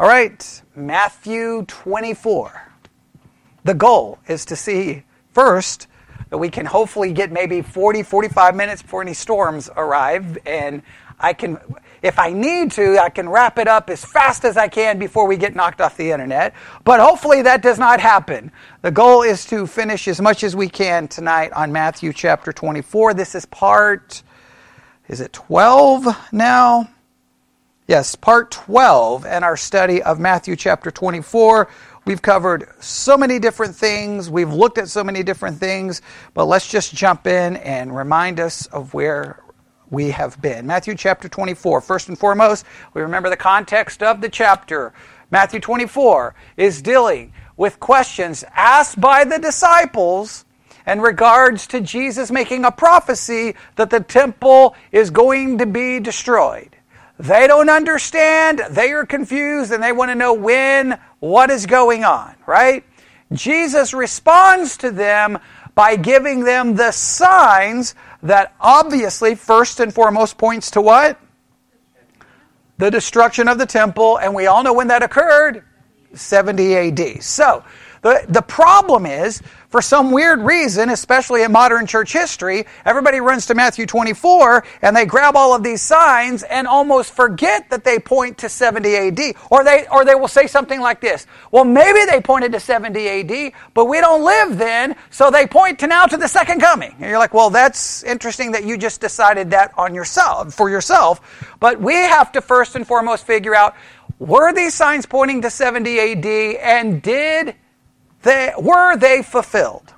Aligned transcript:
All 0.00 0.08
right, 0.08 0.62
Matthew 0.74 1.66
24. 1.66 2.72
The 3.64 3.74
goal 3.74 4.18
is 4.26 4.46
to 4.46 4.56
see 4.56 5.02
first 5.34 5.88
that 6.30 6.38
we 6.38 6.48
can 6.48 6.64
hopefully 6.64 7.12
get 7.12 7.30
maybe 7.30 7.60
40, 7.60 8.02
45 8.02 8.56
minutes 8.56 8.80
before 8.80 9.02
any 9.02 9.12
storms 9.12 9.68
arrive. 9.76 10.38
And 10.46 10.80
I 11.18 11.34
can, 11.34 11.58
if 12.00 12.18
I 12.18 12.32
need 12.32 12.72
to, 12.72 12.98
I 12.98 13.10
can 13.10 13.28
wrap 13.28 13.58
it 13.58 13.68
up 13.68 13.90
as 13.90 14.02
fast 14.02 14.46
as 14.46 14.56
I 14.56 14.68
can 14.68 14.98
before 14.98 15.26
we 15.26 15.36
get 15.36 15.54
knocked 15.54 15.82
off 15.82 15.98
the 15.98 16.12
internet. 16.12 16.54
But 16.82 17.00
hopefully 17.00 17.42
that 17.42 17.60
does 17.60 17.78
not 17.78 18.00
happen. 18.00 18.52
The 18.80 18.90
goal 18.90 19.20
is 19.20 19.44
to 19.48 19.66
finish 19.66 20.08
as 20.08 20.18
much 20.18 20.42
as 20.44 20.56
we 20.56 20.70
can 20.70 21.08
tonight 21.08 21.52
on 21.52 21.72
Matthew 21.72 22.14
chapter 22.14 22.54
24. 22.54 23.12
This 23.12 23.34
is 23.34 23.44
part, 23.44 24.22
is 25.08 25.20
it 25.20 25.34
12 25.34 26.32
now? 26.32 26.88
Yes, 27.90 28.14
part 28.14 28.52
12 28.52 29.26
in 29.26 29.42
our 29.42 29.56
study 29.56 30.00
of 30.00 30.20
Matthew 30.20 30.54
chapter 30.54 30.92
24. 30.92 31.68
We've 32.04 32.22
covered 32.22 32.68
so 32.78 33.16
many 33.16 33.40
different 33.40 33.74
things. 33.74 34.30
We've 34.30 34.52
looked 34.52 34.78
at 34.78 34.88
so 34.88 35.02
many 35.02 35.24
different 35.24 35.58
things, 35.58 36.00
but 36.32 36.44
let's 36.44 36.70
just 36.70 36.94
jump 36.94 37.26
in 37.26 37.56
and 37.56 37.96
remind 37.96 38.38
us 38.38 38.66
of 38.66 38.94
where 38.94 39.42
we 39.90 40.12
have 40.12 40.40
been. 40.40 40.68
Matthew 40.68 40.94
chapter 40.94 41.28
24. 41.28 41.80
First 41.80 42.08
and 42.08 42.16
foremost, 42.16 42.64
we 42.94 43.02
remember 43.02 43.28
the 43.28 43.36
context 43.36 44.04
of 44.04 44.20
the 44.20 44.28
chapter. 44.28 44.92
Matthew 45.32 45.58
24 45.58 46.36
is 46.58 46.80
dealing 46.80 47.32
with 47.56 47.80
questions 47.80 48.44
asked 48.54 49.00
by 49.00 49.24
the 49.24 49.40
disciples 49.40 50.44
in 50.86 51.00
regards 51.00 51.66
to 51.66 51.80
Jesus 51.80 52.30
making 52.30 52.64
a 52.64 52.70
prophecy 52.70 53.56
that 53.74 53.90
the 53.90 53.98
temple 53.98 54.76
is 54.92 55.10
going 55.10 55.58
to 55.58 55.66
be 55.66 55.98
destroyed. 55.98 56.76
They 57.20 57.46
don't 57.46 57.68
understand, 57.68 58.62
they 58.70 58.92
are 58.92 59.04
confused, 59.04 59.72
and 59.72 59.82
they 59.82 59.92
want 59.92 60.10
to 60.10 60.14
know 60.14 60.32
when, 60.32 60.98
what 61.18 61.50
is 61.50 61.66
going 61.66 62.02
on, 62.02 62.34
right? 62.46 62.82
Jesus 63.30 63.92
responds 63.92 64.78
to 64.78 64.90
them 64.90 65.38
by 65.74 65.96
giving 65.96 66.44
them 66.44 66.76
the 66.76 66.92
signs 66.92 67.94
that 68.22 68.54
obviously, 68.58 69.34
first 69.34 69.80
and 69.80 69.92
foremost, 69.92 70.38
points 70.38 70.70
to 70.70 70.80
what? 70.80 71.20
The 72.78 72.90
destruction 72.90 73.48
of 73.48 73.58
the 73.58 73.66
temple, 73.66 74.18
and 74.18 74.34
we 74.34 74.46
all 74.46 74.62
know 74.62 74.72
when 74.72 74.88
that 74.88 75.02
occurred 75.02 75.62
70 76.14 76.74
AD. 76.74 77.22
So, 77.22 77.62
the, 78.00 78.24
the 78.28 78.40
problem 78.40 79.04
is, 79.04 79.42
for 79.70 79.80
some 79.80 80.10
weird 80.10 80.40
reason, 80.40 80.90
especially 80.90 81.42
in 81.44 81.52
modern 81.52 81.86
church 81.86 82.12
history, 82.12 82.66
everybody 82.84 83.20
runs 83.20 83.46
to 83.46 83.54
Matthew 83.54 83.86
24 83.86 84.64
and 84.82 84.96
they 84.96 85.06
grab 85.06 85.36
all 85.36 85.54
of 85.54 85.62
these 85.62 85.80
signs 85.80 86.42
and 86.42 86.66
almost 86.66 87.12
forget 87.12 87.70
that 87.70 87.84
they 87.84 88.00
point 88.00 88.38
to 88.38 88.48
70 88.48 88.96
AD. 88.96 89.20
Or 89.48 89.62
they, 89.62 89.86
or 89.90 90.04
they 90.04 90.16
will 90.16 90.28
say 90.28 90.48
something 90.48 90.80
like 90.80 91.00
this 91.00 91.26
Well, 91.52 91.64
maybe 91.64 92.04
they 92.10 92.20
pointed 92.20 92.52
to 92.52 92.60
70 92.60 93.08
AD, 93.08 93.52
but 93.72 93.84
we 93.84 94.00
don't 94.00 94.24
live 94.24 94.58
then, 94.58 94.96
so 95.10 95.30
they 95.30 95.46
point 95.46 95.78
to 95.78 95.86
now 95.86 96.04
to 96.06 96.16
the 96.16 96.28
second 96.28 96.60
coming. 96.60 96.92
And 96.98 97.08
you're 97.08 97.18
like, 97.18 97.32
Well, 97.32 97.50
that's 97.50 98.02
interesting 98.02 98.52
that 98.52 98.64
you 98.64 98.76
just 98.76 99.00
decided 99.00 99.52
that 99.52 99.72
on 99.78 99.94
yourself, 99.94 100.52
for 100.52 100.68
yourself. 100.68 101.46
But 101.60 101.80
we 101.80 101.94
have 101.94 102.32
to 102.32 102.40
first 102.40 102.74
and 102.74 102.84
foremost 102.84 103.24
figure 103.24 103.54
out 103.54 103.76
were 104.18 104.52
these 104.52 104.74
signs 104.74 105.06
pointing 105.06 105.42
to 105.42 105.50
70 105.50 105.98
AD 105.98 106.26
and 106.26 107.00
did 107.00 107.54
they, 108.22 108.52
were 108.58 108.96
they 108.96 109.22
fulfilled? 109.22 109.92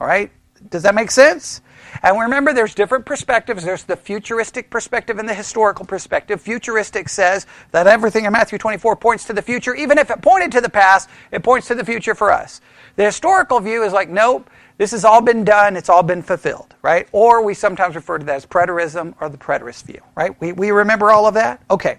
All 0.00 0.06
right? 0.06 0.30
Does 0.70 0.82
that 0.82 0.94
make 0.94 1.10
sense? 1.10 1.60
And 2.02 2.18
remember, 2.20 2.52
there's 2.52 2.74
different 2.74 3.06
perspectives. 3.06 3.64
There's 3.64 3.84
the 3.84 3.96
futuristic 3.96 4.70
perspective 4.70 5.18
and 5.18 5.28
the 5.28 5.34
historical 5.34 5.84
perspective. 5.84 6.40
Futuristic 6.40 7.08
says 7.08 7.46
that 7.70 7.86
everything 7.86 8.24
in 8.24 8.32
Matthew 8.32 8.58
24 8.58 8.96
points 8.96 9.24
to 9.24 9.32
the 9.32 9.42
future. 9.42 9.74
Even 9.74 9.98
if 9.98 10.10
it 10.10 10.22
pointed 10.22 10.52
to 10.52 10.60
the 10.60 10.68
past, 10.68 11.08
it 11.30 11.42
points 11.42 11.68
to 11.68 11.74
the 11.74 11.84
future 11.84 12.14
for 12.14 12.32
us. 12.32 12.60
The 12.96 13.04
historical 13.04 13.60
view 13.60 13.82
is 13.82 13.92
like, 13.92 14.08
nope, 14.08 14.50
this 14.78 14.90
has 14.90 15.04
all 15.04 15.20
been 15.20 15.44
done, 15.44 15.76
it's 15.76 15.88
all 15.88 16.02
been 16.02 16.22
fulfilled, 16.22 16.74
right? 16.82 17.08
Or 17.12 17.42
we 17.42 17.54
sometimes 17.54 17.94
refer 17.94 18.18
to 18.18 18.26
that 18.26 18.36
as 18.36 18.46
preterism 18.46 19.14
or 19.20 19.28
the 19.28 19.38
preterist 19.38 19.84
view, 19.84 20.00
right? 20.14 20.38
We, 20.40 20.52
we 20.52 20.70
remember 20.70 21.10
all 21.10 21.26
of 21.26 21.34
that? 21.34 21.62
Okay. 21.70 21.98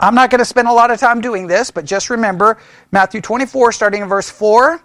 I'm 0.00 0.14
not 0.14 0.30
going 0.30 0.38
to 0.38 0.44
spend 0.44 0.68
a 0.68 0.72
lot 0.72 0.92
of 0.92 1.00
time 1.00 1.20
doing 1.20 1.48
this, 1.48 1.72
but 1.72 1.84
just 1.84 2.08
remember 2.08 2.58
Matthew 2.92 3.20
24, 3.20 3.72
starting 3.72 4.02
in 4.02 4.08
verse 4.08 4.30
4 4.30 4.80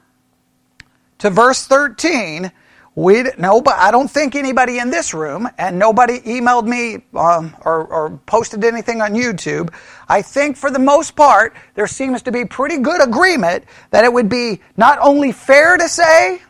to 1.24 1.30
verse 1.30 1.66
13, 1.68 2.52
we 2.96 3.24
no, 3.38 3.62
but 3.62 3.76
I 3.76 3.92
don't 3.92 4.12
think 4.12 4.36
anybody 4.36 4.78
in 4.78 4.90
this 4.90 5.14
room, 5.14 5.48
and 5.58 5.80
nobody 5.80 6.20
emailed 6.20 6.68
me 6.68 7.06
um, 7.18 7.56
or, 7.64 7.86
or 7.86 8.20
posted 8.26 8.66
anything 8.66 9.02
on 9.02 9.14
YouTube. 9.14 9.74
I 10.10 10.22
think 10.22 10.58
for 10.58 10.70
the 10.70 10.80
most 10.80 11.16
part, 11.16 11.56
there 11.76 11.88
seems 11.88 12.24
to 12.24 12.34
be 12.34 12.44
pretty 12.44 12.78
good 12.80 13.02
agreement 13.02 13.64
that 13.92 14.04
it 14.04 14.12
would 14.12 14.28
be 14.28 14.60
not 14.76 15.00
only 15.00 15.32
fair 15.32 15.78
to 15.78 15.88
say, 15.88 16.42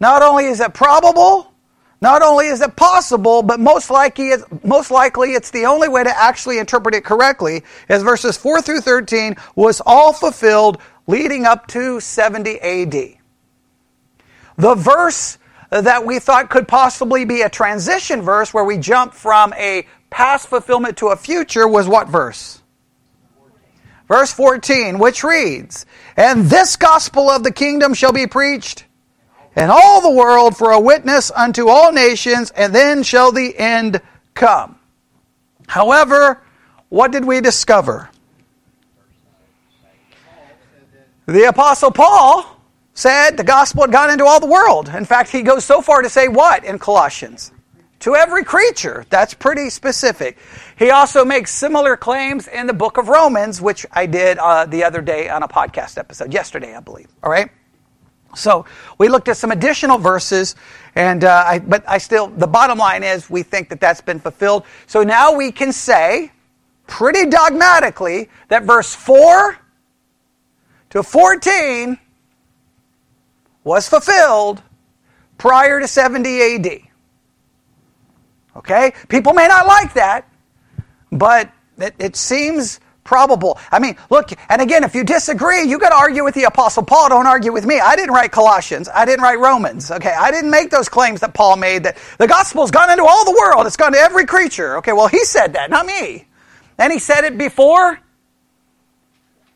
not 0.00 0.20
only 0.20 0.44
is 0.44 0.60
it 0.60 0.74
probable, 0.74 1.50
not 2.02 2.20
only 2.20 2.48
is 2.48 2.60
it 2.60 2.76
possible, 2.76 3.42
but 3.42 3.58
most 3.58 3.88
likely, 3.88 4.32
most 4.64 4.90
likely 4.90 5.30
it's 5.30 5.50
the 5.50 5.64
only 5.64 5.88
way 5.88 6.04
to 6.04 6.20
actually 6.20 6.58
interpret 6.58 6.94
it 6.94 7.06
correctly, 7.06 7.62
is 7.88 8.02
verses 8.02 8.36
4 8.36 8.60
through 8.60 8.82
13 8.82 9.36
was 9.56 9.80
all 9.86 10.12
fulfilled 10.12 10.76
leading 11.06 11.46
up 11.46 11.66
to 11.68 12.00
70 12.00 12.60
AD. 12.60 13.23
The 14.56 14.74
verse 14.74 15.38
that 15.70 16.04
we 16.06 16.18
thought 16.18 16.50
could 16.50 16.68
possibly 16.68 17.24
be 17.24 17.42
a 17.42 17.48
transition 17.48 18.22
verse 18.22 18.54
where 18.54 18.64
we 18.64 18.78
jump 18.78 19.14
from 19.14 19.52
a 19.54 19.86
past 20.10 20.48
fulfillment 20.48 20.96
to 20.98 21.08
a 21.08 21.16
future 21.16 21.66
was 21.66 21.88
what 21.88 22.08
verse? 22.08 22.60
Verse 24.06 24.32
14, 24.32 24.98
which 24.98 25.24
reads, 25.24 25.86
And 26.16 26.44
this 26.44 26.76
gospel 26.76 27.30
of 27.30 27.42
the 27.42 27.50
kingdom 27.50 27.94
shall 27.94 28.12
be 28.12 28.26
preached 28.26 28.84
in 29.56 29.70
all 29.70 30.00
the 30.00 30.10
world 30.10 30.56
for 30.56 30.72
a 30.72 30.80
witness 30.80 31.30
unto 31.30 31.68
all 31.68 31.92
nations, 31.92 32.50
and 32.50 32.74
then 32.74 33.02
shall 33.02 33.32
the 33.32 33.56
end 33.58 34.00
come. 34.34 34.78
However, 35.66 36.42
what 36.90 37.12
did 37.12 37.24
we 37.24 37.40
discover? 37.40 38.10
The 41.26 41.48
Apostle 41.48 41.90
Paul 41.90 42.53
said 42.94 43.36
the 43.36 43.44
gospel 43.44 43.82
had 43.82 43.92
gone 43.92 44.10
into 44.10 44.24
all 44.24 44.40
the 44.40 44.46
world. 44.46 44.88
In 44.88 45.04
fact, 45.04 45.30
he 45.30 45.42
goes 45.42 45.64
so 45.64 45.82
far 45.82 46.00
to 46.00 46.08
say 46.08 46.28
what 46.28 46.64
in 46.64 46.78
Colossians? 46.78 47.52
To 48.00 48.14
every 48.14 48.44
creature. 48.44 49.04
That's 49.10 49.34
pretty 49.34 49.70
specific. 49.70 50.38
He 50.78 50.90
also 50.90 51.24
makes 51.24 51.52
similar 51.52 51.96
claims 51.96 52.48
in 52.48 52.66
the 52.66 52.72
book 52.72 52.98
of 52.98 53.08
Romans, 53.08 53.60
which 53.60 53.84
I 53.92 54.06
did 54.06 54.38
uh, 54.38 54.66
the 54.66 54.84
other 54.84 55.00
day 55.00 55.28
on 55.28 55.42
a 55.42 55.48
podcast 55.48 55.98
episode, 55.98 56.32
yesterday, 56.32 56.74
I 56.74 56.80
believe. 56.80 57.08
All 57.22 57.30
right? 57.30 57.50
So 58.36 58.66
we 58.98 59.08
looked 59.08 59.28
at 59.28 59.36
some 59.36 59.50
additional 59.50 59.98
verses, 59.98 60.54
and 60.94 61.24
uh, 61.24 61.44
I, 61.46 61.58
but 61.60 61.88
I 61.88 61.98
still, 61.98 62.28
the 62.28 62.46
bottom 62.46 62.78
line 62.78 63.02
is 63.02 63.30
we 63.30 63.42
think 63.42 63.68
that 63.70 63.80
that's 63.80 64.00
been 64.00 64.20
fulfilled. 64.20 64.64
So 64.86 65.02
now 65.02 65.34
we 65.34 65.50
can 65.52 65.72
say, 65.72 66.32
pretty 66.86 67.28
dogmatically, 67.30 68.28
that 68.48 68.64
verse 68.64 68.94
4 68.94 69.56
to 70.90 71.02
14 71.02 71.98
was 73.64 73.88
fulfilled 73.88 74.62
prior 75.38 75.80
to 75.80 75.88
70 75.88 76.42
AD. 76.42 76.80
Okay? 78.56 78.92
People 79.08 79.32
may 79.32 79.48
not 79.48 79.66
like 79.66 79.94
that, 79.94 80.28
but 81.10 81.50
it, 81.78 81.94
it 81.98 82.16
seems 82.16 82.78
probable. 83.02 83.58
I 83.70 83.78
mean, 83.78 83.96
look, 84.10 84.30
and 84.48 84.62
again, 84.62 84.84
if 84.84 84.94
you 84.94 85.04
disagree, 85.04 85.62
you 85.62 85.78
got 85.78 85.90
to 85.90 85.96
argue 85.96 86.24
with 86.24 86.34
the 86.34 86.44
Apostle 86.44 86.82
Paul. 86.82 87.10
Don't 87.10 87.26
argue 87.26 87.52
with 87.52 87.66
me. 87.66 87.78
I 87.78 87.96
didn't 87.96 88.14
write 88.14 88.32
Colossians. 88.32 88.88
I 88.92 89.04
didn't 89.04 89.22
write 89.22 89.38
Romans. 89.38 89.90
Okay, 89.90 90.12
I 90.12 90.30
didn't 90.30 90.50
make 90.50 90.70
those 90.70 90.88
claims 90.88 91.20
that 91.20 91.34
Paul 91.34 91.56
made 91.56 91.84
that 91.84 91.98
the 92.18 92.26
gospel's 92.26 92.70
gone 92.70 92.90
into 92.90 93.04
all 93.04 93.24
the 93.24 93.36
world. 93.38 93.66
It's 93.66 93.76
gone 93.76 93.92
to 93.92 93.98
every 93.98 94.26
creature. 94.26 94.78
Okay, 94.78 94.92
well, 94.92 95.08
he 95.08 95.24
said 95.24 95.52
that, 95.54 95.70
not 95.70 95.86
me. 95.86 96.26
And 96.78 96.92
he 96.92 96.98
said 96.98 97.24
it 97.24 97.38
before 97.38 98.00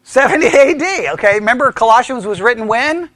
70 0.04 0.46
AD. 0.46 1.14
Okay, 1.14 1.34
remember 1.34 1.72
Colossians 1.72 2.26
was 2.26 2.40
written 2.40 2.68
when? 2.68 3.10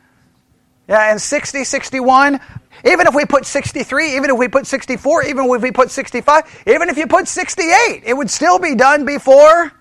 Yeah, 0.89 1.13
and 1.13 1.21
60, 1.21 1.65
61, 1.65 2.41
even 2.85 3.07
if 3.07 3.15
we 3.15 3.25
put 3.25 3.47
63, 3.47 4.17
even 4.17 4.31
if 4.31 4.37
we 4.37 4.49
put 4.49 4.67
64, 4.67 5.25
even 5.25 5.49
if 5.51 5.63
we 5.63 5.71
put 5.71 5.91
65, 5.91 6.65
even 6.67 6.89
if 6.89 6.99
you 6.99 7.07
put 7.07 7.29
68, 7.29 8.03
it 8.05 8.17
would 8.17 8.31
still 8.31 8.59
be 8.59 8.75
done 8.75 9.05
before 9.05 9.73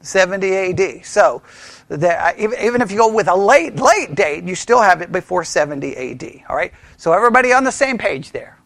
70 0.00 0.54
AD. 0.54 1.06
So, 1.06 1.42
even 1.88 2.82
if 2.82 2.90
you 2.90 2.98
go 2.98 3.12
with 3.12 3.28
a 3.28 3.36
late, 3.36 3.76
late 3.76 4.14
date, 4.14 4.44
you 4.44 4.56
still 4.56 4.80
have 4.80 5.00
it 5.02 5.12
before 5.12 5.44
70 5.44 5.96
AD. 5.96 6.42
All 6.48 6.56
right? 6.56 6.72
So, 6.96 7.12
everybody 7.12 7.52
on 7.52 7.62
the 7.64 7.72
same 7.72 7.96
page 7.96 8.32
there. 8.32 8.58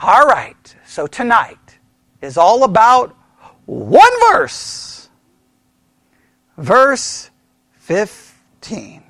All 0.00 0.26
right. 0.26 0.74
So, 0.86 1.06
tonight 1.06 1.78
is 2.22 2.38
all 2.38 2.64
about 2.64 3.14
one 3.66 4.10
verse. 4.32 5.10
Verse 6.56 7.30
15. 7.80 9.03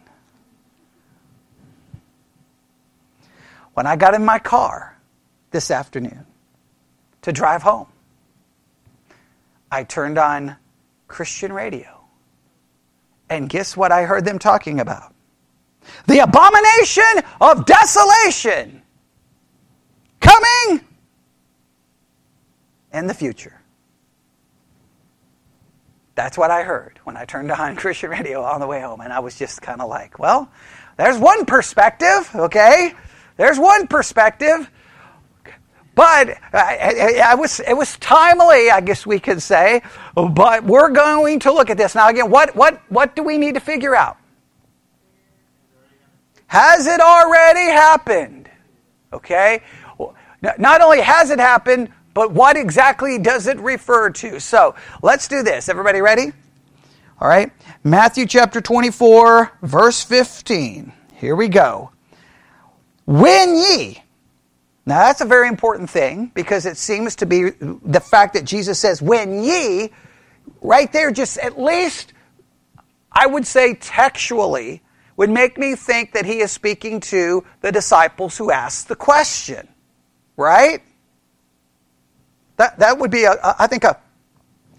When 3.75 3.87
I 3.87 3.97
got 3.97 4.15
in 4.15 4.25
my 4.25 4.39
car 4.39 4.99
this 5.51 5.71
afternoon 5.71 6.27
to 7.23 7.33
drive 7.33 7.63
home, 7.63 7.89
I 9.71 9.85
turned 9.85 10.19
on 10.19 10.57
Christian 11.09 11.53
radio 11.53 12.01
And 13.29 13.49
guess 13.49 13.77
what 13.77 13.93
I 13.93 14.05
heard 14.05 14.25
them 14.25 14.39
talking 14.39 14.81
about? 14.81 15.15
The 16.07 16.21
abomination 16.21 17.23
of 17.41 17.67
desolation 17.67 18.83
coming 20.21 20.81
in 22.93 23.07
the 23.07 23.15
future. 23.15 23.61
That's 26.15 26.39
what 26.39 26.51
I 26.51 26.63
heard 26.63 27.01
when 27.05 27.17
I 27.17 27.25
turned 27.25 27.51
on 27.51 27.77
Christian 27.83 28.11
radio 28.11 28.43
on 28.43 28.61
the 28.61 28.67
way 28.67 28.81
home. 28.81 29.01
And 29.01 29.13
I 29.13 29.19
was 29.19 29.37
just 29.37 29.61
kind 29.61 29.81
of 29.81 29.89
like, 29.89 30.19
well, 30.19 30.49
there's 30.97 31.19
one 31.19 31.45
perspective, 31.45 32.31
okay? 32.35 32.95
There's 33.37 33.59
one 33.59 33.87
perspective. 33.87 34.71
But 35.95 36.31
uh, 36.31 36.33
uh, 36.53 36.59
I, 36.59 37.23
I, 37.25 37.35
was, 37.37 37.61
it 37.61 37.77
was 37.77 37.97
timely, 37.99 38.71
I 38.71 38.81
guess 38.81 39.07
we 39.07 39.21
could 39.21 39.41
say. 39.41 39.83
But 40.15 40.65
we're 40.65 40.91
going 40.91 41.41
to 41.41 41.53
look 41.53 41.71
at 41.71 41.77
this. 41.77 41.95
Now, 41.95 42.09
again, 42.09 42.31
what, 42.31 42.57
what, 42.57 42.81
what 42.89 43.15
do 43.15 43.23
we 43.23 43.39
need 43.39 43.55
to 43.55 43.61
figure 43.61 43.95
out? 43.95 44.17
Has 46.47 46.87
it 46.87 47.01
already 47.01 47.71
happened? 47.71 48.51
Okay? 49.13 49.63
Not 50.59 50.83
only 50.83 51.01
has 51.01 51.31
it 51.31 51.39
happened, 51.39 51.91
but 52.13 52.33
what 52.33 52.57
exactly 52.57 53.19
does 53.19 53.47
it 53.47 53.59
refer 53.59 54.11
to? 54.11 54.39
So 54.41 54.75
let's 55.03 55.27
do 55.27 55.43
this. 55.43 55.69
Everybody 55.69 56.01
ready? 56.01 56.33
All 57.21 57.29
right. 57.29 57.51
Matthew 57.83 58.27
chapter 58.27 58.61
24, 58.61 59.59
verse 59.63 60.03
15. 60.05 60.93
Here 61.15 61.35
we 61.35 61.49
go. 61.49 61.94
When 63.07 63.57
ye. 63.57 64.03
Now 64.87 64.99
that's 64.99 65.21
a 65.21 65.27
very 65.27 65.49
important 65.49 65.89
thing 65.89 66.31
because 66.35 66.67
it 66.67 66.77
seems 66.77 67.17
to 67.17 67.27
be 67.27 67.51
the 67.51 68.01
fact 68.01 68.35
that 68.35 68.45
Jesus 68.45 68.79
says, 68.79 69.01
when 69.01 69.43
ye, 69.43 69.91
right 70.61 70.93
there, 70.93 71.11
just 71.11 71.39
at 71.39 71.61
least, 71.61 72.13
I 73.11 73.27
would 73.27 73.47
say 73.47 73.75
textually, 73.75 74.83
would 75.17 75.31
make 75.31 75.57
me 75.57 75.75
think 75.75 76.13
that 76.13 76.27
he 76.27 76.41
is 76.41 76.51
speaking 76.51 77.01
to 77.01 77.45
the 77.61 77.73
disciples 77.73 78.37
who 78.37 78.51
asked 78.51 78.89
the 78.89 78.97
question. 78.97 79.69
Right? 80.37 80.83
That, 82.57 82.79
that 82.79 82.99
would 82.99 83.11
be, 83.11 83.25
a, 83.25 83.37
I 83.59 83.67
think, 83.69 83.85
a, 83.85 83.99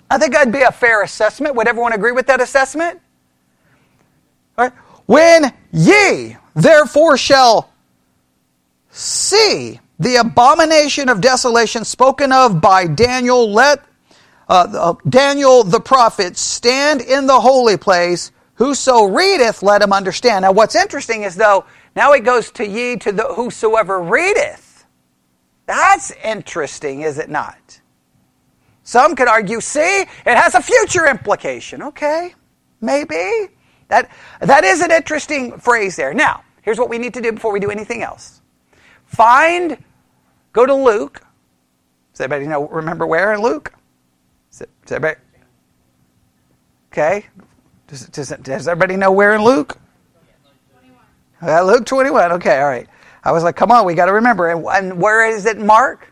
I 0.10 0.18
think 0.18 0.34
that'd 0.34 0.54
be 0.54 0.62
a 0.62 0.72
fair 0.72 1.02
assessment. 1.02 1.56
Would 1.56 1.68
everyone 1.68 1.94
agree 1.94 2.12
with 2.12 2.28
that 2.28 2.42
assessment? 2.42 3.02
Right. 4.58 4.72
When 5.06 5.54
ye 5.72 6.38
therefore 6.54 7.18
shall 7.18 7.72
see 8.96 9.80
the 10.00 10.16
abomination 10.18 11.10
of 11.10 11.22
desolation 11.22 11.84
spoken 11.86 12.32
of 12.32 12.62
by 12.62 12.88
Daniel, 12.88 13.52
let 13.52 13.84
uh, 14.48 14.68
uh, 14.74 14.94
Daniel 15.08 15.64
the 15.64 15.80
prophet 15.80 16.38
stand 16.38 17.02
in 17.02 17.28
the 17.28 17.40
holy 17.40 17.78
place. 17.78 18.32
Whoso 18.56 19.06
readeth, 19.06 19.62
let 19.64 19.82
him 19.82 19.92
understand. 19.92 20.44
Now, 20.44 20.54
what's 20.54 20.76
interesting 20.76 21.24
is 21.24 21.36
though 21.36 21.66
now 21.96 22.14
it 22.14 22.24
goes 22.24 22.52
to 22.52 22.66
ye 22.66 22.96
to 22.98 23.12
the 23.12 23.24
whosoever 23.24 24.02
readeth. 24.02 24.86
That's 25.66 26.12
interesting, 26.24 27.02
is 27.02 27.18
it 27.18 27.30
not? 27.30 27.82
Some 28.84 29.16
could 29.16 29.28
argue, 29.28 29.60
see, 29.62 30.02
it 30.02 30.08
has 30.26 30.54
a 30.54 30.62
future 30.62 31.08
implication. 31.08 31.82
Okay, 31.82 32.36
maybe. 32.82 33.50
That, 33.88 34.10
that 34.40 34.64
is 34.64 34.82
an 34.82 34.92
interesting 34.92 35.58
phrase 35.60 35.96
there. 35.96 36.14
Now, 36.14 36.44
here's 36.62 36.78
what 36.78 36.90
we 36.90 36.98
need 36.98 37.14
to 37.16 37.22
do 37.22 37.32
before 37.32 37.52
we 37.52 37.60
do 37.60 37.72
anything 37.72 38.04
else. 38.04 38.42
Find, 39.16 39.78
go 40.52 40.66
to 40.66 40.74
Luke. 40.74 41.22
Does 42.12 42.22
anybody 42.22 42.48
know, 42.48 42.68
remember 42.68 43.08
where 43.08 43.34
in 43.34 43.42
Luke? 43.42 43.74
Does, 44.86 45.02
okay. 46.92 47.26
Does, 47.88 48.08
does, 48.08 48.30
does 48.42 48.68
everybody 48.68 48.98
know 48.98 49.12
where 49.12 49.34
in 49.34 49.44
Luke? 49.44 49.78
21. 51.40 51.68
Luke 51.68 51.86
21. 51.86 52.32
Okay, 52.34 52.60
all 52.60 52.68
right. 52.68 52.88
I 53.24 53.32
was 53.32 53.44
like, 53.44 53.56
come 53.56 53.72
on, 53.72 53.86
we 53.86 53.94
got 53.94 54.06
to 54.06 54.14
remember. 54.14 54.50
And, 54.50 54.66
and 54.66 55.02
where 55.02 55.28
is 55.30 55.46
it, 55.46 55.58
Mark? 55.58 56.12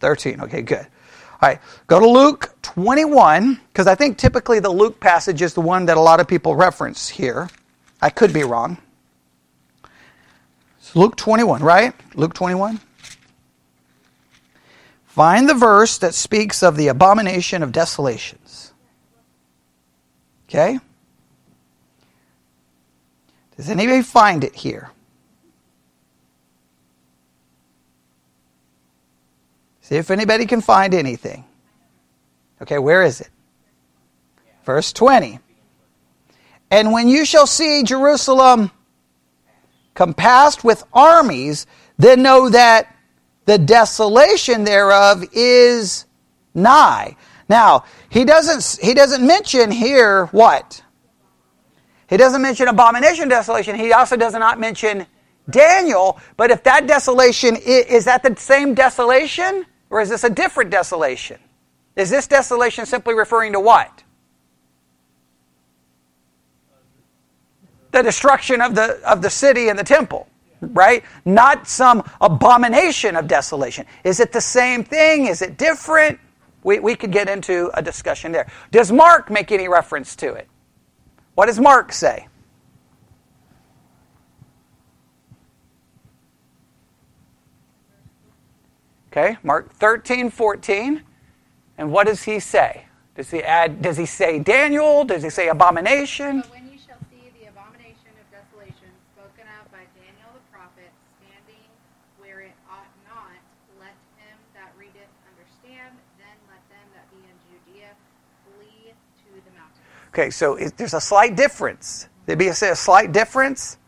13. 0.00 0.40
Okay, 0.42 0.62
good. 0.62 0.86
All 1.42 1.48
right, 1.48 1.60
go 1.88 1.98
to 1.98 2.08
Luke 2.08 2.54
21, 2.62 3.60
because 3.68 3.86
I 3.86 3.94
think 3.94 4.16
typically 4.16 4.60
the 4.60 4.70
Luke 4.70 5.00
passage 5.00 5.42
is 5.42 5.54
the 5.54 5.60
one 5.60 5.86
that 5.86 5.96
a 5.96 6.00
lot 6.00 6.20
of 6.20 6.28
people 6.28 6.54
reference 6.54 7.08
here. 7.08 7.50
I 8.00 8.10
could 8.10 8.32
be 8.32 8.44
wrong. 8.44 8.78
Luke 10.94 11.16
21, 11.16 11.62
right? 11.62 11.92
Luke 12.14 12.34
21. 12.34 12.80
Find 15.06 15.48
the 15.48 15.54
verse 15.54 15.98
that 15.98 16.14
speaks 16.14 16.62
of 16.62 16.76
the 16.76 16.88
abomination 16.88 17.62
of 17.62 17.72
desolations. 17.72 18.72
Okay? 20.48 20.78
Does 23.56 23.70
anybody 23.70 24.02
find 24.02 24.44
it 24.44 24.54
here? 24.54 24.90
See 29.82 29.96
if 29.96 30.10
anybody 30.10 30.46
can 30.46 30.60
find 30.60 30.94
anything. 30.94 31.44
Okay, 32.62 32.78
where 32.78 33.02
is 33.02 33.20
it? 33.20 33.28
Verse 34.64 34.92
20. 34.92 35.38
And 36.70 36.90
when 36.90 37.06
you 37.06 37.24
shall 37.24 37.46
see 37.46 37.82
Jerusalem 37.82 38.70
compassed 39.94 40.64
with 40.64 40.84
armies, 40.92 41.66
then 41.98 42.22
know 42.22 42.48
that 42.48 42.94
the 43.46 43.58
desolation 43.58 44.64
thereof 44.64 45.24
is 45.32 46.06
nigh. 46.54 47.16
Now, 47.48 47.84
he 48.08 48.24
doesn't 48.24 48.84
he 48.84 48.94
doesn't 48.94 49.26
mention 49.26 49.70
here 49.70 50.26
what? 50.26 50.82
He 52.08 52.16
doesn't 52.16 52.42
mention 52.42 52.68
abomination 52.68 53.28
desolation. 53.28 53.76
He 53.76 53.92
also 53.92 54.16
does 54.16 54.34
not 54.34 54.60
mention 54.60 55.06
Daniel, 55.50 56.18
but 56.36 56.50
if 56.50 56.62
that 56.64 56.86
desolation 56.86 57.56
is 57.56 58.04
that 58.04 58.22
the 58.22 58.34
same 58.36 58.74
desolation? 58.74 59.66
Or 59.90 60.00
is 60.00 60.08
this 60.08 60.24
a 60.24 60.30
different 60.30 60.70
desolation? 60.70 61.38
Is 61.96 62.10
this 62.10 62.26
desolation 62.26 62.86
simply 62.86 63.14
referring 63.14 63.52
to 63.52 63.60
what? 63.60 64.03
The 67.94 68.02
destruction 68.02 68.60
of 68.60 68.74
the, 68.74 69.00
of 69.08 69.22
the 69.22 69.30
city 69.30 69.68
and 69.68 69.78
the 69.78 69.84
temple, 69.84 70.26
right? 70.60 71.04
Not 71.24 71.68
some 71.68 72.02
abomination 72.20 73.14
of 73.14 73.28
desolation. 73.28 73.86
Is 74.02 74.18
it 74.18 74.32
the 74.32 74.40
same 74.40 74.82
thing? 74.82 75.26
Is 75.26 75.42
it 75.42 75.56
different? 75.56 76.18
We, 76.64 76.80
we 76.80 76.96
could 76.96 77.12
get 77.12 77.28
into 77.28 77.70
a 77.74 77.80
discussion 77.82 78.32
there. 78.32 78.50
Does 78.72 78.90
Mark 78.90 79.30
make 79.30 79.52
any 79.52 79.68
reference 79.68 80.16
to 80.16 80.34
it? 80.34 80.48
What 81.36 81.46
does 81.46 81.60
Mark 81.60 81.92
say? 81.92 82.26
Okay, 89.12 89.36
Mark 89.44 89.72
13, 89.74 90.30
14. 90.30 91.04
And 91.78 91.92
what 91.92 92.08
does 92.08 92.24
he 92.24 92.40
say? 92.40 92.86
Does 93.14 93.30
he 93.30 93.44
add, 93.44 93.80
does 93.80 93.96
he 93.96 94.06
say 94.06 94.40
Daniel? 94.40 95.04
Does 95.04 95.22
he 95.22 95.30
say 95.30 95.46
abomination? 95.46 96.40
But 96.40 96.50
when 96.50 96.66
you 96.66 96.78
shall 96.82 96.98
see 97.14 97.30
the 97.38 97.46
abomination 97.46 98.10
of 98.18 98.26
desolation 98.34 98.90
spoken 99.14 99.46
of 99.54 99.70
by 99.70 99.86
Daniel 99.94 100.34
the 100.34 100.42
prophet 100.50 100.90
standing 101.22 101.62
where 102.18 102.42
it 102.42 102.58
ought 102.66 102.90
not, 103.06 103.38
let 103.78 103.94
him 104.18 104.34
that 104.58 104.74
readeth 104.74 105.06
understand, 105.30 105.94
then 106.18 106.34
let 106.50 106.58
them 106.74 106.86
that 106.98 107.06
be 107.14 107.22
in 107.22 107.36
Judea 107.46 107.94
flee 108.50 108.90
to 108.90 109.30
the 109.46 109.52
mountains. 109.54 110.03
Okay, 110.14 110.30
so 110.30 110.56
there's 110.76 110.94
a 110.94 111.00
slight 111.00 111.34
difference. 111.34 112.08
There 112.26 112.36
be 112.36 112.46
a, 112.46 112.52
a 112.52 112.76
slight 112.76 113.10
difference 113.10 113.78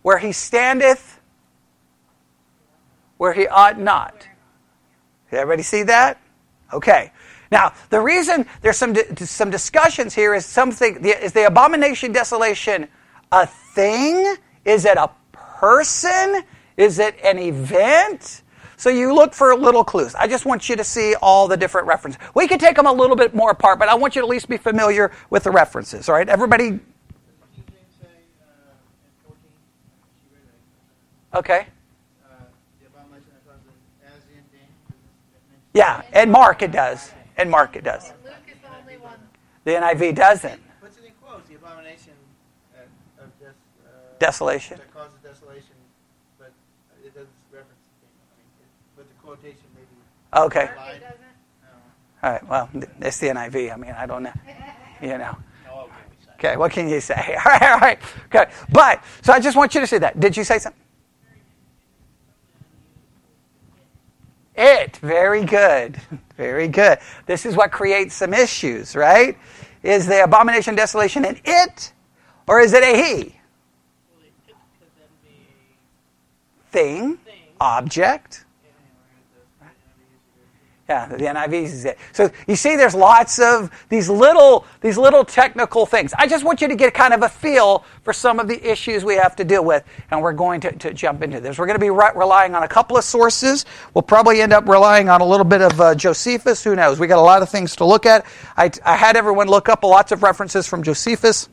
where 0.00 0.16
he 0.16 0.32
standeth, 0.32 1.20
where 3.18 3.34
he 3.34 3.46
ought 3.46 3.78
not. 3.78 4.26
Did 5.30 5.40
Everybody 5.40 5.62
see 5.62 5.82
that? 5.82 6.22
Okay. 6.72 7.12
Now, 7.52 7.74
the 7.90 8.00
reason 8.00 8.46
there's 8.62 8.78
some 8.78 8.96
some 9.18 9.50
discussions 9.50 10.14
here 10.14 10.34
is 10.34 10.46
something 10.46 11.04
is 11.04 11.34
the 11.34 11.46
abomination 11.46 12.12
desolation 12.12 12.88
a 13.30 13.46
thing? 13.46 14.36
Is 14.64 14.86
it 14.86 14.96
a 14.96 15.10
person? 15.32 16.44
Is 16.78 16.98
it 16.98 17.14
an 17.22 17.38
event? 17.38 18.42
So 18.78 18.88
you 18.88 19.14
look 19.14 19.34
for 19.34 19.54
little 19.54 19.84
clues. 19.84 20.14
I 20.14 20.26
just 20.26 20.46
want 20.46 20.70
you 20.70 20.76
to 20.76 20.84
see 20.84 21.14
all 21.20 21.46
the 21.48 21.56
different 21.56 21.86
references. 21.86 22.18
We 22.34 22.48
could 22.48 22.60
take 22.60 22.76
them 22.76 22.86
a 22.86 22.92
little 22.92 23.16
bit 23.16 23.34
more 23.34 23.50
apart, 23.50 23.78
but 23.78 23.88
I 23.88 23.94
want 23.94 24.16
you 24.16 24.22
to 24.22 24.26
at 24.26 24.30
least 24.30 24.48
be 24.48 24.56
familiar 24.56 25.12
with 25.28 25.44
the 25.44 25.50
references. 25.50 26.08
All 26.08 26.14
right, 26.14 26.28
everybody. 26.28 26.80
Okay. 31.34 31.66
Yeah, 35.74 36.02
and 36.12 36.32
Mark 36.32 36.62
it 36.62 36.72
does. 36.72 37.12
And 37.36 37.48
Mark 37.48 37.76
it 37.76 37.84
does. 37.84 38.12
Luke 38.24 38.34
is 38.48 38.56
the 38.60 38.68
only 38.80 38.96
one. 38.98 39.18
The 39.62 39.72
NIV 39.72 40.16
doesn't. 40.16 40.60
Puts 40.80 40.98
it 40.98 41.04
in 41.04 41.12
quotes, 41.22 41.48
the 41.48 41.54
abomination 41.54 42.14
uh, 42.74 43.22
of 43.22 43.38
des, 43.38 43.46
uh, 43.46 43.90
desolation. 44.18 44.78
That 44.78 44.92
causes 44.92 45.18
desolation, 45.22 45.78
but 46.38 46.50
it 47.04 47.14
doesn't 47.14 47.30
reference 47.52 47.84
the 48.02 48.10
I 48.10 48.34
mean, 48.42 48.50
it, 48.58 48.66
but 48.96 49.06
the 49.06 49.14
quotation 49.22 49.70
maybe. 49.76 49.86
Okay. 50.34 50.70
Mark 50.76 50.94
it 50.94 51.00
doesn't. 51.00 51.20
No. 51.62 51.68
All 52.22 52.32
right. 52.32 52.48
Well, 52.48 52.70
it's 53.00 53.18
the 53.18 53.28
NIV. 53.28 53.72
I 53.72 53.76
mean, 53.76 53.92
I 53.92 54.06
don't 54.06 54.22
know. 54.22 54.32
You 55.00 55.16
know. 55.16 55.36
Oh, 55.36 55.38
How 55.64 55.74
often 55.76 55.94
we 56.10 56.16
say 56.24 56.32
Okay, 56.40 56.56
what 56.56 56.72
can 56.72 56.88
you 56.88 57.00
say? 57.00 57.14
All 57.46 57.52
right, 57.52 57.62
all 57.62 57.78
right. 57.78 57.98
Okay, 58.34 58.50
but 58.72 59.04
so 59.22 59.32
I 59.32 59.38
just 59.38 59.56
want 59.56 59.76
you 59.76 59.80
to 59.80 59.86
see 59.86 59.98
that. 59.98 60.18
Did 60.18 60.36
you 60.36 60.42
say 60.42 60.58
something? 60.58 60.82
It. 64.56 64.96
Very 64.96 65.44
good. 65.44 66.00
Very 66.36 66.66
good. 66.66 66.98
This 67.26 67.46
is 67.46 67.54
what 67.54 67.70
creates 67.70 68.12
some 68.16 68.34
issues, 68.34 68.96
right? 68.96 69.38
Is 69.84 70.06
the 70.08 70.24
abomination 70.24 70.74
desolation 70.74 71.24
an 71.24 71.38
it 71.44 71.92
or 72.48 72.60
is 72.60 72.72
it 72.72 72.82
a 72.82 72.96
he? 73.00 73.36
Thing, 76.72 77.18
object. 77.60 78.44
Yeah, 80.88 81.04
the 81.06 81.18
NIV 81.18 81.52
is 81.64 81.84
it. 81.84 81.98
So 82.12 82.30
you 82.46 82.56
see, 82.56 82.74
there's 82.74 82.94
lots 82.94 83.38
of 83.38 83.70
these 83.90 84.08
little 84.08 84.64
these 84.80 84.96
little 84.96 85.22
technical 85.22 85.84
things. 85.84 86.14
I 86.16 86.26
just 86.26 86.46
want 86.46 86.62
you 86.62 86.68
to 86.68 86.74
get 86.74 86.94
kind 86.94 87.12
of 87.12 87.22
a 87.22 87.28
feel 87.28 87.84
for 88.04 88.14
some 88.14 88.40
of 88.40 88.48
the 88.48 88.58
issues 88.66 89.04
we 89.04 89.14
have 89.16 89.36
to 89.36 89.44
deal 89.44 89.62
with, 89.62 89.84
and 90.10 90.22
we're 90.22 90.32
going 90.32 90.62
to, 90.62 90.72
to 90.72 90.94
jump 90.94 91.22
into 91.22 91.40
this. 91.40 91.58
We're 91.58 91.66
going 91.66 91.78
to 91.78 91.84
be 91.84 91.90
re- 91.90 92.12
relying 92.14 92.54
on 92.54 92.62
a 92.62 92.68
couple 92.68 92.96
of 92.96 93.04
sources. 93.04 93.66
We'll 93.92 94.00
probably 94.00 94.40
end 94.40 94.54
up 94.54 94.66
relying 94.66 95.10
on 95.10 95.20
a 95.20 95.26
little 95.26 95.44
bit 95.44 95.60
of 95.60 95.78
uh, 95.78 95.94
Josephus. 95.94 96.64
Who 96.64 96.74
knows? 96.74 96.98
We 96.98 97.06
got 97.06 97.18
a 97.18 97.20
lot 97.20 97.42
of 97.42 97.50
things 97.50 97.76
to 97.76 97.84
look 97.84 98.06
at. 98.06 98.24
I, 98.56 98.70
I 98.82 98.96
had 98.96 99.14
everyone 99.14 99.48
look 99.48 99.68
up 99.68 99.84
lots 99.84 100.10
of 100.10 100.22
references 100.22 100.66
from 100.66 100.82
Josephus 100.82 101.50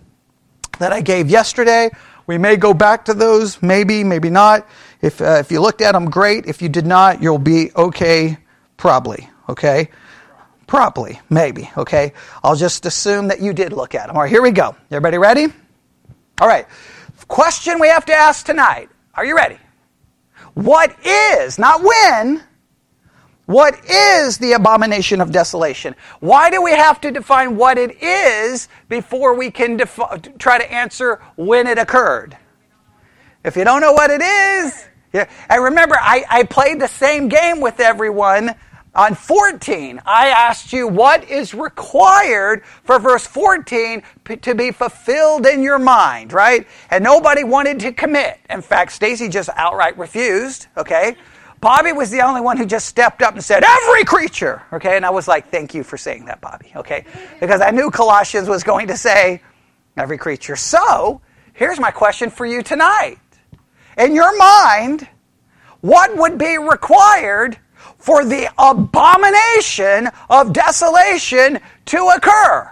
that 0.80 0.94
I 0.94 1.01
gave 1.01 1.30
yesterday. 1.30 1.89
We 2.25 2.38
may 2.38 2.56
go 2.56 2.74
back 2.74 3.04
to 3.06 3.13
those, 3.13 3.62
maybe, 3.62 4.01
maybe 4.01 4.30
not. 4.30 4.65
If 5.01 5.20
uh, 5.20 5.39
if 5.42 5.51
you 5.51 5.60
looked 5.60 5.82
at 5.82 5.92
them, 5.92 6.10
great. 6.10 6.46
If 6.46 6.62
you 6.62 6.70
did 6.70 6.86
not, 6.86 7.22
you'll 7.22 7.38
be 7.38 7.74
okay 7.75 8.38
Probably, 8.77 9.29
okay? 9.50 9.89
Probably, 10.67 11.20
maybe, 11.29 11.70
okay? 11.77 12.13
I'll 12.44 12.55
just 12.55 12.86
assume 12.86 13.27
that 13.27 13.39
you 13.39 13.53
did 13.53 13.72
look 13.72 13.96
at 13.96 14.08
them. 14.08 14.15
All 14.15 14.24
right, 14.24 14.32
here 14.32 14.41
we 14.41 14.51
go. 14.51 14.75
Everybody 14.89 15.17
ready? 15.17 15.48
All 16.41 16.48
right. 16.48 16.65
Question 17.27 17.79
we 17.79 17.88
have 17.88 18.05
to 18.05 18.13
ask 18.13 18.46
tonight. 18.46 18.89
Are 19.13 19.25
you 19.25 19.36
ready? 19.36 19.58
What 20.53 20.96
is, 21.05 21.60
not 21.60 21.82
when, 21.84 22.44
what 23.46 23.86
is 23.86 24.38
the 24.39 24.53
abomination 24.53 25.22
of 25.22 25.32
desolation? 25.32 25.96
Why 26.20 26.50
do 26.50 26.62
we 26.62 26.72
have 26.72 27.00
to 27.01 27.12
define 27.12 27.58
what 27.58 27.77
it 27.77 28.01
is 28.01 28.67
before 28.89 29.36
we 29.36 29.51
can 29.51 29.77
defi- 29.77 30.32
try 30.39 30.58
to 30.58 30.72
answer 30.72 31.22
when 31.36 31.67
it 31.67 31.77
occurred? 31.77 32.38
If 33.44 33.55
you 33.55 33.63
don't 33.63 33.82
know 33.82 33.94
what 33.94 34.10
it 34.10 34.22
is, 34.22 34.86
yeah. 35.16 35.30
And 35.48 35.64
remember, 35.64 35.96
I, 35.98 36.26
I 36.30 36.44
played 36.44 36.82
the 36.82 36.90
same 36.90 37.30
game 37.30 37.62
with 37.62 37.80
everyone 37.80 38.54
on 38.94 39.16
14. 39.16 40.02
I 40.06 40.28
asked 40.28 40.74
you 40.74 40.90
what 40.90 41.24
is 41.30 41.54
required 41.54 42.66
for 42.84 43.00
verse 43.00 43.26
14 43.26 44.04
p- 44.26 44.36
to 44.36 44.54
be 44.54 44.72
fulfilled 44.72 45.46
in 45.46 45.64
your 45.64 45.80
mind, 45.80 46.34
right? 46.34 46.68
And 46.90 47.02
nobody 47.02 47.46
wanted 47.46 47.80
to 47.80 47.94
commit. 47.94 48.42
In 48.50 48.62
fact, 48.62 48.92
Stacy 48.92 49.30
just 49.30 49.50
outright 49.56 49.98
refused, 49.98 50.68
okay? 50.76 51.16
Bobby 51.62 51.94
was 51.94 52.12
the 52.12 52.20
only 52.20 52.42
one 52.42 52.58
who 52.58 52.66
just 52.66 52.86
stepped 52.86 53.22
up 53.22 53.36
and 53.36 53.44
said, 53.44 53.64
Every 53.64 54.04
creature, 54.04 54.64
okay? 54.74 54.98
And 54.98 55.06
I 55.06 55.12
was 55.12 55.30
like, 55.30 55.50
Thank 55.50 55.74
you 55.74 55.82
for 55.84 55.98
saying 55.98 56.26
that, 56.26 56.42
Bobby, 56.42 56.74
okay? 56.76 57.06
Because 57.40 57.62
I 57.62 57.72
knew 57.72 57.90
Colossians 57.90 58.50
was 58.50 58.64
going 58.64 58.88
to 58.88 58.98
say, 58.98 59.42
Every 59.96 60.18
creature. 60.18 60.58
So, 60.58 61.22
here's 61.54 61.80
my 61.80 61.92
question 61.92 62.30
for 62.30 62.46
you 62.46 62.62
tonight 62.62 63.20
in 63.98 64.16
your 64.16 64.36
mind, 64.38 65.08
what 65.82 66.16
would 66.18 66.38
be 66.38 66.58
required 66.58 67.58
for 67.98 68.25
the 68.25 68.50
abomination 68.58 70.10
of 70.30 70.54
desolation 70.54 71.60
to 71.86 72.12
occur? 72.16 72.72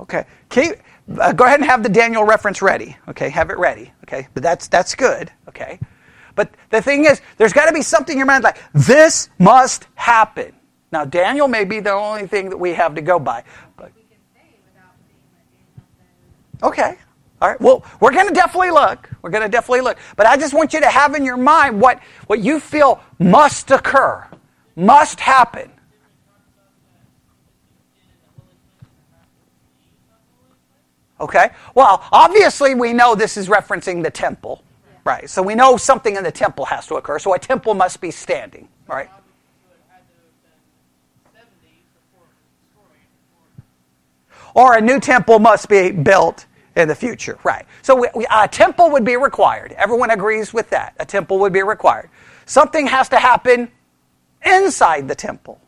Okay, 0.00 0.24
Keep, 0.48 0.72
uh, 1.20 1.32
go 1.32 1.44
ahead 1.44 1.60
and 1.60 1.68
have 1.68 1.82
the 1.82 1.88
Daniel 1.88 2.24
reference 2.24 2.60
ready. 2.60 2.96
Okay, 3.08 3.30
have 3.30 3.50
it 3.50 3.58
ready. 3.58 3.92
Okay, 4.04 4.28
but 4.34 4.42
that's 4.42 4.68
that's 4.68 4.94
good. 4.94 5.30
Okay, 5.48 5.78
but 6.34 6.50
the 6.70 6.82
thing 6.82 7.04
is, 7.04 7.20
there's 7.36 7.52
got 7.52 7.66
to 7.66 7.72
be 7.72 7.82
something 7.82 8.14
in 8.14 8.18
your 8.18 8.26
mind 8.26 8.44
like 8.44 8.60
this 8.72 9.28
must 9.38 9.86
happen. 9.94 10.52
Now, 10.92 11.04
Daniel 11.04 11.48
may 11.48 11.64
be 11.64 11.80
the 11.80 11.92
only 11.92 12.26
thing 12.26 12.50
that 12.50 12.56
we 12.56 12.74
have 12.74 12.94
to 12.96 13.00
go 13.00 13.18
by. 13.18 13.44
But, 13.76 13.92
okay, 16.62 16.98
all 17.42 17.48
right. 17.48 17.60
Well, 17.60 17.84
we're 17.98 18.12
going 18.12 18.28
to 18.28 18.34
definitely 18.34 18.70
look. 18.70 19.10
We're 19.20 19.30
going 19.30 19.42
to 19.42 19.48
definitely 19.48 19.80
look. 19.80 19.98
But 20.14 20.26
I 20.26 20.36
just 20.36 20.54
want 20.54 20.72
you 20.72 20.80
to 20.80 20.86
have 20.86 21.16
in 21.16 21.24
your 21.24 21.36
mind 21.36 21.80
what, 21.80 22.00
what 22.28 22.38
you 22.38 22.60
feel 22.60 23.02
must 23.18 23.72
occur, 23.72 24.24
must 24.76 25.18
happen. 25.18 25.68
Okay. 31.20 31.50
Well, 31.74 32.06
obviously 32.12 32.76
we 32.76 32.92
know 32.92 33.16
this 33.16 33.36
is 33.36 33.48
referencing 33.48 34.04
the 34.04 34.10
temple, 34.10 34.62
right? 35.02 35.28
So 35.28 35.42
we 35.42 35.56
know 35.56 35.76
something 35.76 36.14
in 36.14 36.22
the 36.22 36.30
temple 36.30 36.66
has 36.66 36.86
to 36.86 36.94
occur. 36.94 37.18
So 37.18 37.34
a 37.34 37.40
temple 37.40 37.74
must 37.74 38.00
be 38.00 38.12
standing, 38.12 38.68
right? 38.86 39.10
Or 44.54 44.76
a 44.76 44.80
new 44.80 45.00
temple 45.00 45.40
must 45.40 45.68
be 45.68 45.90
built 45.90 46.46
in 46.76 46.88
the 46.88 46.94
future, 46.94 47.38
right? 47.44 47.66
So 47.82 47.94
we, 47.94 48.08
we, 48.14 48.26
a 48.30 48.48
temple 48.48 48.90
would 48.90 49.04
be 49.04 49.16
required. 49.16 49.72
Everyone 49.72 50.10
agrees 50.10 50.54
with 50.54 50.70
that. 50.70 50.94
A 50.98 51.04
temple 51.04 51.38
would 51.40 51.52
be 51.52 51.62
required. 51.62 52.10
Something 52.46 52.86
has 52.86 53.08
to 53.10 53.16
happen 53.16 53.70
inside 54.44 55.08
the 55.08 55.14
temple. 55.14 55.60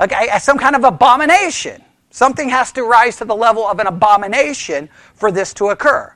Okay, 0.00 0.28
some 0.38 0.58
kind 0.58 0.76
of 0.76 0.84
abomination. 0.84 1.84
Something 2.10 2.48
has 2.48 2.72
to 2.72 2.82
rise 2.82 3.16
to 3.18 3.24
the 3.24 3.34
level 3.34 3.66
of 3.66 3.78
an 3.78 3.86
abomination 3.86 4.88
for 5.14 5.30
this 5.30 5.54
to 5.54 5.68
occur. 5.68 6.14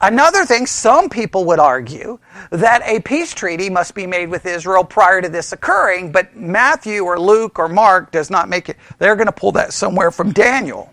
Another 0.00 0.44
thing, 0.44 0.66
some 0.66 1.08
people 1.08 1.46
would 1.46 1.58
argue 1.58 2.18
that 2.50 2.82
a 2.84 3.00
peace 3.00 3.32
treaty 3.32 3.70
must 3.70 3.94
be 3.94 4.06
made 4.06 4.28
with 4.28 4.44
Israel 4.44 4.84
prior 4.84 5.22
to 5.22 5.28
this 5.28 5.52
occurring, 5.52 6.12
but 6.12 6.36
Matthew 6.36 7.02
or 7.02 7.18
Luke 7.18 7.58
or 7.58 7.68
Mark 7.68 8.10
does 8.10 8.28
not 8.28 8.50
make 8.50 8.68
it. 8.68 8.76
They're 8.98 9.16
going 9.16 9.26
to 9.26 9.32
pull 9.32 9.52
that 9.52 9.72
somewhere 9.72 10.10
from 10.10 10.32
Daniel. 10.32 10.92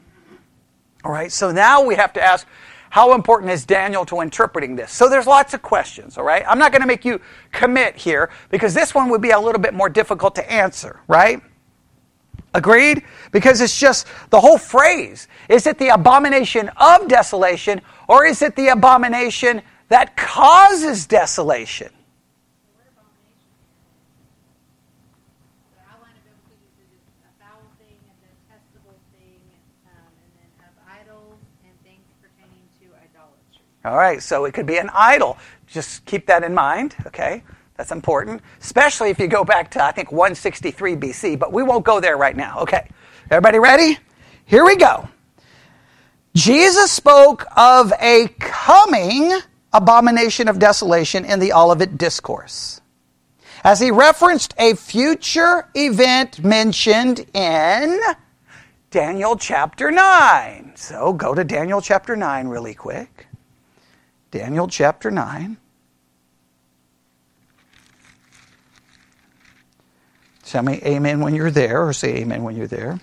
All 1.03 1.11
right, 1.11 1.31
so 1.31 1.51
now 1.51 1.83
we 1.83 1.95
have 1.95 2.13
to 2.13 2.21
ask 2.21 2.47
how 2.89 3.15
important 3.15 3.51
is 3.51 3.65
Daniel 3.65 4.05
to 4.05 4.21
interpreting 4.21 4.75
this? 4.75 4.91
So 4.91 5.09
there's 5.09 5.25
lots 5.25 5.53
of 5.53 5.61
questions, 5.61 6.17
all 6.17 6.23
right? 6.23 6.43
I'm 6.47 6.59
not 6.59 6.71
going 6.71 6.81
to 6.81 6.87
make 6.87 7.03
you 7.03 7.19
commit 7.51 7.95
here 7.95 8.29
because 8.49 8.73
this 8.73 8.93
one 8.93 9.09
would 9.09 9.21
be 9.21 9.31
a 9.31 9.39
little 9.39 9.59
bit 9.59 9.73
more 9.73 9.89
difficult 9.89 10.35
to 10.35 10.51
answer, 10.51 10.99
right? 11.07 11.41
Agreed? 12.53 13.03
Because 13.31 13.61
it's 13.61 13.79
just 13.79 14.07
the 14.29 14.39
whole 14.39 14.59
phrase. 14.59 15.27
Is 15.49 15.65
it 15.65 15.79
the 15.79 15.89
abomination 15.89 16.69
of 16.77 17.07
desolation 17.07 17.81
or 18.07 18.25
is 18.25 18.43
it 18.43 18.55
the 18.55 18.67
abomination 18.67 19.63
that 19.89 20.15
causes 20.15 21.07
desolation? 21.07 21.89
All 33.85 33.97
right, 33.97 34.23
so 34.23 34.45
it 34.45 34.53
could 34.53 34.65
be 34.65 34.77
an 34.77 34.89
idol. 34.93 35.37
Just 35.67 36.05
keep 36.05 36.25
that 36.27 36.43
in 36.43 36.53
mind, 36.53 36.95
okay? 37.05 37.43
That's 37.75 37.91
important, 37.91 38.41
especially 38.61 39.09
if 39.09 39.19
you 39.19 39.27
go 39.27 39.43
back 39.43 39.71
to, 39.71 39.83
I 39.83 39.91
think, 39.91 40.11
163 40.11 40.95
BC, 40.95 41.39
but 41.39 41.51
we 41.51 41.63
won't 41.63 41.83
go 41.83 41.99
there 41.99 42.15
right 42.15 42.35
now. 42.35 42.59
Okay, 42.59 42.87
everybody 43.29 43.59
ready? 43.59 43.97
Here 44.45 44.63
we 44.63 44.75
go. 44.75 45.09
Jesus 46.35 46.91
spoke 46.91 47.45
of 47.57 47.91
a 47.99 48.27
coming 48.39 49.37
abomination 49.73 50.47
of 50.47 50.59
desolation 50.59 51.25
in 51.25 51.39
the 51.39 51.51
Olivet 51.51 51.97
Discourse. 51.97 52.79
As 53.63 53.79
he 53.79 53.91
referenced 53.91 54.53
a 54.57 54.75
future 54.75 55.67
event 55.73 56.43
mentioned 56.43 57.25
in 57.33 57.99
Daniel 58.91 59.35
chapter 59.35 59.89
9. 59.89 60.73
So 60.75 61.13
go 61.13 61.33
to 61.33 61.43
Daniel 61.43 61.81
chapter 61.81 62.15
9 62.15 62.47
really 62.47 62.73
quick. 62.73 63.27
Daniel 64.33 64.67
chapter 64.67 65.11
9. 65.11 65.57
Tell 70.45 70.63
me 70.63 70.81
amen 70.83 71.19
when 71.19 71.35
you're 71.35 71.51
there, 71.51 71.85
or 71.85 71.93
say 71.93 72.15
amen 72.15 72.41
when 72.41 72.55
you're 72.55 72.65
there. 72.65 72.99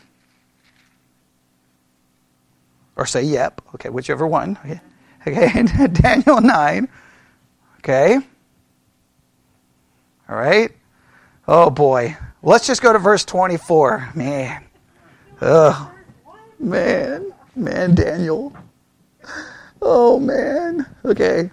Or 2.97 3.07
say 3.07 3.23
yep. 3.23 3.63
Okay, 3.77 3.91
whichever 3.91 4.27
one. 4.27 4.59
Okay, 4.65 4.81
okay. 5.25 5.87
Daniel 5.93 6.41
9. 6.41 6.89
Okay. 7.79 8.19
All 10.29 10.37
right. 10.37 10.73
Oh 11.47 11.71
boy. 11.71 12.17
Let's 12.43 12.67
just 12.67 12.83
go 12.83 12.93
to 12.93 12.99
verse 12.99 13.25
24. 13.25 14.11
Man. 14.17 14.65
Oh, 15.41 15.93
man. 16.59 17.33
Man, 17.55 17.95
Daniel. 17.95 18.53
Oh 19.83 20.19
man. 20.19 20.87
Okay. 21.05 21.51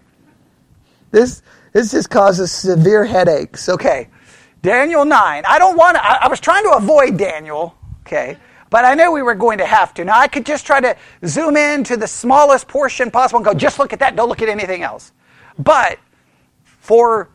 This 1.12 1.42
this 1.74 1.92
just 1.92 2.10
causes 2.10 2.52
severe 2.52 3.06
headaches. 3.06 3.70
Okay. 3.70 4.10
Daniel 4.62 5.06
9. 5.06 5.44
I 5.48 5.60
don't 5.60 5.78
want 5.78 5.96
to 5.96 6.06
I, 6.06 6.26
I 6.26 6.28
was 6.28 6.40
trying 6.40 6.64
to 6.64 6.72
avoid 6.72 7.18
Daniel, 7.18 7.76
okay? 8.02 8.38
but 8.70 8.86
I 8.86 8.94
knew 8.96 9.12
we 9.12 9.22
were 9.22 9.36
going 9.36 9.58
to 9.60 9.66
have 9.66 9.94
to. 9.96 10.06
Now, 10.06 10.20
I 10.20 10.28
could 10.28 10.46
just 10.46 10.66
try 10.66 10.82
to 10.82 10.96
zoom 11.26 11.56
in 11.56 11.84
to 11.86 11.98
the 11.98 12.08
smallest 12.08 12.68
portion 12.68 13.12
possible 13.12 13.38
and 13.38 13.46
go, 13.46 13.54
just 13.54 13.80
look 13.80 13.94
at 13.94 14.00
that, 14.00 14.16
don't 14.16 14.30
look 14.30 14.42
at 14.42 14.50
anything 14.50 14.84
else. 14.84 15.12
But 15.58 16.00
for 16.64 17.30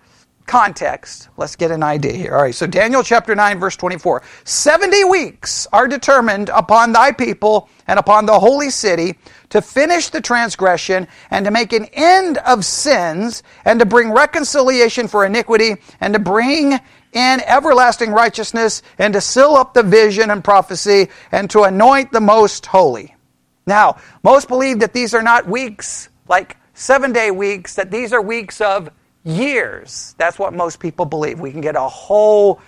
context, 0.47 1.29
let's 1.37 1.57
get 1.57 1.71
an 1.71 1.83
idea 1.83 2.13
here. 2.13 2.35
All 2.35 2.43
right, 2.43 2.55
so 2.55 2.67
Daniel 2.67 3.03
chapter 3.03 3.35
9, 3.35 3.59
verse 3.59 3.77
24. 3.77 4.23
70 4.45 5.05
weeks 5.05 5.67
are 5.73 5.89
determined 5.89 6.49
upon 6.51 6.93
thy 6.93 7.13
people 7.13 7.69
and 7.87 7.99
upon 7.99 8.27
the 8.27 8.39
holy 8.39 8.71
city 8.71 9.19
to 9.51 9.63
finish 9.63 10.09
the 10.09 10.21
transgression 10.21 11.07
and 11.31 11.45
to 11.45 11.51
make 11.51 11.73
an 11.73 11.87
end 11.93 12.39
of 12.39 12.65
sins 12.65 13.43
and 13.65 13.81
to 13.81 13.87
bring 13.87 14.11
reconciliation 14.13 15.09
for 15.09 15.25
iniquity 15.25 15.77
and 16.01 16.15
to 16.15 16.21
bring 16.21 16.73
in 17.13 17.41
everlasting 17.47 18.13
righteousness 18.13 18.83
and 18.99 19.15
to 19.15 19.21
seal 19.21 19.55
up 19.55 19.75
the 19.75 19.83
vision 19.83 20.31
and 20.31 20.43
prophecy 20.43 21.09
and 21.31 21.51
to 21.51 21.63
anoint 21.63 22.13
the 22.13 22.21
most 22.21 22.67
holy. 22.67 23.15
Now, 23.67 23.97
most 24.23 24.49
believe 24.49 24.81
that 24.81 24.93
these 24.93 25.15
are 25.15 25.23
not 25.23 25.47
weeks 25.47 26.09
like 26.29 26.57
seven 26.75 27.13
day 27.13 27.31
weeks, 27.31 27.75
that 27.75 27.91
these 27.91 28.13
are 28.13 28.23
weeks 28.23 28.61
of 28.61 28.91
years. 29.25 30.15
That's 30.19 30.39
what 30.39 30.53
most 30.53 30.81
people 30.81 31.05
believe. 31.05 31.41
We 31.41 31.53
can 31.53 31.61
get 31.61 31.77
a 31.77 31.81
whole 31.81 32.61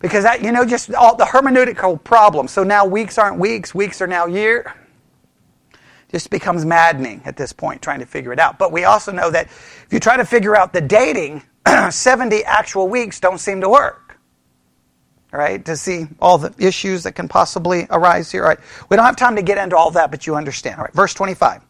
because 0.00 0.24
that 0.24 0.42
you 0.42 0.52
know 0.52 0.64
just 0.64 0.92
all 0.94 1.16
the 1.16 1.24
hermeneutical 1.24 2.02
problem. 2.02 2.48
So 2.48 2.62
now 2.62 2.86
weeks 2.86 3.18
aren't 3.18 3.38
weeks, 3.38 3.74
weeks 3.74 4.00
are 4.00 4.06
now 4.06 4.26
year. 4.26 4.74
Just 6.10 6.30
becomes 6.30 6.64
maddening 6.64 7.20
at 7.26 7.36
this 7.36 7.52
point 7.52 7.82
trying 7.82 8.00
to 8.00 8.06
figure 8.06 8.32
it 8.32 8.38
out. 8.38 8.58
But 8.58 8.72
we 8.72 8.84
also 8.84 9.12
know 9.12 9.30
that 9.30 9.46
if 9.46 9.88
you 9.90 10.00
try 10.00 10.16
to 10.16 10.24
figure 10.24 10.56
out 10.56 10.72
the 10.72 10.80
dating, 10.80 11.42
70 11.90 12.44
actual 12.44 12.88
weeks 12.88 13.20
don't 13.20 13.38
seem 13.38 13.60
to 13.60 13.68
work. 13.68 14.04
Right, 15.30 15.62
to 15.66 15.76
see 15.76 16.06
all 16.22 16.38
the 16.38 16.54
issues 16.58 17.02
that 17.02 17.12
can 17.12 17.28
possibly 17.28 17.86
arise 17.90 18.32
here. 18.32 18.44
All 18.44 18.48
right, 18.48 18.58
we 18.88 18.96
don't 18.96 19.04
have 19.04 19.16
time 19.16 19.36
to 19.36 19.42
get 19.42 19.58
into 19.58 19.76
all 19.76 19.90
that, 19.90 20.10
but 20.10 20.26
you 20.26 20.36
understand. 20.36 20.76
All 20.76 20.84
right, 20.84 20.94
verse 20.94 21.12
25. 21.12 21.60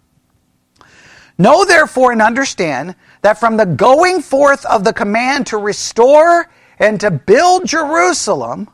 Know 1.39 1.65
therefore 1.65 2.13
and 2.13 2.23
understand 2.23 2.95
that 3.23 3.39
from 3.39 3.57
the 3.57 3.67
going 3.67 4.23
forth 4.23 4.65
of 4.67 4.85
the 4.85 4.93
command 4.93 5.47
to 5.49 5.57
restore 5.57 6.49
and 6.79 7.01
to 7.01 7.11
build 7.11 7.67
Jerusalem 7.67 8.69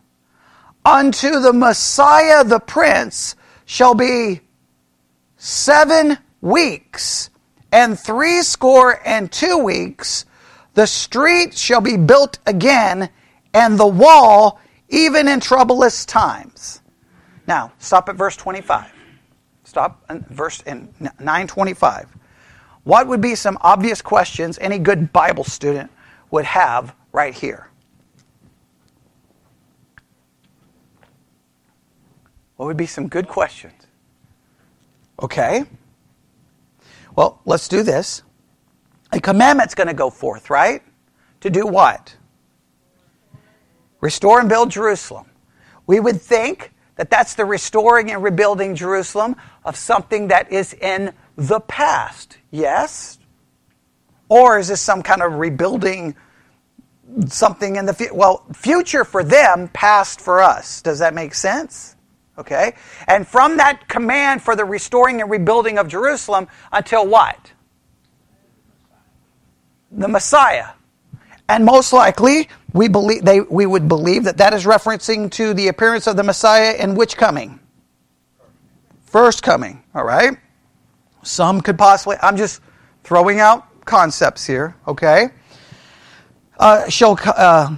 unto 0.84 1.40
the 1.40 1.52
Messiah 1.52 2.44
the 2.44 2.60
Prince 2.60 3.36
shall 3.64 3.94
be 3.94 4.40
seven 5.36 6.18
weeks 6.40 7.30
and 7.72 7.98
three 7.98 8.42
score 8.42 9.00
and 9.04 9.32
two 9.32 9.58
weeks 9.58 10.26
the 10.74 10.86
street 10.86 11.56
shall 11.56 11.80
be 11.80 11.96
built 11.96 12.38
again, 12.46 13.08
and 13.52 13.78
the 13.78 13.86
wall 13.86 14.60
even 14.88 15.28
in 15.28 15.40
troublous 15.40 16.04
times. 16.04 16.82
Now, 17.46 17.72
stop 17.78 18.08
at 18.08 18.16
verse 18.16 18.36
25. 18.36 18.92
Stop 19.62 20.04
at 20.08 20.28
verse 20.28 20.60
in 20.62 20.92
925. 21.00 22.08
What 22.84 23.06
would 23.08 23.20
be 23.20 23.34
some 23.34 23.58
obvious 23.62 24.02
questions 24.02 24.58
any 24.60 24.78
good 24.78 25.12
Bible 25.12 25.44
student 25.44 25.90
would 26.30 26.44
have 26.44 26.94
right 27.12 27.34
here? 27.34 27.70
What 32.56 32.66
would 32.66 32.76
be 32.76 32.86
some 32.86 33.08
good 33.08 33.26
questions? 33.26 33.74
Okay. 35.20 35.64
Well, 37.16 37.40
let's 37.44 37.68
do 37.68 37.82
this. 37.82 38.22
A 39.12 39.20
commandment's 39.20 39.74
going 39.74 39.86
to 39.88 39.94
go 39.94 40.10
forth, 40.10 40.50
right? 40.50 40.82
To 41.40 41.50
do 41.50 41.66
what? 41.66 42.16
Restore 44.00 44.40
and 44.40 44.48
build 44.48 44.70
Jerusalem. 44.70 45.26
We 45.86 46.00
would 46.00 46.20
think 46.20 46.72
that 46.96 47.10
that's 47.10 47.34
the 47.34 47.44
restoring 47.44 48.10
and 48.10 48.22
rebuilding 48.22 48.74
Jerusalem 48.74 49.36
of 49.64 49.76
something 49.76 50.28
that 50.28 50.52
is 50.52 50.74
in 50.74 51.12
the 51.36 51.60
past. 51.60 52.38
Yes? 52.50 53.18
Or 54.28 54.58
is 54.58 54.68
this 54.68 54.80
some 54.80 55.02
kind 55.02 55.22
of 55.22 55.34
rebuilding 55.34 56.16
something 57.26 57.76
in 57.76 57.86
the 57.86 57.94
future? 57.94 58.14
Well, 58.14 58.44
future 58.52 59.04
for 59.04 59.22
them, 59.22 59.68
past 59.72 60.20
for 60.20 60.42
us. 60.42 60.82
Does 60.82 61.00
that 61.00 61.14
make 61.14 61.34
sense? 61.34 61.96
Okay? 62.38 62.74
And 63.06 63.26
from 63.26 63.58
that 63.58 63.88
command 63.88 64.42
for 64.42 64.56
the 64.56 64.64
restoring 64.64 65.20
and 65.20 65.30
rebuilding 65.30 65.78
of 65.78 65.88
Jerusalem 65.88 66.48
until 66.72 67.06
what? 67.06 67.52
the 69.96 70.08
Messiah. 70.08 70.70
And 71.48 71.64
most 71.64 71.92
likely, 71.92 72.48
we, 72.72 72.88
believe, 72.88 73.24
they, 73.24 73.40
we 73.40 73.66
would 73.66 73.88
believe 73.88 74.24
that 74.24 74.38
that 74.38 74.54
is 74.54 74.64
referencing 74.64 75.30
to 75.32 75.54
the 75.54 75.68
appearance 75.68 76.06
of 76.06 76.16
the 76.16 76.22
Messiah 76.22 76.74
in 76.74 76.94
which 76.94 77.16
coming? 77.16 77.60
First 79.04 79.42
coming, 79.42 79.84
all 79.94 80.04
right? 80.04 80.38
Some 81.24 81.60
could 81.60 81.78
possibly, 81.78 82.16
I'm 82.22 82.36
just 82.36 82.60
throwing 83.02 83.40
out 83.40 83.84
concepts 83.84 84.46
here, 84.46 84.76
okay? 84.86 85.28
Uh, 86.58 86.88
shall, 86.88 87.18
uh, 87.24 87.76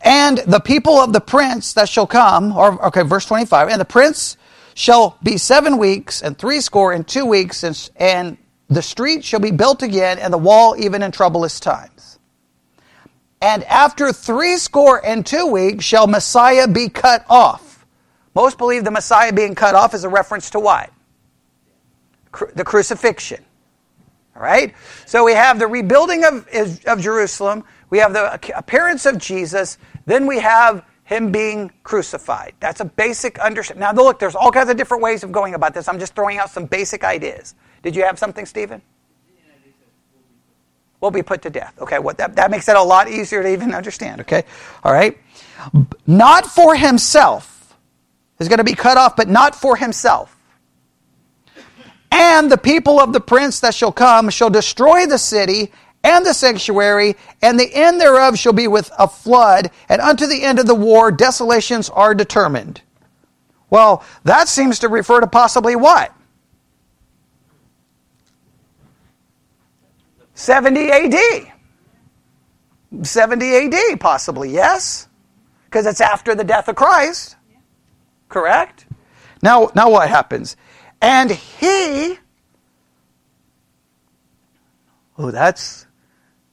and 0.00 0.38
the 0.38 0.60
people 0.60 0.94
of 0.94 1.12
the 1.12 1.20
prince 1.20 1.72
that 1.74 1.88
shall 1.88 2.06
come, 2.06 2.52
or, 2.52 2.86
okay, 2.86 3.02
verse 3.02 3.26
25, 3.26 3.68
and 3.68 3.80
the 3.80 3.84
prince 3.84 4.36
shall 4.74 5.16
be 5.22 5.38
seven 5.38 5.78
weeks 5.78 6.22
and 6.22 6.36
three 6.36 6.60
score 6.60 6.92
and 6.92 7.06
two 7.06 7.24
weeks, 7.24 7.62
and, 7.62 7.90
and 7.96 8.36
the 8.68 8.82
street 8.82 9.24
shall 9.24 9.40
be 9.40 9.50
built 9.50 9.82
again, 9.82 10.18
and 10.18 10.32
the 10.32 10.38
wall 10.38 10.74
even 10.76 11.02
in 11.02 11.12
troublous 11.12 11.60
times. 11.60 12.18
And 13.40 13.62
after 13.64 14.12
three 14.12 14.56
score 14.56 15.04
and 15.04 15.24
two 15.24 15.46
weeks 15.46 15.84
shall 15.84 16.06
Messiah 16.06 16.66
be 16.66 16.88
cut 16.88 17.24
off. 17.28 17.86
Most 18.34 18.58
believe 18.58 18.84
the 18.84 18.90
Messiah 18.90 19.32
being 19.32 19.54
cut 19.54 19.74
off 19.74 19.94
is 19.94 20.04
a 20.04 20.08
reference 20.08 20.50
to 20.50 20.60
what? 20.60 20.90
The 22.54 22.64
crucifixion. 22.64 23.44
All 24.36 24.42
right? 24.42 24.74
So 25.06 25.24
we 25.24 25.32
have 25.32 25.58
the 25.58 25.66
rebuilding 25.66 26.24
of, 26.24 26.48
of 26.86 27.00
Jerusalem, 27.00 27.64
we 27.90 27.98
have 27.98 28.12
the 28.12 28.56
appearance 28.56 29.06
of 29.06 29.18
Jesus, 29.18 29.78
then 30.06 30.26
we 30.26 30.40
have 30.40 30.84
him 31.04 31.30
being 31.30 31.70
crucified. 31.82 32.54
That's 32.60 32.80
a 32.80 32.84
basic 32.84 33.38
understanding. 33.38 33.80
Now, 33.80 33.92
look, 33.92 34.18
there's 34.18 34.34
all 34.34 34.50
kinds 34.50 34.70
of 34.70 34.76
different 34.76 35.02
ways 35.02 35.22
of 35.22 35.30
going 35.30 35.54
about 35.54 35.74
this. 35.74 35.86
I'm 35.86 35.98
just 35.98 36.14
throwing 36.14 36.38
out 36.38 36.50
some 36.50 36.64
basic 36.64 37.04
ideas. 37.04 37.54
Did 37.82 37.94
you 37.94 38.04
have 38.04 38.18
something, 38.18 38.46
Stephen? 38.46 38.80
Will 41.00 41.10
be 41.10 41.22
put 41.22 41.42
to 41.42 41.50
death. 41.50 41.74
Okay, 41.78 41.98
what 41.98 42.16
that, 42.16 42.36
that 42.36 42.50
makes 42.50 42.66
it 42.66 42.76
a 42.76 42.82
lot 42.82 43.10
easier 43.10 43.42
to 43.42 43.52
even 43.52 43.74
understand. 43.74 44.22
Okay, 44.22 44.44
all 44.82 44.92
right. 44.92 45.18
Not 46.06 46.46
for 46.46 46.74
himself 46.74 47.76
is 48.38 48.48
going 48.48 48.58
to 48.58 48.64
be 48.64 48.74
cut 48.74 48.96
off, 48.96 49.14
but 49.14 49.28
not 49.28 49.54
for 49.54 49.76
himself. 49.76 50.33
And 52.14 52.48
the 52.48 52.56
people 52.56 53.00
of 53.00 53.12
the 53.12 53.20
prince 53.20 53.58
that 53.58 53.74
shall 53.74 53.90
come 53.90 54.30
shall 54.30 54.48
destroy 54.48 55.04
the 55.04 55.18
city 55.18 55.72
and 56.04 56.24
the 56.24 56.32
sanctuary, 56.32 57.16
and 57.42 57.58
the 57.58 57.74
end 57.74 58.00
thereof 58.00 58.38
shall 58.38 58.52
be 58.52 58.68
with 58.68 58.88
a 59.00 59.08
flood, 59.08 59.70
and 59.88 60.00
unto 60.00 60.26
the 60.26 60.44
end 60.44 60.60
of 60.60 60.66
the 60.66 60.76
war 60.76 61.10
desolations 61.10 61.90
are 61.90 62.14
determined. 62.14 62.82
Well, 63.68 64.04
that 64.22 64.46
seems 64.46 64.78
to 64.80 64.88
refer 64.88 65.20
to 65.20 65.26
possibly 65.26 65.74
what? 65.74 66.14
70 70.34 70.90
AD. 70.92 71.52
70 73.02 73.56
AD, 73.56 73.98
possibly, 73.98 74.50
yes? 74.50 75.08
Because 75.64 75.84
it's 75.86 76.00
after 76.00 76.36
the 76.36 76.44
death 76.44 76.68
of 76.68 76.76
Christ. 76.76 77.34
Correct? 78.28 78.86
Now, 79.42 79.72
now 79.74 79.90
what 79.90 80.08
happens? 80.08 80.56
And 81.00 81.30
he. 81.30 82.18
Oh, 85.18 85.30
that's 85.30 85.86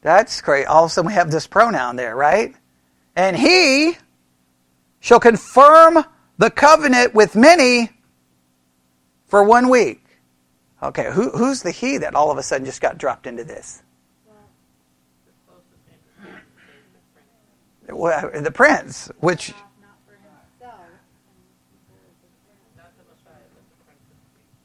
that's 0.01 0.41
great. 0.41 0.65
All 0.65 0.85
of 0.85 0.91
a 0.91 0.93
sudden 0.93 1.07
we 1.07 1.13
have 1.13 1.31
this 1.31 1.47
pronoun 1.47 1.95
there, 1.95 2.15
right? 2.15 2.55
And 3.15 3.35
he 3.35 3.97
shall 4.99 5.19
confirm 5.19 6.03
the 6.37 6.49
covenant 6.49 7.13
with 7.13 7.35
many 7.35 7.91
for 9.27 9.43
one 9.43 9.69
week. 9.69 10.03
Okay, 10.83 11.11
who, 11.11 11.29
who's 11.29 11.61
the 11.61 11.71
he 11.71 11.97
that 11.97 12.15
all 12.15 12.31
of 12.31 12.37
a 12.37 12.43
sudden 12.43 12.65
just 12.65 12.81
got 12.81 12.97
dropped 12.97 13.27
into 13.27 13.43
this? 13.43 13.83
Well, 17.87 18.31
the 18.33 18.51
prince, 18.51 19.11
which. 19.19 19.53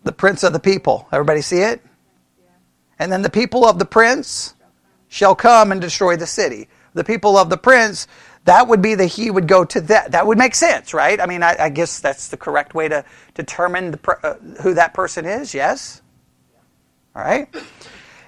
The 0.07 0.13
prince 0.13 0.45
of 0.45 0.53
the 0.53 0.61
people. 0.61 1.09
Everybody 1.11 1.43
see 1.43 1.63
it? 1.63 1.83
And 2.97 3.11
then 3.11 3.23
the 3.23 3.31
people 3.31 3.67
of 3.67 3.81
the 3.81 3.85
prince 3.85 4.55
shall 5.09 5.35
come 5.35 5.73
and 5.73 5.81
destroy 5.81 6.17
the 6.17 6.29
city. 6.29 6.69
The 6.95 7.03
people 7.03 7.37
of 7.37 7.51
the 7.51 7.57
prince, 7.57 8.07
that 8.45 8.69
would 8.69 8.81
be 8.81 8.95
the 8.95 9.07
he 9.07 9.33
would 9.33 9.49
go 9.49 9.65
to 9.65 9.81
that. 9.81 10.13
That 10.13 10.29
would 10.29 10.39
make 10.39 10.55
sense, 10.55 10.95
right? 10.95 11.21
I 11.21 11.27
mean, 11.27 11.43
I, 11.43 11.57
I 11.59 11.69
guess 11.71 11.99
that's 11.99 12.29
the 12.29 12.37
correct 12.37 12.73
way 12.73 12.87
to 12.87 13.05
determine 13.35 13.91
the, 13.91 14.19
uh, 14.23 14.35
who 14.63 14.75
that 14.75 14.95
person 14.95 15.27
is, 15.27 15.53
yes? 15.53 16.03
All 17.17 17.25
right? 17.25 17.49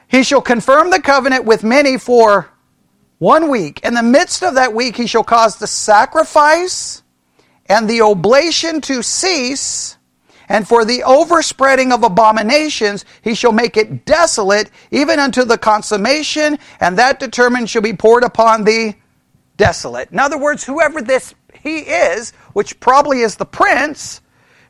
He 0.09 0.25
shall 0.25 0.43
confirm 0.43 0.91
the 0.91 1.01
covenant 1.01 1.45
with 1.45 1.63
many 1.63 1.97
for 1.97 2.51
one 3.19 3.51
week. 3.51 3.85
In 3.85 3.95
the 3.95 4.03
midst 4.03 4.43
of 4.43 4.55
that 4.55 4.75
week, 4.75 4.97
he 4.97 5.07
shall 5.07 5.23
cause 5.23 5.59
the 5.59 5.69
sacrifice 5.69 7.05
and 7.67 7.89
the 7.89 8.01
oblation 8.01 8.81
to 8.81 9.05
cease, 9.05 9.98
and 10.49 10.67
for 10.67 10.85
the 10.85 11.03
overspreading 11.03 11.93
of 11.93 12.03
abominations, 12.03 13.05
he 13.23 13.35
shall 13.35 13.53
make 13.53 13.77
it 13.77 14.05
desolate, 14.05 14.71
even 14.91 15.19
unto 15.19 15.45
the 15.45 15.59
consummation, 15.59 16.59
and 16.81 16.99
that 16.99 17.21
determined 17.21 17.69
shall 17.71 17.83
be 17.83 17.93
poured 17.93 18.25
upon 18.25 18.65
the 18.65 18.95
desolate. 19.57 20.11
In 20.11 20.19
other 20.19 20.39
words, 20.39 20.65
whoever 20.65 21.03
this 21.03 21.35
he 21.63 21.79
is, 21.81 22.33
which 22.53 22.79
probably 22.81 23.21
is 23.21 23.37
the 23.37 23.45
prince, 23.45 24.21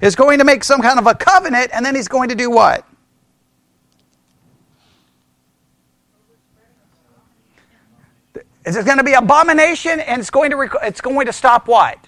is 0.01 0.17
going 0.17 0.39
to 0.39 0.45
make 0.45 0.65
some 0.65 0.81
kind 0.81 0.99
of 0.99 1.07
a 1.07 1.15
covenant, 1.15 1.71
and 1.73 1.85
then 1.85 1.95
he's 1.95 2.09
going 2.09 2.29
to 2.31 2.35
do 2.35 2.51
what? 2.51 2.85
Is 8.65 8.77
it 8.77 8.85
going 8.85 8.99
to 8.99 9.05
be 9.05 9.15
abomination, 9.15 9.99
and 10.01 10.21
it's 10.21 10.31
going 10.31 10.51
to 10.51 10.57
rec- 10.57 10.83
it's 10.83 11.01
going 11.01 11.27
to 11.27 11.33
stop 11.33 11.69
what? 11.69 11.99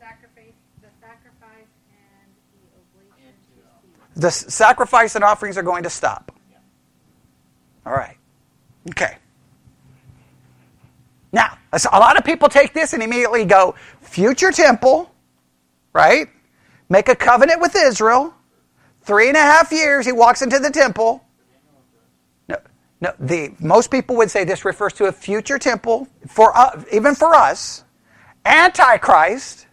Sacrifice, 0.00 0.58
the 0.82 0.88
sacrifice 1.00 1.70
and 1.86 2.26
the 2.50 2.66
oblation 2.82 3.30
to 3.54 3.62
cease. 3.80 4.01
The 4.16 4.30
sacrifice 4.30 5.14
and 5.14 5.24
offerings 5.24 5.56
are 5.56 5.62
going 5.62 5.84
to 5.84 5.90
stop. 5.90 6.32
All 7.86 7.92
right. 7.92 8.16
Okay. 8.90 9.16
Now, 11.32 11.56
a 11.72 11.98
lot 11.98 12.18
of 12.18 12.24
people 12.24 12.48
take 12.48 12.74
this 12.74 12.92
and 12.92 13.02
immediately 13.02 13.44
go, 13.44 13.74
future 14.00 14.52
temple, 14.52 15.10
right? 15.92 16.28
Make 16.88 17.08
a 17.08 17.16
covenant 17.16 17.60
with 17.60 17.74
Israel. 17.74 18.34
Three 19.00 19.28
and 19.28 19.36
a 19.36 19.40
half 19.40 19.72
years, 19.72 20.04
he 20.04 20.12
walks 20.12 20.42
into 20.42 20.58
the 20.58 20.70
temple. 20.70 21.24
No, 22.48 22.58
no. 23.00 23.14
The 23.18 23.54
most 23.58 23.90
people 23.90 24.16
would 24.16 24.30
say 24.30 24.44
this 24.44 24.64
refers 24.64 24.92
to 24.94 25.06
a 25.06 25.12
future 25.12 25.58
temple 25.58 26.06
for 26.28 26.56
uh, 26.56 26.82
even 26.92 27.14
for 27.14 27.34
us. 27.34 27.82
Antichrist 28.44 29.66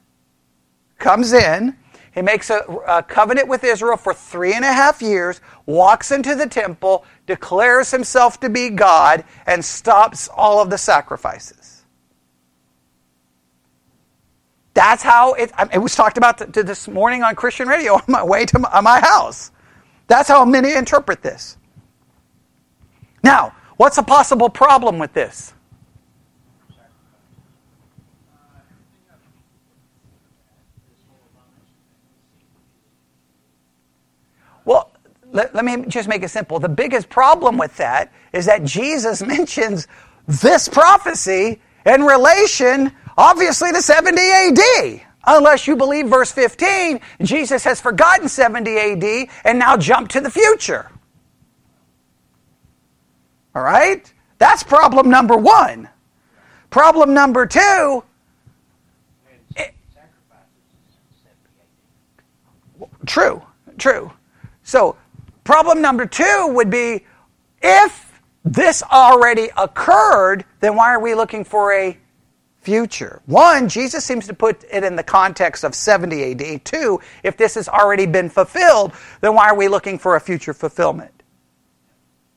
comes 0.97 1.34
in. 1.34 1.75
He 2.19 2.23
makes 2.23 2.49
a, 2.49 2.58
a 2.86 3.01
covenant 3.01 3.47
with 3.47 3.63
Israel 3.63 3.95
for 3.95 4.13
three 4.13 4.53
and 4.53 4.65
a 4.65 4.73
half 4.73 5.01
years, 5.01 5.39
walks 5.65 6.12
into 6.12 6.36
the 6.36 6.47
temple, 6.47 7.05
declares 7.25 7.91
himself 7.91 8.41
to 8.41 8.49
be 8.49 8.69
God, 8.69 9.23
and 9.47 9.63
stops 9.63 10.27
all 10.27 10.62
of 10.62 10.69
the 10.69 10.77
sacrifices. 10.77 11.86
That's 14.73 15.01
how 15.01 15.32
it, 15.36 15.53
it 15.71 15.77
was 15.77 15.95
talked 15.95 16.17
about 16.17 16.51
to 16.53 16.62
this 16.62 16.89
morning 16.89 17.23
on 17.23 17.36
Christian 17.36 17.69
radio 17.69 17.93
on 17.95 18.03
my 18.10 18.21
way 18.21 18.45
to 18.47 18.60
my, 18.60 18.82
my 18.82 18.99
house. 18.99 19.51
That's 20.08 20.27
how 20.27 20.43
many 20.43 20.73
interpret 20.73 21.21
this. 21.21 21.55
Now, 23.23 23.55
what's 23.77 23.97
a 23.97 24.03
possible 24.03 24.49
problem 24.49 24.99
with 24.99 25.13
this? 25.13 25.53
Well, 34.69 34.91
let, 35.31 35.53
let 35.53 35.65
me 35.65 35.85
just 35.87 36.07
make 36.07 36.23
it 36.23 36.29
simple. 36.29 36.59
The 36.59 36.69
biggest 36.69 37.09
problem 37.09 37.57
with 37.57 37.75
that 37.77 38.11
is 38.33 38.45
that 38.45 38.63
Jesus 38.63 39.21
mentions 39.25 39.87
this 40.27 40.67
prophecy 40.67 41.59
in 41.85 42.03
relation, 42.03 42.91
obviously, 43.17 43.71
to 43.71 43.81
70 43.81 44.21
AD. 44.21 45.01
Unless 45.25 45.67
you 45.67 45.75
believe 45.75 46.07
verse 46.07 46.31
15, 46.31 46.99
Jesus 47.21 47.63
has 47.63 47.81
forgotten 47.81 48.29
70 48.29 48.77
AD 48.77 49.29
and 49.43 49.59
now 49.59 49.77
jumped 49.77 50.11
to 50.11 50.21
the 50.21 50.31
future. 50.31 50.89
All 53.53 53.61
right? 53.61 54.11
That's 54.37 54.63
problem 54.63 55.09
number 55.09 55.35
one. 55.35 55.89
Problem 56.69 57.13
number 57.13 57.45
two. 57.45 58.03
it- 59.55 59.73
true, 63.05 63.41
true. 63.77 64.11
So, 64.63 64.95
problem 65.49 65.81
number 65.81 66.05
two 66.05 66.51
would 66.53 66.69
be 66.69 67.03
if 67.59 68.21
this 68.45 68.83
already 68.83 69.49
occurred, 69.57 70.45
then 70.59 70.75
why 70.75 70.93
are 70.93 70.99
we 70.99 71.15
looking 71.15 71.43
for 71.43 71.73
a 71.73 71.97
future? 72.62 73.23
One, 73.25 73.67
Jesus 73.67 74.05
seems 74.05 74.27
to 74.27 74.35
put 74.35 74.63
it 74.71 74.83
in 74.83 74.95
the 74.95 75.01
context 75.01 75.63
of 75.63 75.73
70 75.73 76.33
AD. 76.53 76.63
Two, 76.65 77.01
if 77.23 77.35
this 77.35 77.55
has 77.55 77.67
already 77.67 78.05
been 78.05 78.29
fulfilled, 78.29 78.93
then 79.21 79.33
why 79.33 79.49
are 79.49 79.55
we 79.55 79.67
looking 79.67 79.97
for 79.97 80.15
a 80.15 80.19
future 80.19 80.53
fulfillment? 80.53 81.23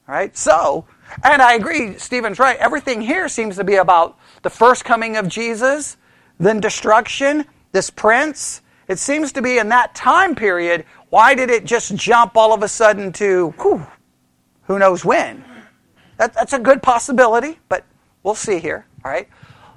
All 0.09 0.14
right? 0.14 0.35
So, 0.35 0.87
and 1.22 1.42
I 1.42 1.53
agree, 1.53 1.98
Stephen's 1.98 2.38
right. 2.38 2.57
Everything 2.57 3.03
here 3.03 3.29
seems 3.29 3.57
to 3.57 3.64
be 3.64 3.75
about 3.75 4.18
the 4.40 4.48
first 4.48 4.87
coming 4.87 5.18
of 5.18 5.29
Jesus, 5.29 5.98
then 6.40 6.61
destruction, 6.61 7.44
this 7.72 7.90
prince. 7.90 8.62
It 8.88 8.98
seems 8.98 9.33
to 9.33 9.42
be 9.42 9.59
in 9.59 9.68
that 9.68 9.94
time 9.94 10.35
period. 10.35 10.87
Why 11.12 11.35
did 11.35 11.51
it 11.51 11.66
just 11.66 11.94
jump 11.94 12.38
all 12.38 12.55
of 12.55 12.62
a 12.62 12.68
sudden 12.68 13.12
to 13.12 13.51
whew, 13.61 13.87
who 14.62 14.79
knows 14.79 15.05
when? 15.05 15.44
That, 16.16 16.33
that's 16.33 16.55
a 16.55 16.59
good 16.59 16.83
possibility, 16.83 17.61
but 17.68 17.85
we'll 18.22 18.35
see 18.35 18.59
here. 18.59 18.87
All 19.05 19.11
right? 19.11 19.29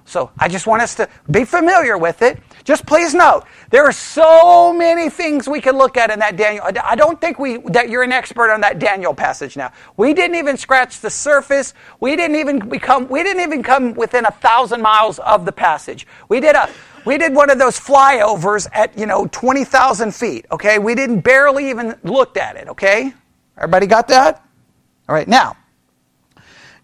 So 0.05 0.31
I 0.39 0.47
just 0.47 0.65
want 0.65 0.81
us 0.81 0.95
to 0.95 1.09
be 1.29 1.43
familiar 1.43 1.97
with 1.97 2.21
it. 2.21 2.39
Just 2.63 2.85
please 2.85 3.13
note, 3.13 3.43
there 3.69 3.83
are 3.83 3.91
so 3.91 4.71
many 4.71 5.09
things 5.09 5.49
we 5.49 5.59
can 5.59 5.77
look 5.77 5.97
at 5.97 6.09
in 6.09 6.19
that 6.19 6.37
Daniel. 6.37 6.63
I 6.81 6.95
don't 6.95 7.19
think 7.19 7.37
we 7.37 7.57
that 7.65 7.89
you're 7.89 8.03
an 8.03 8.13
expert 8.13 8.49
on 8.49 8.61
that 8.61 8.79
Daniel 8.79 9.13
passage 9.13 9.57
now. 9.57 9.73
We 9.97 10.13
didn't 10.13 10.37
even 10.37 10.55
scratch 10.55 11.01
the 11.01 11.09
surface. 11.09 11.73
We 11.99 12.15
didn't 12.15 12.37
even 12.37 12.59
become 12.69 13.09
we 13.09 13.23
didn't 13.23 13.43
even 13.43 13.61
come 13.61 13.93
within 13.93 14.23
a 14.23 14.31
thousand 14.31 14.81
miles 14.81 15.19
of 15.19 15.43
the 15.43 15.51
passage. 15.51 16.07
We 16.29 16.39
did 16.39 16.55
a 16.55 16.69
we 17.05 17.17
did 17.17 17.33
one 17.33 17.49
of 17.49 17.59
those 17.59 17.79
flyovers 17.79 18.67
at 18.73 18.97
you 18.97 19.05
know 19.05 19.27
twenty 19.27 19.63
thousand 19.63 20.13
feet. 20.13 20.45
Okay, 20.51 20.79
we 20.79 20.95
didn't 20.95 21.21
barely 21.21 21.69
even 21.69 21.95
looked 22.03 22.37
at 22.37 22.55
it. 22.55 22.67
Okay, 22.69 23.13
everybody 23.57 23.87
got 23.87 24.07
that? 24.09 24.45
All 25.07 25.15
right, 25.15 25.27
now. 25.27 25.55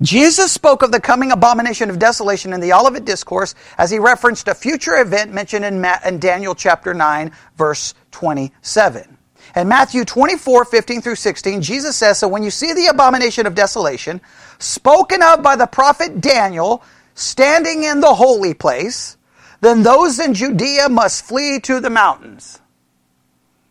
Jesus 0.01 0.51
spoke 0.51 0.81
of 0.81 0.91
the 0.91 0.99
coming 0.99 1.31
abomination 1.31 1.91
of 1.91 1.99
desolation 1.99 2.53
in 2.53 2.59
the 2.59 2.73
Olivet 2.73 3.05
Discourse 3.05 3.53
as 3.77 3.91
he 3.91 3.99
referenced 3.99 4.47
a 4.47 4.55
future 4.55 4.97
event 4.99 5.31
mentioned 5.31 5.63
in, 5.63 5.79
Ma- 5.79 5.99
in 6.03 6.17
Daniel 6.17 6.55
chapter 6.55 6.95
9, 6.95 7.31
verse 7.55 7.93
27. 8.09 9.17
In 9.55 9.67
Matthew 9.67 10.03
24, 10.03 10.65
15 10.65 11.01
through 11.01 11.15
16, 11.15 11.61
Jesus 11.61 11.95
says, 11.95 12.17
So 12.17 12.27
when 12.27 12.41
you 12.41 12.49
see 12.49 12.73
the 12.73 12.87
abomination 12.87 13.45
of 13.45 13.53
desolation, 13.53 14.21
spoken 14.57 15.21
of 15.21 15.43
by 15.43 15.55
the 15.55 15.67
prophet 15.67 16.19
Daniel, 16.19 16.83
standing 17.13 17.83
in 17.83 17.99
the 17.99 18.15
holy 18.15 18.55
place, 18.55 19.17
then 19.61 19.83
those 19.83 20.19
in 20.19 20.33
Judea 20.33 20.89
must 20.89 21.25
flee 21.25 21.59
to 21.61 21.79
the 21.79 21.89
mountains. 21.89 22.59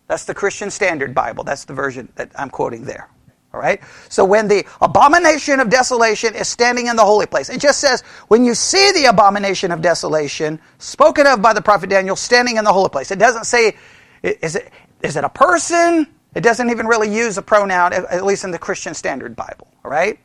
That's 0.06 0.24
the 0.24 0.34
Christian 0.34 0.70
Standard 0.70 1.14
Bible. 1.14 1.44
That's 1.44 1.64
the 1.64 1.74
version 1.74 2.08
that 2.16 2.30
I'm 2.34 2.50
quoting 2.50 2.84
there. 2.84 3.08
All 3.52 3.60
right? 3.60 3.80
So 4.08 4.24
when 4.24 4.48
the 4.48 4.64
abomination 4.80 5.58
of 5.58 5.70
desolation 5.70 6.34
is 6.34 6.48
standing 6.48 6.86
in 6.86 6.96
the 6.96 7.04
holy 7.04 7.26
place, 7.26 7.48
it 7.48 7.60
just 7.60 7.80
says, 7.80 8.02
when 8.28 8.44
you 8.44 8.54
see 8.54 8.92
the 8.92 9.06
abomination 9.06 9.72
of 9.72 9.82
desolation 9.82 10.60
spoken 10.78 11.26
of 11.26 11.42
by 11.42 11.52
the 11.52 11.62
prophet 11.62 11.90
Daniel 11.90 12.16
standing 12.16 12.56
in 12.56 12.64
the 12.64 12.72
holy 12.72 12.88
place. 12.88 13.10
It 13.10 13.18
doesn't 13.18 13.44
say, 13.44 13.76
is 14.22 14.56
it, 14.56 14.72
is 15.02 15.16
it 15.16 15.24
a 15.24 15.28
person? 15.28 16.06
It 16.34 16.42
doesn't 16.42 16.70
even 16.70 16.86
really 16.86 17.12
use 17.12 17.38
a 17.38 17.42
pronoun, 17.42 17.92
at 17.92 18.24
least 18.24 18.44
in 18.44 18.52
the 18.52 18.58
Christian 18.58 18.94
Standard 18.94 19.34
Bible. 19.34 19.66
All 19.84 19.90
right? 19.90 20.18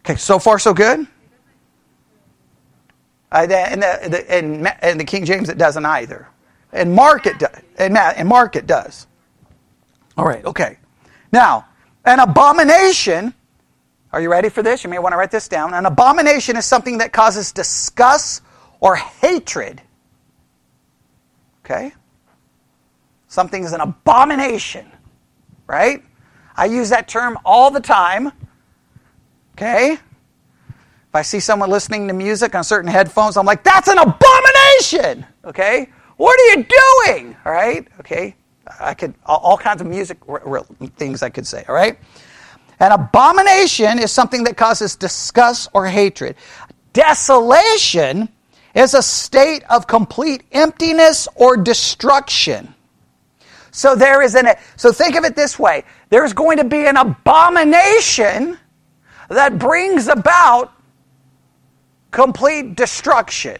Okay, 0.00 0.16
so 0.16 0.38
far 0.38 0.58
so 0.58 0.72
good? 0.72 1.06
Uh, 3.32 3.46
the- 3.46 3.72
in, 3.72 3.80
the, 3.80 4.24
the, 4.28 4.42
Ma- 4.58 4.88
in 4.88 4.98
the 4.98 5.04
King 5.04 5.24
James, 5.24 5.48
it 5.48 5.56
doesn't 5.58 5.86
either. 5.86 6.28
And 6.72 6.94
Mark, 6.94 7.26
it 7.26 7.38
does. 7.38 7.56
Ma- 7.90 8.12
in 8.16 8.26
Mark, 8.28 8.56
it 8.56 8.66
does. 8.66 9.06
All 10.16 10.26
right, 10.26 10.44
okay. 10.44 10.78
Now, 11.32 11.66
an 12.04 12.20
abomination, 12.20 13.32
are 14.12 14.20
you 14.20 14.30
ready 14.30 14.50
for 14.50 14.62
this? 14.62 14.84
You 14.84 14.90
may 14.90 14.98
want 14.98 15.14
to 15.14 15.16
write 15.16 15.30
this 15.30 15.48
down. 15.48 15.72
An 15.72 15.86
abomination 15.86 16.56
is 16.58 16.66
something 16.66 16.98
that 16.98 17.12
causes 17.14 17.52
disgust 17.52 18.42
or 18.80 18.96
hatred. 18.96 19.80
Okay? 21.64 21.92
Something 23.28 23.64
is 23.64 23.72
an 23.72 23.80
abomination, 23.80 24.92
right? 25.66 26.02
I 26.54 26.66
use 26.66 26.90
that 26.90 27.08
term 27.08 27.38
all 27.46 27.70
the 27.70 27.80
time. 27.80 28.30
Okay? 29.56 29.96
If 31.12 31.16
I 31.16 31.20
see 31.20 31.40
someone 31.40 31.68
listening 31.68 32.08
to 32.08 32.14
music 32.14 32.54
on 32.54 32.64
certain 32.64 32.90
headphones, 32.90 33.36
I'm 33.36 33.44
like, 33.44 33.62
that's 33.62 33.86
an 33.86 33.98
abomination! 33.98 35.26
Okay? 35.44 35.90
What 36.16 36.40
are 36.40 36.44
you 36.56 36.64
doing? 36.64 37.36
All 37.44 37.52
right? 37.52 37.86
Okay? 38.00 38.34
I 38.80 38.94
could, 38.94 39.12
all, 39.26 39.58
kinds 39.58 39.82
of 39.82 39.86
music 39.86 40.16
things 40.96 41.22
I 41.22 41.28
could 41.28 41.46
say, 41.46 41.66
all 41.68 41.74
right? 41.74 41.98
An 42.80 42.92
abomination 42.92 43.98
is 43.98 44.10
something 44.10 44.44
that 44.44 44.56
causes 44.56 44.96
disgust 44.96 45.68
or 45.74 45.86
hatred. 45.86 46.34
Desolation 46.94 48.30
is 48.74 48.94
a 48.94 49.02
state 49.02 49.64
of 49.68 49.86
complete 49.86 50.44
emptiness 50.52 51.28
or 51.34 51.58
destruction. 51.58 52.74
So 53.70 53.94
there 53.94 54.22
is 54.22 54.34
an, 54.34 54.46
so 54.76 54.92
think 54.92 55.16
of 55.16 55.24
it 55.24 55.36
this 55.36 55.58
way. 55.58 55.84
There's 56.08 56.32
going 56.32 56.56
to 56.56 56.64
be 56.64 56.86
an 56.86 56.96
abomination 56.96 58.56
that 59.28 59.58
brings 59.58 60.08
about 60.08 60.72
complete 62.12 62.76
destruction. 62.76 63.58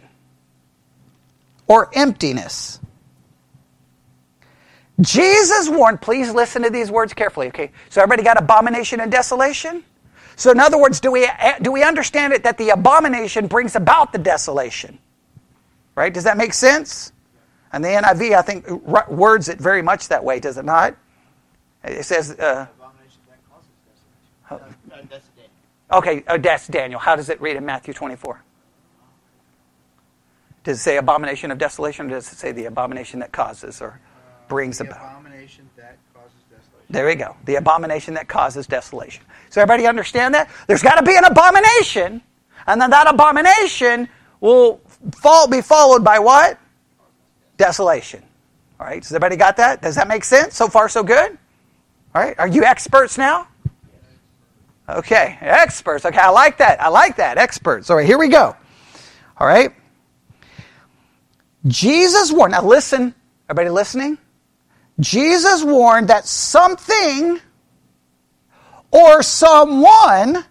or 1.69 1.91
emptiness. 1.95 2.81
Jesus 5.01 5.69
warned, 5.69 6.01
please 6.03 6.33
listen 6.33 6.63
to 6.63 6.71
these 6.71 6.91
words 6.91 7.15
carefully, 7.15 7.49
okay? 7.49 7.73
So 7.91 8.03
everybody 8.03 8.25
got 8.25 8.41
abomination 8.41 9.01
and 9.01 9.13
desolation? 9.13 9.85
So 10.37 10.53
in 10.53 10.61
other 10.61 10.79
words, 10.79 11.01
do 11.01 11.13
we 11.13 11.29
do 11.63 11.73
we 11.73 11.83
understand 11.83 12.35
it 12.35 12.45
that 12.45 12.59
the 12.59 12.71
abomination 12.71 13.49
brings 13.49 13.77
about 13.77 14.13
the 14.13 14.19
desolation? 14.19 14.99
Right? 15.97 16.13
Does 16.15 16.25
that 16.25 16.37
make 16.37 16.55
sense? 16.55 17.13
And 17.73 17.85
the 17.85 17.89
NIV, 17.89 18.37
I 18.37 18.43
think, 18.43 18.69
words 19.09 19.49
it 19.49 19.59
very 19.59 19.83
much 19.83 20.09
that 20.09 20.25
way, 20.25 20.41
does 20.41 20.59
it 20.59 20.65
not? 20.65 20.97
It 21.85 22.05
says. 22.05 22.33
Uh, 22.33 22.67
okay, 25.93 26.25
oh, 26.29 26.39
that's 26.39 26.67
Daniel. 26.67 27.01
How 27.01 27.17
does 27.17 27.29
it 27.29 27.41
read 27.41 27.57
in 27.57 27.65
Matthew 27.65 27.95
24? 27.95 28.43
Does 30.65 30.79
it 30.79 30.83
say 30.83 30.97
abomination 30.97 31.51
of 31.51 31.59
desolation, 31.59 32.07
or 32.07 32.11
does 32.11 32.33
it 32.33 32.37
say 32.37 32.53
the 32.53 32.67
abomination 32.67 33.21
that 33.21 33.33
causes 33.33 33.83
or 33.83 34.01
brings 34.49 34.79
the 34.79 34.85
about? 34.85 34.99
abomination 34.99 35.69
that 35.77 35.99
causes 36.15 36.37
desolation. 36.49 36.87
There 36.89 37.07
we 37.07 37.15
go. 37.17 37.37
The 37.45 37.57
abomination 37.57 38.15
that 38.15 38.29
causes 38.29 38.67
desolation. 38.67 39.25
So 39.51 39.61
everybody 39.61 39.87
understand 39.87 40.35
that? 40.35 40.49
There's 40.69 40.83
got 40.83 40.97
to 40.97 41.03
be 41.03 41.17
an 41.17 41.25
abomination, 41.25 42.23
and 42.67 42.81
then 42.81 42.91
that 42.91 43.13
abomination 43.13 44.09
will 44.41 44.81
fall, 45.15 45.49
be 45.49 45.61
followed 45.61 46.05
by 46.05 46.19
what? 46.19 46.59
Desolation. 47.57 48.23
All 48.79 48.87
right. 48.87 49.03
Does 49.03 49.11
everybody 49.13 49.37
got 49.37 49.57
that? 49.57 49.83
Does 49.83 49.97
that 49.97 50.09
make 50.09 50.25
sense? 50.25 50.57
So 50.57 50.69
far, 50.69 50.89
so 50.89 51.03
good. 51.03 51.39
All 52.15 52.23
right. 52.23 52.39
Are 52.39 52.49
you 52.49 52.65
experts 52.65 53.19
now? 53.19 53.49
Okay, 54.99 55.39
experts. 55.41 56.05
Okay, 56.05 56.19
I 56.19 56.31
like 56.31 56.59
that. 56.59 56.81
I 56.81 56.89
like 56.89 57.17
that. 57.17 57.39
Experts. 57.39 57.91
All 57.91 57.97
right, 57.97 58.07
here 58.07 58.19
we 58.19 58.29
go. 58.29 58.57
All 59.39 59.47
right. 59.47 59.73
Jesus 61.67 62.33
warned. 62.33 62.53
Now 62.53 62.65
listen. 62.65 63.15
Everybody 63.49 63.71
listening? 63.71 64.19
Jesus 65.01 65.63
warned 65.65 66.09
that 66.09 66.27
something 66.27 67.41
or 68.91 69.23
someone 69.23 70.45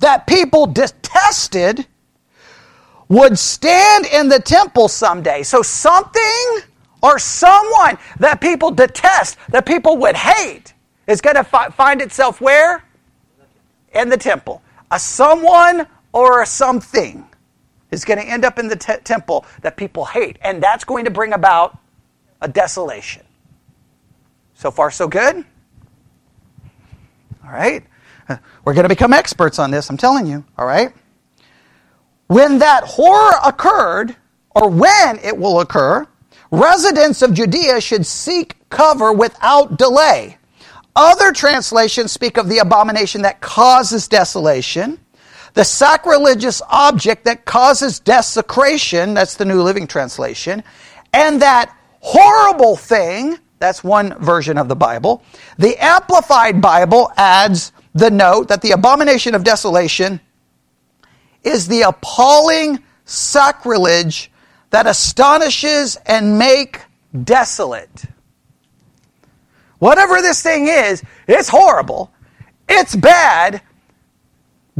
that 0.00 0.26
people 0.26 0.66
detested 0.66 1.86
would 3.08 3.38
stand 3.38 4.06
in 4.06 4.28
the 4.28 4.40
temple 4.40 4.88
someday. 4.88 5.42
So 5.42 5.62
something 5.62 6.60
or 7.02 7.18
someone 7.18 7.98
that 8.18 8.40
people 8.40 8.70
detest, 8.70 9.36
that 9.48 9.66
people 9.66 9.96
would 9.98 10.16
hate, 10.16 10.74
is 11.06 11.20
going 11.20 11.36
to 11.36 11.44
fi- 11.44 11.70
find 11.70 12.00
itself 12.00 12.40
where? 12.40 12.84
In 13.92 14.08
the 14.08 14.16
temple. 14.16 14.62
A 14.90 14.98
someone 14.98 15.86
or 16.12 16.42
a 16.42 16.46
something 16.46 17.26
is 17.90 18.04
going 18.04 18.18
to 18.18 18.26
end 18.26 18.44
up 18.44 18.58
in 18.58 18.68
the 18.68 18.76
te- 18.76 18.98
temple 19.04 19.44
that 19.62 19.76
people 19.76 20.04
hate. 20.04 20.38
And 20.42 20.62
that's 20.62 20.84
going 20.84 21.04
to 21.04 21.10
bring 21.10 21.32
about 21.32 21.78
a 22.40 22.48
desolation. 22.48 23.24
So 24.54 24.70
far, 24.70 24.90
so 24.90 25.08
good? 25.08 25.44
All 27.44 27.50
right? 27.50 27.84
Uh, 28.28 28.36
we're 28.64 28.74
going 28.74 28.84
to 28.84 28.88
become 28.88 29.12
experts 29.12 29.58
on 29.58 29.70
this, 29.70 29.88
I'm 29.90 29.96
telling 29.96 30.26
you. 30.26 30.44
All 30.56 30.66
right? 30.66 30.92
When 32.26 32.58
that 32.58 32.84
horror 32.84 33.38
occurred, 33.44 34.14
or 34.54 34.68
when 34.68 35.18
it 35.18 35.36
will 35.36 35.60
occur, 35.60 36.06
residents 36.50 37.22
of 37.22 37.34
Judea 37.34 37.80
should 37.80 38.06
seek 38.06 38.56
cover 38.68 39.12
without 39.12 39.78
delay. 39.78 40.38
Other 40.96 41.32
translations 41.32 42.12
speak 42.12 42.36
of 42.36 42.48
the 42.48 42.58
abomination 42.58 43.22
that 43.22 43.40
causes 43.40 44.08
desolation, 44.08 44.98
the 45.54 45.64
sacrilegious 45.64 46.62
object 46.68 47.24
that 47.24 47.44
causes 47.44 48.00
desecration, 48.00 49.14
that's 49.14 49.36
the 49.36 49.44
New 49.44 49.62
Living 49.62 49.86
Translation, 49.86 50.62
and 51.12 51.42
that 51.42 51.74
horrible 52.00 52.76
thing, 52.76 53.38
that's 53.58 53.84
one 53.84 54.14
version 54.18 54.58
of 54.58 54.68
the 54.68 54.76
Bible. 54.76 55.22
The 55.58 55.76
Amplified 55.82 56.60
Bible 56.60 57.12
adds 57.16 57.72
the 57.94 58.10
note 58.10 58.48
that 58.48 58.62
the 58.62 58.70
abomination 58.72 59.34
of 59.34 59.44
desolation 59.44 60.20
is 61.42 61.68
the 61.68 61.82
appalling 61.82 62.82
sacrilege 63.04 64.30
that 64.70 64.86
astonishes 64.86 65.96
and 66.06 66.38
make 66.38 66.80
desolate. 67.24 68.04
Whatever 69.80 70.20
this 70.22 70.42
thing 70.42 70.68
is, 70.68 71.02
it's 71.26 71.48
horrible. 71.48 72.12
It's 72.68 72.94
bad. 72.94 73.62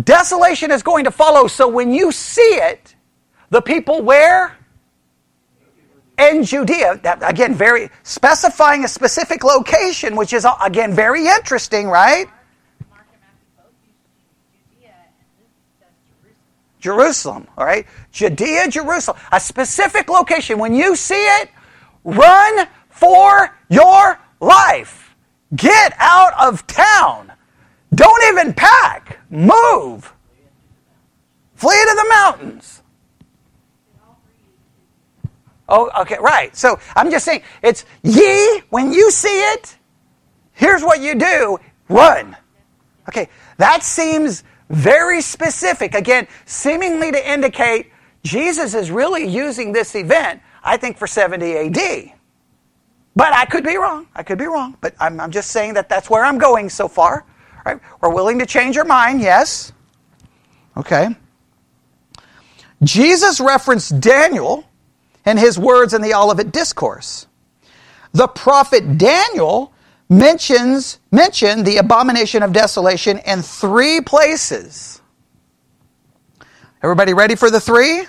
Desolation 0.02 0.70
is 0.70 0.82
going 0.82 1.04
to 1.04 1.10
follow. 1.10 1.48
So 1.48 1.68
when 1.68 1.90
you 1.92 2.12
see 2.12 2.40
it, 2.40 2.94
the 3.48 3.60
people 3.60 4.02
where? 4.02 4.56
In 6.18 6.44
Judea. 6.44 7.00
That, 7.02 7.28
again, 7.28 7.54
very 7.54 7.88
specifying 8.02 8.84
a 8.84 8.88
specific 8.88 9.42
location, 9.42 10.16
which 10.16 10.32
is 10.34 10.46
again 10.62 10.94
very 10.94 11.26
interesting, 11.26 11.88
right? 11.88 12.26
Jerusalem, 16.78 17.46
all 17.56 17.64
right? 17.64 17.86
Judea, 18.12 18.68
Jerusalem, 18.68 19.18
a 19.32 19.40
specific 19.40 20.08
location. 20.08 20.58
When 20.58 20.74
you 20.74 20.96
see 20.96 21.24
it, 21.40 21.50
run 22.04 22.66
for 22.88 23.54
your 23.68 24.18
life. 24.40 25.14
Get 25.54 25.94
out 25.98 26.32
of 26.40 26.66
town. 26.66 27.32
Don't 27.94 28.22
even 28.32 28.54
pack. 28.54 29.18
Move. 29.30 30.12
Flee 31.54 31.74
to 31.74 31.94
the 31.94 32.08
mountains. 32.08 32.82
Oh, 35.68 35.90
okay, 36.00 36.16
right. 36.20 36.54
So 36.56 36.78
I'm 36.96 37.10
just 37.10 37.24
saying, 37.24 37.42
it's 37.62 37.84
ye, 38.02 38.62
when 38.70 38.92
you 38.92 39.10
see 39.10 39.40
it, 39.52 39.76
here's 40.52 40.82
what 40.82 41.00
you 41.00 41.14
do 41.14 41.58
run. 41.88 42.36
Okay, 43.08 43.28
that 43.58 43.82
seems 43.82 44.44
very 44.68 45.20
specific. 45.20 45.94
Again, 45.94 46.26
seemingly 46.44 47.12
to 47.12 47.30
indicate 47.32 47.90
Jesus 48.22 48.74
is 48.74 48.90
really 48.90 49.26
using 49.26 49.72
this 49.72 49.94
event, 49.94 50.40
I 50.62 50.76
think, 50.76 50.96
for 50.96 51.06
70 51.06 51.56
AD. 51.56 52.12
But 53.20 53.34
I 53.34 53.44
could 53.44 53.64
be 53.64 53.76
wrong. 53.76 54.06
I 54.14 54.22
could 54.22 54.38
be 54.38 54.46
wrong. 54.46 54.78
But 54.80 54.94
I'm, 54.98 55.20
I'm 55.20 55.30
just 55.30 55.50
saying 55.50 55.74
that 55.74 55.90
that's 55.90 56.08
where 56.08 56.24
I'm 56.24 56.38
going 56.38 56.70
so 56.70 56.88
far. 56.88 57.26
Right? 57.66 57.78
We're 58.00 58.14
willing 58.14 58.38
to 58.38 58.46
change 58.46 58.78
our 58.78 58.84
mind, 58.86 59.20
yes. 59.20 59.74
Okay. 60.74 61.14
Jesus 62.82 63.38
referenced 63.38 64.00
Daniel 64.00 64.64
and 65.26 65.38
his 65.38 65.58
words 65.58 65.92
in 65.92 66.00
the 66.00 66.14
Olivet 66.14 66.50
Discourse. 66.50 67.26
The 68.12 68.26
prophet 68.26 68.96
Daniel 68.96 69.74
mentions 70.08 70.98
mentioned 71.12 71.66
the 71.66 71.76
abomination 71.76 72.42
of 72.42 72.54
desolation 72.54 73.18
in 73.18 73.42
three 73.42 74.00
places. 74.00 75.02
Everybody 76.82 77.12
ready 77.12 77.34
for 77.34 77.50
the 77.50 77.60
three? 77.60 78.06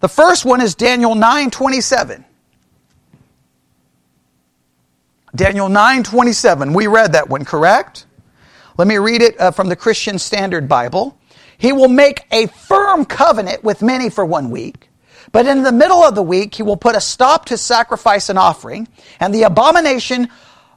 The 0.00 0.08
first 0.08 0.46
one 0.46 0.62
is 0.62 0.74
Daniel 0.74 1.14
9:27. 1.14 2.24
Daniel 5.38 5.68
9:27. 5.68 6.74
We 6.74 6.88
read 6.88 7.12
that 7.12 7.28
one, 7.28 7.44
correct? 7.44 8.06
Let 8.76 8.88
me 8.88 8.98
read 8.98 9.22
it 9.22 9.40
uh, 9.40 9.52
from 9.52 9.68
the 9.68 9.76
Christian 9.76 10.18
Standard 10.18 10.68
Bible. 10.68 11.16
He 11.56 11.72
will 11.72 11.88
make 11.88 12.26
a 12.32 12.48
firm 12.48 13.04
covenant 13.04 13.62
with 13.62 13.80
many 13.80 14.10
for 14.10 14.24
one 14.24 14.50
week, 14.50 14.90
but 15.30 15.46
in 15.46 15.62
the 15.62 15.70
middle 15.70 16.02
of 16.02 16.16
the 16.16 16.24
week 16.24 16.56
he 16.56 16.64
will 16.64 16.76
put 16.76 16.96
a 16.96 17.00
stop 17.00 17.44
to 17.46 17.56
sacrifice 17.56 18.28
and 18.28 18.36
offering, 18.36 18.88
and 19.20 19.32
the 19.32 19.44
abomination 19.44 20.26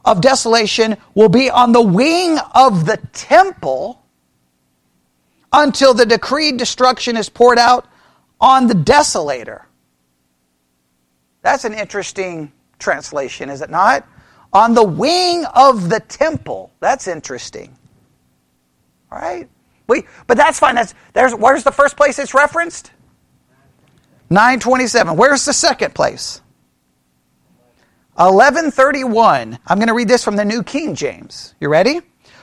of 0.05 0.21
desolation 0.21 0.95
will 1.15 1.29
be 1.29 1.49
on 1.49 1.71
the 1.71 1.81
wing 1.81 2.37
of 2.53 2.85
the 2.85 2.97
temple 3.13 4.03
until 5.51 5.95
the 5.95 6.05
decreed 6.05 6.57
destruction 6.57 7.17
is 7.17 7.29
poured 7.29 7.57
out 7.57 7.87
on 8.39 8.67
the 8.67 8.75
desolator. 8.75 9.63
That's 11.41 11.65
an 11.65 11.73
interesting 11.73 12.51
translation, 12.77 13.49
is 13.49 13.61
it 13.61 13.71
not? 13.71 14.07
On 14.53 14.73
the 14.73 14.83
wing 14.83 15.45
of 15.55 15.89
the 15.89 15.99
temple. 16.01 16.71
That's 16.79 17.07
interesting. 17.07 17.77
All 19.11 19.19
right? 19.19 19.49
We, 19.87 20.05
but 20.27 20.37
that's 20.37 20.59
fine. 20.59 20.75
That's, 20.75 20.93
there's, 21.13 21.35
where's 21.35 21.63
the 21.63 21.71
first 21.71 21.97
place 21.97 22.19
it's 22.19 22.33
referenced? 22.33 22.91
927. 24.29 25.17
Where's 25.17 25.45
the 25.45 25.53
second 25.53 25.93
place? 25.93 26.41
1131. 28.15 29.59
I'm 29.67 29.77
going 29.77 29.87
to 29.87 29.93
read 29.93 30.07
this 30.07 30.23
from 30.23 30.35
the 30.35 30.45
New 30.45 30.63
King 30.63 30.95
James. 30.95 31.55
You 31.59 31.69
ready? 31.69 32.01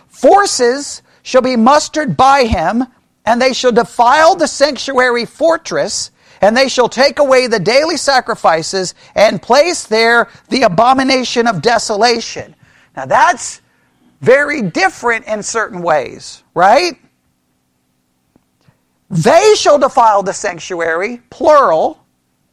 Forces 0.08 1.02
shall 1.22 1.42
be 1.42 1.56
mustered 1.56 2.16
by 2.16 2.44
him, 2.44 2.84
and 3.24 3.40
they 3.40 3.52
shall 3.52 3.72
defile 3.72 4.34
the 4.34 4.48
sanctuary 4.48 5.24
fortress, 5.24 6.10
and 6.40 6.56
they 6.56 6.68
shall 6.68 6.88
take 6.88 7.18
away 7.18 7.46
the 7.46 7.60
daily 7.60 7.96
sacrifices 7.96 8.94
and 9.14 9.42
place 9.42 9.86
there 9.86 10.28
the 10.50 10.62
abomination 10.62 11.46
of 11.46 11.62
desolation. 11.62 12.54
Now 12.96 13.06
that's 13.06 13.62
very 14.20 14.62
different 14.62 15.26
in 15.26 15.42
certain 15.42 15.82
ways, 15.82 16.42
right? 16.54 16.98
They 19.10 19.54
shall 19.56 19.78
defile 19.78 20.22
the 20.22 20.32
sanctuary, 20.32 21.22
plural, 21.30 21.98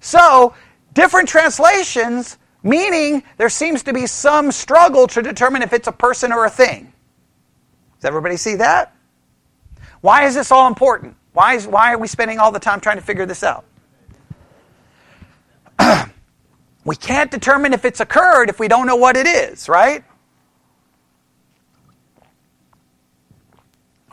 So, 0.00 0.54
different 0.94 1.28
translations, 1.28 2.38
meaning 2.62 3.22
there 3.36 3.50
seems 3.50 3.82
to 3.84 3.92
be 3.92 4.06
some 4.06 4.50
struggle 4.50 5.06
to 5.08 5.22
determine 5.22 5.62
if 5.62 5.72
it's 5.72 5.88
a 5.88 5.92
person 5.92 6.32
or 6.32 6.46
a 6.46 6.50
thing. 6.50 6.92
Does 8.00 8.06
everybody 8.06 8.36
see 8.36 8.56
that? 8.56 8.94
Why 10.00 10.24
is 10.26 10.34
this 10.34 10.50
all 10.50 10.66
important? 10.66 11.16
Why, 11.32 11.54
is, 11.54 11.66
why 11.66 11.92
are 11.92 11.98
we 11.98 12.08
spending 12.08 12.38
all 12.38 12.52
the 12.52 12.58
time 12.58 12.80
trying 12.80 12.96
to 12.96 13.02
figure 13.02 13.26
this 13.26 13.42
out? 13.42 13.64
we 16.84 16.96
can't 16.96 17.30
determine 17.30 17.72
if 17.72 17.84
it's 17.84 18.00
occurred 18.00 18.48
if 18.48 18.58
we 18.58 18.68
don't 18.68 18.86
know 18.86 18.96
what 18.96 19.16
it 19.16 19.26
is, 19.26 19.68
right? 19.68 20.04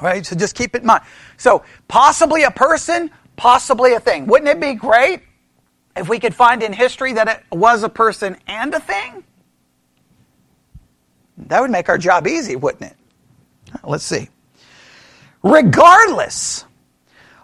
Right, 0.01 0.25
so 0.25 0.35
just 0.35 0.55
keep 0.55 0.75
it 0.75 0.81
in 0.81 0.87
mind. 0.87 1.03
So, 1.37 1.63
possibly 1.87 2.43
a 2.43 2.51
person, 2.51 3.09
possibly 3.37 3.93
a 3.93 3.99
thing. 3.99 4.27
Wouldn't 4.27 4.49
it 4.49 4.59
be 4.59 4.73
great 4.73 5.21
if 5.95 6.09
we 6.09 6.19
could 6.19 6.35
find 6.35 6.61
in 6.61 6.73
history 6.73 7.13
that 7.13 7.27
it 7.27 7.55
was 7.55 7.83
a 7.83 7.89
person 7.89 8.35
and 8.45 8.73
a 8.73 8.79
thing? 8.79 9.23
That 11.37 11.61
would 11.61 11.71
make 11.71 11.87
our 11.87 11.97
job 11.97 12.27
easy, 12.27 12.55
wouldn't 12.55 12.91
it? 12.91 12.97
Let's 13.83 14.03
see. 14.03 14.29
Regardless 15.45 16.65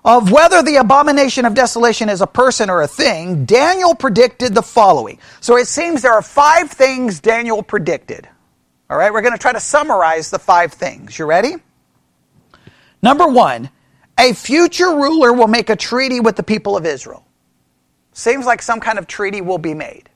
of 0.03 0.31
whether 0.31 0.63
the 0.63 0.77
abomination 0.77 1.45
of 1.45 1.53
desolation 1.53 2.09
is 2.09 2.21
a 2.21 2.25
person 2.25 2.67
or 2.67 2.81
a 2.81 2.87
thing, 2.87 3.45
Daniel 3.45 3.93
predicted 3.93 4.55
the 4.55 4.63
following. 4.63 5.19
So 5.39 5.55
it 5.55 5.67
seems 5.67 6.01
there 6.01 6.13
are 6.13 6.23
five 6.23 6.71
things 6.71 7.19
Daniel 7.19 7.61
predicted. 7.61 8.27
All 8.89 8.97
right, 8.97 9.13
we're 9.13 9.21
going 9.21 9.35
to 9.35 9.39
try 9.39 9.53
to 9.53 9.59
summarize 9.59 10.31
the 10.31 10.39
five 10.39 10.73
things. 10.73 11.19
You 11.19 11.25
ready? 11.25 11.57
Number 13.03 13.27
one, 13.27 13.69
a 14.19 14.33
future 14.33 14.89
ruler 14.89 15.31
will 15.31 15.47
make 15.47 15.69
a 15.69 15.75
treaty 15.75 16.19
with 16.19 16.35
the 16.35 16.43
people 16.43 16.75
of 16.75 16.87
Israel. 16.87 17.23
Seems 18.13 18.47
like 18.47 18.63
some 18.63 18.79
kind 18.79 18.97
of 18.97 19.05
treaty 19.05 19.41
will 19.41 19.59
be 19.59 19.75
made. 19.75 20.09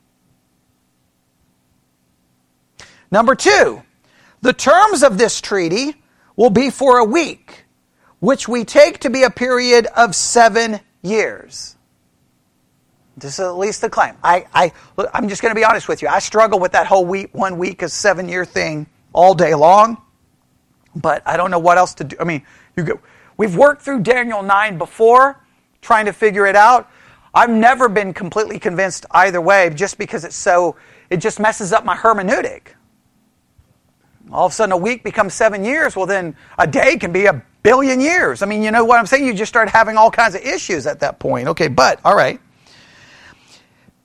Number 3.12 3.36
two, 3.36 3.84
the 4.40 4.52
terms 4.52 5.04
of 5.04 5.18
this 5.18 5.40
treaty 5.40 5.94
will 6.34 6.50
be 6.50 6.70
for 6.70 6.98
a 6.98 7.04
week, 7.04 7.65
which 8.20 8.48
we 8.48 8.64
take 8.64 8.98
to 9.00 9.10
be 9.10 9.22
a 9.22 9.30
period 9.30 9.86
of 9.96 10.14
seven 10.14 10.80
years. 11.02 11.76
This 13.16 13.34
is 13.34 13.40
at 13.40 13.56
least 13.56 13.80
the 13.80 13.88
claim. 13.88 14.14
I, 14.22 14.46
I, 14.52 14.72
I'm 15.14 15.28
just 15.28 15.40
going 15.40 15.50
to 15.50 15.58
be 15.58 15.64
honest 15.64 15.88
with 15.88 16.02
you. 16.02 16.08
I 16.08 16.18
struggle 16.18 16.58
with 16.58 16.72
that 16.72 16.86
whole 16.86 17.06
week, 17.06 17.30
one 17.32 17.58
week, 17.58 17.82
a 17.82 17.88
seven 17.88 18.28
year 18.28 18.44
thing 18.44 18.86
all 19.12 19.34
day 19.34 19.54
long, 19.54 20.02
but 20.94 21.22
I 21.24 21.38
don't 21.38 21.50
know 21.50 21.58
what 21.58 21.78
else 21.78 21.94
to 21.94 22.04
do. 22.04 22.16
I 22.20 22.24
mean, 22.24 22.42
you 22.76 22.84
go, 22.84 23.00
we've 23.38 23.56
worked 23.56 23.82
through 23.82 24.00
Daniel 24.00 24.42
9 24.42 24.76
before, 24.76 25.42
trying 25.80 26.04
to 26.04 26.12
figure 26.12 26.46
it 26.46 26.56
out. 26.56 26.90
I've 27.34 27.50
never 27.50 27.88
been 27.88 28.12
completely 28.12 28.58
convinced 28.58 29.06
either 29.10 29.40
way 29.40 29.70
just 29.70 29.96
because 29.98 30.24
it's 30.24 30.36
so, 30.36 30.76
it 31.08 31.18
just 31.18 31.40
messes 31.40 31.72
up 31.72 31.84
my 31.84 31.96
hermeneutic. 31.96 32.68
All 34.30 34.46
of 34.46 34.52
a 34.52 34.54
sudden, 34.54 34.72
a 34.72 34.76
week 34.76 35.04
becomes 35.04 35.34
seven 35.34 35.64
years. 35.64 35.94
Well, 35.96 36.06
then 36.06 36.36
a 36.58 36.66
day 36.66 36.96
can 36.96 37.12
be 37.12 37.26
a 37.26 37.42
billion 37.66 38.00
years. 38.00 38.42
I 38.42 38.46
mean, 38.46 38.62
you 38.62 38.70
know 38.70 38.84
what 38.84 39.00
I'm 39.00 39.06
saying? 39.06 39.26
You 39.26 39.34
just 39.34 39.48
start 39.48 39.68
having 39.68 39.96
all 39.96 40.08
kinds 40.08 40.36
of 40.36 40.40
issues 40.42 40.86
at 40.86 41.00
that 41.00 41.18
point. 41.18 41.48
Okay, 41.48 41.66
but, 41.66 41.98
all 42.04 42.14
right. 42.14 42.40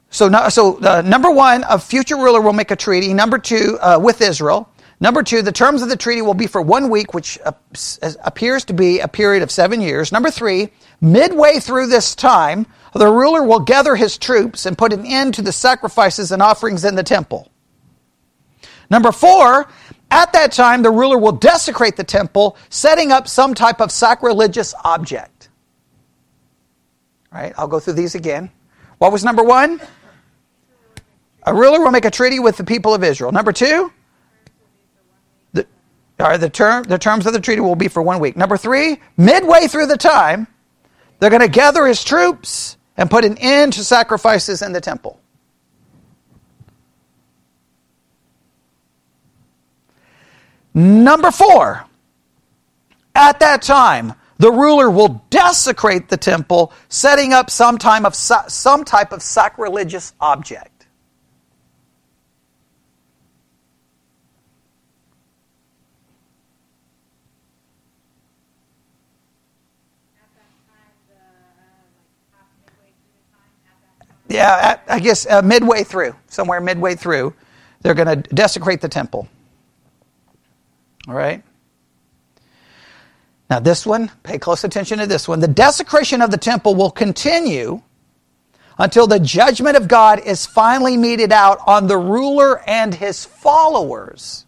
So, 0.10 0.30
now 0.30 0.50
so 0.50 0.80
uh, 0.80 1.04
number 1.04 1.30
one, 1.30 1.64
a 1.70 1.78
future 1.78 2.16
ruler 2.16 2.42
will 2.42 2.54
make 2.54 2.72
a 2.72 2.76
treaty. 2.76 3.14
Number 3.14 3.38
two, 3.38 3.78
uh, 3.80 4.00
with 4.02 4.20
Israel. 4.20 4.68
Number 5.00 5.22
two, 5.22 5.44
the 5.44 5.52
terms 5.52 5.84
of 5.84 5.90
the 5.90 5.96
treaty 5.96 6.24
will 6.24 6.34
be 6.34 6.48
for 6.48 6.60
one 6.60 6.90
week, 6.90 7.14
which 7.14 7.38
appears 8.24 8.66
to 8.66 8.74
be 8.74 9.00
a 9.00 9.08
period 9.08 9.44
of 9.44 9.52
seven 9.52 9.80
years. 9.80 10.12
Number 10.12 10.32
three, 10.32 10.70
midway 11.00 11.60
through 11.60 11.86
this 11.88 12.16
time, 12.16 12.66
the 12.96 13.08
ruler 13.08 13.44
will 13.44 13.60
gather 13.60 13.96
his 13.96 14.18
troops 14.18 14.66
and 14.66 14.76
put 14.76 14.92
an 14.92 15.06
end 15.06 15.36
to 15.36 15.44
the 15.44 15.52
sacrifices 15.52 16.32
and 16.32 16.42
offerings 16.42 16.84
in 16.84 16.96
the 16.96 17.04
temple. 17.04 17.48
Number 18.90 19.12
four, 19.12 19.70
at 20.12 20.34
that 20.34 20.52
time, 20.52 20.84
the 20.84 20.92
ruler 20.92 21.18
will 21.18 21.32
desecrate 21.34 21.96
the 21.98 22.04
temple, 22.04 22.58
setting 22.70 23.12
up 23.12 23.28
some 23.28 23.56
type 23.56 23.82
of 23.82 23.92
sacrilegious 23.92 24.76
object. 24.84 25.50
All 27.34 27.42
right, 27.42 27.54
I'll 27.58 27.70
go 27.70 27.80
through 27.80 27.94
these 27.94 28.16
again. 28.16 28.52
What 29.00 29.14
was 29.14 29.24
number 29.24 29.44
one? 29.44 29.82
A 31.46 31.54
ruler 31.54 31.80
will 31.80 31.92
make 31.92 32.06
a 32.06 32.12
treaty 32.12 32.40
with 32.40 32.58
the 32.58 32.66
people 32.66 32.94
of 32.94 33.04
Israel. 33.06 33.32
Number 33.32 33.54
two, 33.54 33.92
The, 35.54 35.68
or 36.20 36.38
the, 36.38 36.50
term, 36.50 36.84
the 36.84 37.00
terms 37.00 37.26
of 37.26 37.34
the 37.34 37.40
treaty 37.40 37.62
will 37.62 37.78
be 37.78 37.88
for 37.88 38.02
one 38.04 38.20
week. 38.20 38.38
Number 38.38 38.58
three, 38.58 39.00
midway 39.18 39.68
through 39.68 39.88
the 39.88 39.98
time, 39.98 40.48
they're 41.20 41.32
going 41.32 41.42
to 41.42 41.50
gather 41.50 41.88
his 41.88 42.04
troops 42.04 42.78
and 42.98 43.10
put 43.10 43.26
an 43.26 43.38
end 43.40 43.74
to 43.76 43.86
sacrifices 43.86 44.62
in 44.64 44.74
the 44.74 44.82
temple. 44.82 45.21
Number 50.74 51.32
four, 51.32 51.86
at 53.14 53.40
that 53.42 53.62
time, 53.62 54.14
the 54.38 54.52
ruler 54.52 54.90
will 54.90 55.24
desecrate 55.30 56.10
the 56.10 56.18
temple, 56.18 56.74
setting 56.90 57.34
up 57.34 57.50
some, 57.50 57.78
time 57.78 58.06
of, 58.06 58.16
some 58.16 58.86
type 58.86 59.12
of 59.12 59.22
sacrilegious 59.22 60.14
object. 60.20 60.68
Yeah, 74.28 74.80
I 74.88 75.00
guess 75.02 75.28
uh, 75.28 75.42
midway 75.42 75.84
through, 75.84 76.16
somewhere 76.28 76.62
midway 76.62 76.96
through, 76.96 77.34
they're 77.82 77.94
going 77.94 78.24
to 78.24 78.34
desecrate 78.34 78.80
the 78.80 78.88
temple. 78.88 79.28
All 81.08 81.14
right? 81.14 81.44
Now, 83.50 83.60
this 83.60 83.86
one, 83.86 84.10
pay 84.24 84.38
close 84.38 84.64
attention 84.64 85.00
to 85.00 85.06
this 85.06 85.28
one. 85.28 85.42
The 85.42 85.48
desecration 85.48 86.22
of 86.22 86.32
the 86.32 86.38
temple 86.38 86.74
will 86.76 86.92
continue 86.92 87.82
until 88.78 89.08
the 89.08 89.20
judgment 89.20 89.76
of 89.76 89.88
God 89.88 90.20
is 90.20 90.46
finally 90.46 90.96
meted 90.96 91.32
out 91.32 91.60
on 91.68 91.88
the 91.88 91.98
ruler 91.98 92.62
and 92.68 92.94
his 92.94 93.26
followers. 93.26 94.46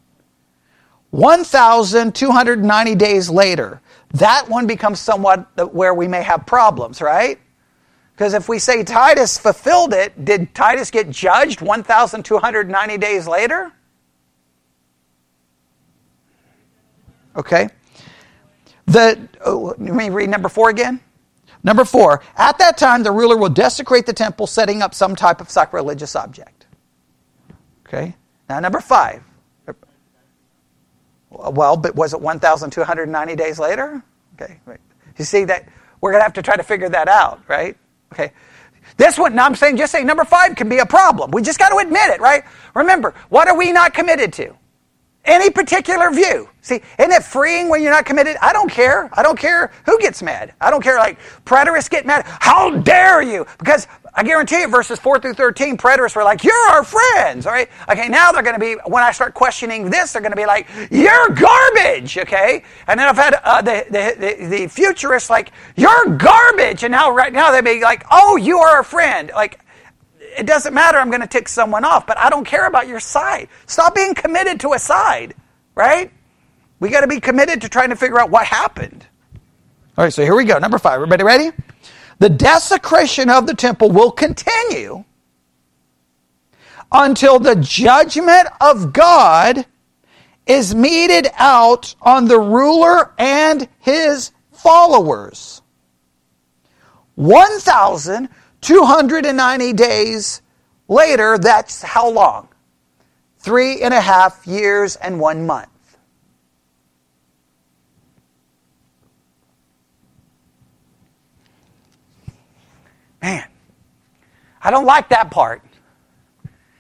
1,290 1.12 2.96
days 2.96 3.30
later, 3.30 3.82
that 4.14 4.48
one 4.50 4.66
becomes 4.66 5.00
somewhat 5.00 5.74
where 5.74 5.94
we 5.94 6.08
may 6.08 6.24
have 6.24 6.46
problems, 6.46 7.02
right? 7.02 7.40
Because 8.16 8.34
if 8.34 8.48
we 8.48 8.58
say 8.58 8.84
Titus 8.84 9.38
fulfilled 9.38 9.94
it, 9.94 10.24
did 10.24 10.56
Titus 10.56 10.92
get 10.92 11.10
judged 11.10 11.62
1,290 11.62 12.98
days 12.98 13.28
later? 13.28 13.72
Okay. 17.36 17.70
The, 18.86 19.28
oh, 19.46 19.76
let 19.78 19.96
me 19.96 20.10
read 20.10 20.30
number 20.30 20.50
four 20.50 20.70
again. 20.70 21.00
Number 21.64 21.86
four, 21.86 22.22
at 22.36 22.58
that 22.58 22.78
time 22.78 23.04
the 23.04 23.12
ruler 23.12 23.38
will 23.38 23.50
desecrate 23.50 24.06
the 24.06 24.14
temple, 24.14 24.48
setting 24.48 24.82
up 24.82 24.94
some 24.94 25.16
type 25.16 25.40
of 25.40 25.50
sacrilegious 25.50 26.16
object. 26.16 26.68
Okay. 27.88 28.16
Now, 28.50 28.60
number 28.60 28.82
five. 28.82 29.24
Well, 31.30 31.78
but 31.78 31.96
was 31.96 32.14
it 32.14 32.22
1,290 32.22 33.36
days 33.36 33.60
later? 33.60 34.04
Okay. 34.36 34.60
Right. 34.66 34.80
You 35.18 35.26
see 35.26 35.46
that 35.46 35.68
we're 36.02 36.12
going 36.12 36.20
to 36.20 36.24
have 36.26 36.34
to 36.34 36.42
try 36.42 36.56
to 36.56 36.64
figure 36.64 36.90
that 36.90 37.08
out, 37.08 37.42
right? 37.48 37.78
Okay. 38.12 38.32
This 38.98 39.18
one, 39.18 39.34
now 39.34 39.46
I'm 39.46 39.56
saying, 39.56 39.78
just 39.78 39.92
saying 39.92 40.06
number 40.06 40.26
five 40.26 40.56
can 40.56 40.70
be 40.70 40.80
a 40.80 40.86
problem. 40.86 41.32
We 41.32 41.42
just 41.42 41.58
got 41.58 41.70
to 41.70 41.78
admit 41.78 42.10
it, 42.10 42.20
right? 42.20 42.44
Remember, 42.76 43.14
what 43.30 43.48
are 43.48 43.58
we 43.58 43.72
not 43.72 43.94
committed 43.94 44.34
to? 44.34 44.56
Any 45.26 45.50
particular 45.50 46.12
view. 46.12 46.50
See, 46.62 46.82
isn't 47.00 47.12
it 47.12 47.24
freeing 47.24 47.70
when 47.70 47.82
you're 47.82 47.92
not 47.92 48.06
committed? 48.06 48.36
I 48.42 48.52
don't 48.52 48.70
care. 48.70 49.10
I 49.14 49.24
don't 49.24 49.40
care 49.40 49.72
who 49.86 49.98
gets 50.00 50.22
mad. 50.22 50.54
I 50.60 50.70
don't 50.70 50.84
care, 50.84 50.98
like, 50.98 51.18
preterists 51.46 51.90
get 51.90 52.06
mad. 52.06 52.26
How 52.26 52.72
dare 52.72 53.22
you? 53.22 53.46
Because 53.58 53.88
I 54.16 54.24
guarantee 54.24 54.60
you, 54.60 54.68
verses 54.68 55.00
4 55.00 55.20
through 55.20 55.34
13, 55.34 55.78
preterists 55.78 56.16
were 56.16 56.24
like, 56.24 56.44
You're 56.44 56.54
our 56.70 56.84
friends, 56.84 57.48
all 57.48 57.54
right? 57.54 57.70
Okay, 57.90 58.10
now 58.10 58.32
they're 58.32 58.44
going 58.44 58.54
to 58.54 58.60
be, 58.60 58.76
when 58.86 59.02
I 59.02 59.12
start 59.12 59.34
questioning 59.34 59.90
this, 59.90 60.14
they're 60.14 60.22
going 60.22 60.34
to 60.34 60.38
be 60.38 60.46
like, 60.46 60.70
You're 60.92 61.30
garbage, 61.30 62.18
okay? 62.18 62.64
And 62.88 63.00
then 63.00 63.08
I've 63.08 63.16
had 63.16 63.36
uh, 63.44 63.62
the, 63.62 63.86
the, 63.90 64.16
the, 64.20 64.48
the 64.48 64.68
futurists 64.68 65.30
like, 65.30 65.52
You're 65.78 66.18
garbage. 66.18 66.84
And 66.84 66.92
now, 66.92 67.12
right 67.12 67.34
now, 67.34 67.52
they'd 67.52 67.64
be 67.64 67.82
like, 67.82 68.06
Oh, 68.12 68.36
you 68.36 68.60
are 68.60 68.82
a 68.82 68.84
friend. 68.84 69.32
Like, 69.34 69.60
it 70.38 70.46
doesn't 70.46 70.74
matter, 70.74 70.98
I'm 70.98 71.10
going 71.10 71.22
to 71.22 71.28
tick 71.28 71.48
someone 71.48 71.86
off, 71.86 72.06
but 72.08 72.18
I 72.18 72.30
don't 72.30 72.46
care 72.46 72.68
about 72.68 72.88
your 72.88 73.00
side. 73.00 73.50
Stop 73.66 73.96
being 73.96 74.14
committed 74.14 74.60
to 74.62 74.74
a 74.74 74.80
side, 74.80 75.36
right? 75.76 76.12
We 76.80 76.90
got 76.90 77.02
to 77.02 77.08
be 77.08 77.20
committed 77.20 77.62
to 77.62 77.70
trying 77.70 77.90
to 77.90 77.96
figure 77.96 78.20
out 78.20 78.30
what 78.30 78.46
happened. 78.46 79.06
All 79.98 80.04
right, 80.04 80.14
so 80.14 80.24
here 80.24 80.36
we 80.36 80.46
go. 80.46 80.58
Number 80.58 80.80
five. 80.80 80.96
Everybody 80.96 81.24
ready? 81.24 81.52
The 82.20 82.30
desecration 82.30 83.30
of 83.30 83.48
the 83.48 83.54
temple 83.54 83.92
will 83.92 84.12
continue 84.12 85.04
until 86.92 87.40
the 87.40 87.56
judgment 87.56 88.48
of 88.62 88.94
God 88.94 89.66
is 90.46 90.76
meted 90.76 91.28
out 91.38 91.96
on 92.02 92.26
the 92.26 92.40
ruler 92.40 93.14
and 93.18 93.68
his 93.80 94.32
followers. 94.52 95.62
1,000 97.16 98.30
290 98.64 99.74
days 99.74 100.42
later, 100.88 101.38
that's 101.38 101.82
how 101.82 102.10
long? 102.10 102.48
Three 103.40 103.82
and 103.82 103.94
a 103.94 104.02
half 104.02 104.48
years 104.48 104.96
and 104.96 105.20
one 105.20 105.46
month. 105.46 105.70
Man, 113.22 113.48
I 114.62 114.72
don't 114.72 114.86
like 114.86 115.10
that 115.10 115.30
part. 115.30 115.62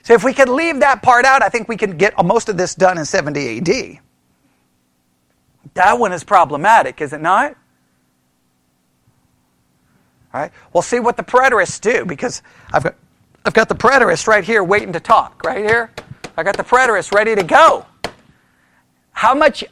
So 0.03 0.13
if 0.13 0.23
we 0.23 0.33
could 0.33 0.49
leave 0.49 0.81
that 0.81 1.01
part 1.01 1.23
out, 1.23 1.41
I 1.41 1.49
think 1.49 1.69
we 1.69 1.77
can 1.77 1.97
get 1.97 2.13
most 2.23 2.49
of 2.49 2.57
this 2.57 2.75
done 2.75 2.97
in 2.97 3.05
70 3.05 3.57
AD. 3.59 3.99
That 5.75 5.97
one 5.97 6.11
is 6.11 6.23
problematic, 6.23 7.01
is 7.01 7.13
it 7.13 7.21
not? 7.21 7.55
Right? 10.33 10.51
We'll 10.73 10.81
see 10.81 10.99
what 10.99 11.15
the 11.15 11.23
preterists 11.23 11.79
do 11.79 12.05
because 12.05 12.41
I've 12.71 12.83
got, 12.83 12.95
I've 13.45 13.53
got 13.53 13.69
the 13.69 13.75
preterist 13.75 14.27
right 14.27 14.43
here 14.43 14.63
waiting 14.63 14.93
to 14.93 14.99
talk, 14.99 15.43
right 15.45 15.63
here. 15.63 15.91
I 16.35 16.43
got 16.43 16.57
the 16.57 16.63
preterist 16.63 17.11
ready 17.11 17.35
to 17.35 17.43
go. 17.43 17.85
How 19.11 19.35
much? 19.35 19.63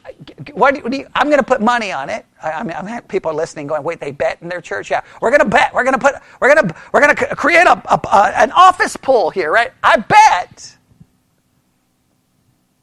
What 0.54 0.74
do 0.88 0.96
you, 0.96 1.06
I'm 1.14 1.26
going 1.26 1.40
to 1.40 1.44
put 1.44 1.60
money 1.60 1.90
on 1.90 2.08
it. 2.08 2.24
I, 2.40 2.52
I 2.52 2.62
mean, 2.62 2.76
I 2.76 2.82
mean, 2.82 3.00
people 3.02 3.32
are 3.32 3.34
listening, 3.34 3.66
going, 3.66 3.82
"Wait, 3.82 3.98
they 3.98 4.12
bet 4.12 4.38
in 4.40 4.48
their 4.48 4.60
church? 4.60 4.88
Yeah, 4.88 5.02
we're 5.20 5.30
going 5.30 5.42
to 5.42 5.48
bet. 5.48 5.74
We're 5.74 5.82
going 5.82 5.94
to 5.94 5.98
put. 5.98 6.14
We're 6.40 6.54
going 6.54 6.68
to. 6.68 6.74
We're 6.92 7.00
going 7.00 7.16
to 7.16 7.36
create 7.36 7.66
a, 7.66 7.72
a, 7.92 8.00
a, 8.06 8.32
an 8.36 8.52
office 8.52 8.96
pool 8.96 9.30
here, 9.30 9.50
right? 9.50 9.72
I 9.82 9.96
bet 9.96 10.76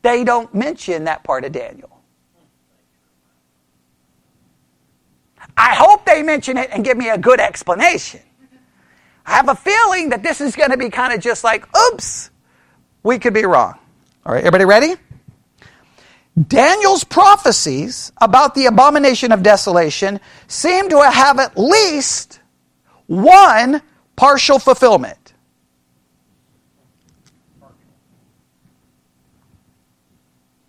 they 0.01 0.25
don't 0.25 0.53
mention 0.53 1.05
that 1.05 1.23
part 1.23 1.45
of 1.45 1.53
Daniel. 1.53 2.01
I 5.55 5.75
hope 5.75 6.05
they 6.19 6.23
mention 6.23 6.57
it 6.57 6.69
and 6.71 6.83
give 6.83 6.97
me 6.97 7.09
a 7.09 7.17
good 7.17 7.39
explanation. 7.39 8.19
I 9.25 9.31
have 9.31 9.47
a 9.47 9.55
feeling 9.55 10.09
that 10.09 10.21
this 10.21 10.41
is 10.41 10.55
going 10.55 10.71
to 10.71 10.77
be 10.77 10.89
kind 10.89 11.13
of 11.13 11.21
just 11.21 11.45
like, 11.45 11.65
oops, 11.77 12.29
we 13.03 13.19
could 13.19 13.33
be 13.33 13.45
wrong. 13.45 13.77
All 14.25 14.33
right, 14.33 14.43
everybody 14.43 14.65
ready? 14.65 14.95
Daniel's 16.47 17.05
prophecies 17.05 18.11
about 18.21 18.53
the 18.53 18.65
abomination 18.65 19.31
of 19.31 19.43
desolation 19.43 20.19
seem 20.47 20.89
to 20.89 21.01
have 21.09 21.39
at 21.39 21.57
least 21.57 22.41
one 23.07 23.81
partial 24.15 24.59
fulfillment. 24.59 25.33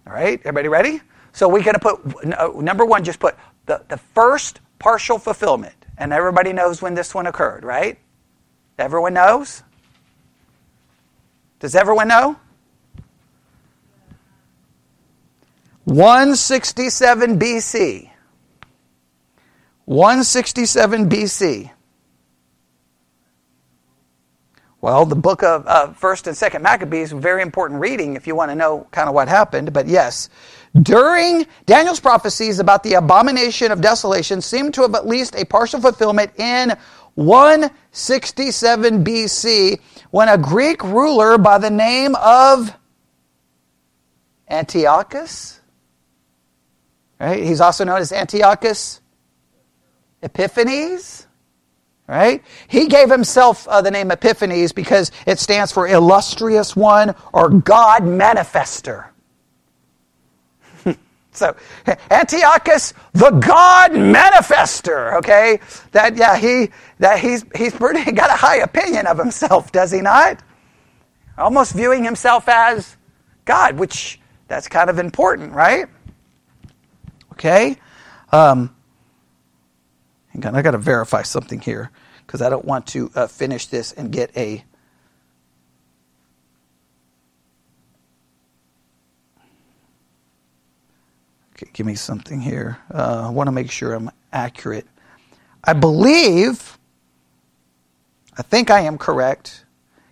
All 0.07 0.13
right, 0.13 0.41
everybody 0.41 0.69
ready? 0.69 1.01
So 1.33 1.49
we're 1.49 1.63
going 1.63 1.75
to 1.75 1.81
put, 1.81 2.25
uh, 2.35 2.53
number 2.61 2.85
one, 2.85 3.03
just 3.03 3.19
put 3.19 3.37
the, 3.67 3.83
the 3.89 3.97
first 3.97 4.61
partial 4.81 5.19
fulfillment. 5.19 5.75
And 5.97 6.13
everybody 6.13 6.53
knows 6.53 6.83
when 6.83 6.95
this 6.95 7.15
one 7.15 7.29
occurred, 7.29 7.63
right? 7.63 7.99
Everyone 8.79 9.15
knows? 9.15 9.63
Does 11.61 11.77
everyone 11.77 12.09
know? 12.09 12.37
167 15.85 17.39
BC. 17.39 18.11
167 19.85 21.09
BC. 21.09 21.71
Well, 24.81 25.05
the 25.05 25.17
book 25.17 25.43
of 25.43 25.67
uh, 25.67 25.93
First 25.93 26.27
and 26.27 26.35
Second 26.35 26.63
Maccabees, 26.63 27.13
very 27.13 27.43
important 27.43 27.81
reading 27.81 28.17
if 28.17 28.27
you 28.27 28.35
want 28.35 28.51
to 28.51 28.55
know 28.55 28.87
kind 28.93 29.11
of 29.11 29.15
what 29.15 29.29
happened. 29.29 29.75
But 29.75 29.87
yes, 29.87 30.31
during 30.75 31.47
Daniel's 31.67 32.01
prophecies 32.01 32.59
about 32.59 32.83
the 32.83 32.95
abomination 32.95 33.73
of 33.73 33.81
desolation 33.81 34.41
seem 34.41 34.71
to 34.73 34.83
have 34.83 34.95
at 34.95 35.07
least 35.07 35.35
a 35.35 35.45
partial 35.45 35.81
fulfillment 35.81 36.33
in 36.39 36.77
167 37.15 39.05
BC 39.05 39.81
when 40.11 40.29
a 40.29 40.39
Greek 40.39 40.83
ruler 40.85 41.39
by 41.39 41.59
the 41.59 41.71
name 41.71 42.15
of 42.17 42.73
Antiochus, 44.49 45.61
right? 47.19 47.43
He's 47.43 47.61
also 47.61 47.85
known 47.85 48.01
as 48.01 48.13
Antiochus 48.13 49.01
Epiphanes 50.23 51.27
right? 52.11 52.43
He 52.67 52.89
gave 52.89 53.09
himself 53.09 53.69
uh, 53.69 53.83
the 53.83 53.91
name 53.93 54.11
Epiphanes 54.11 54.73
because 54.73 55.13
it 55.27 55.39
stands 55.39 55.71
for 55.71 55.87
illustrious 55.87 56.75
one 56.75 57.15
or 57.33 57.49
God 57.49 58.03
manifester. 58.03 59.10
So 61.33 61.55
Antiochus, 62.11 62.95
the 63.13 63.31
God 63.31 63.93
manifester, 63.93 65.17
okay? 65.19 65.61
That 65.93 66.17
yeah, 66.17 66.37
he 66.37 66.71
that 66.99 67.21
he's 67.21 67.45
he's 67.57 67.75
pretty 67.75 68.11
got 68.13 68.31
a 68.31 68.35
high 68.37 68.59
opinion 68.59 69.07
of 69.07 69.19
himself, 69.19 69.73
does 69.73 69.91
he 69.91 70.01
not? 70.01 70.43
Almost 71.39 71.73
viewing 71.73 72.05
himself 72.05 72.49
as 72.49 72.97
God, 73.45 73.79
which 73.79 74.21
that's 74.49 74.69
kind 74.69 74.91
of 74.91 74.99
important, 74.99 75.53
right? 75.53 75.87
Okay. 77.33 77.77
Um, 78.33 78.75
hang 80.29 80.45
on, 80.47 80.55
I 80.55 80.63
got 80.63 80.73
to 80.73 80.79
verify 80.79 81.23
something 81.23 81.61
here 81.61 81.91
because 82.27 82.43
I 82.43 82.51
don't 82.51 82.65
want 82.65 82.87
to 82.89 83.11
uh, 83.15 83.27
finish 83.27 83.67
this 83.67 83.93
and 83.93 84.13
get 84.13 84.37
a. 84.37 84.65
give 91.73 91.87
me 91.87 91.95
something 91.95 92.41
here. 92.41 92.79
Uh, 92.93 93.27
I 93.27 93.31
want 93.31 93.49
to 93.49 93.53
make 93.53 93.71
sure 93.71 93.95
I'm 93.95 94.11
accurate. 94.33 94.87
I 95.63 95.73
believe, 95.73 96.79
I 98.37 98.43
think 98.43 98.71
I 98.71 98.81
am 98.81 98.99
correct. 98.99 99.65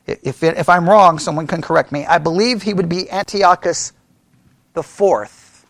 If, 0.07 0.43
it, 0.43 0.57
if 0.57 0.69
I'm 0.69 0.89
wrong, 0.89 1.19
someone 1.19 1.47
can 1.47 1.61
correct 1.61 1.93
me. 1.93 2.07
I 2.07 2.19
believe 2.19 2.63
he 2.63 2.75
would 2.75 2.89
be 2.89 3.11
Antiochus 3.11 3.93
the 4.75 4.83
fourth. 4.83 5.67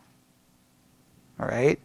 All 1.41 1.47
right? 1.47 1.79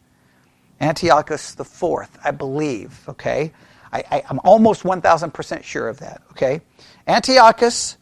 Antiochus 0.81 1.55
the 1.55 1.65
fourth, 1.65 2.17
I 2.23 2.31
believe, 2.31 2.99
okay? 3.07 3.53
I, 3.91 4.23
am 4.29 4.39
almost 4.43 4.83
1,000% 4.83 5.63
sure 5.63 5.87
of 5.87 5.99
that, 5.99 6.21
okay? 6.31 6.61
Antiochus 7.07 7.97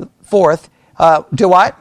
IV, 0.00 0.70
uh, 0.98 1.22
do 1.34 1.48
what? 1.48 1.78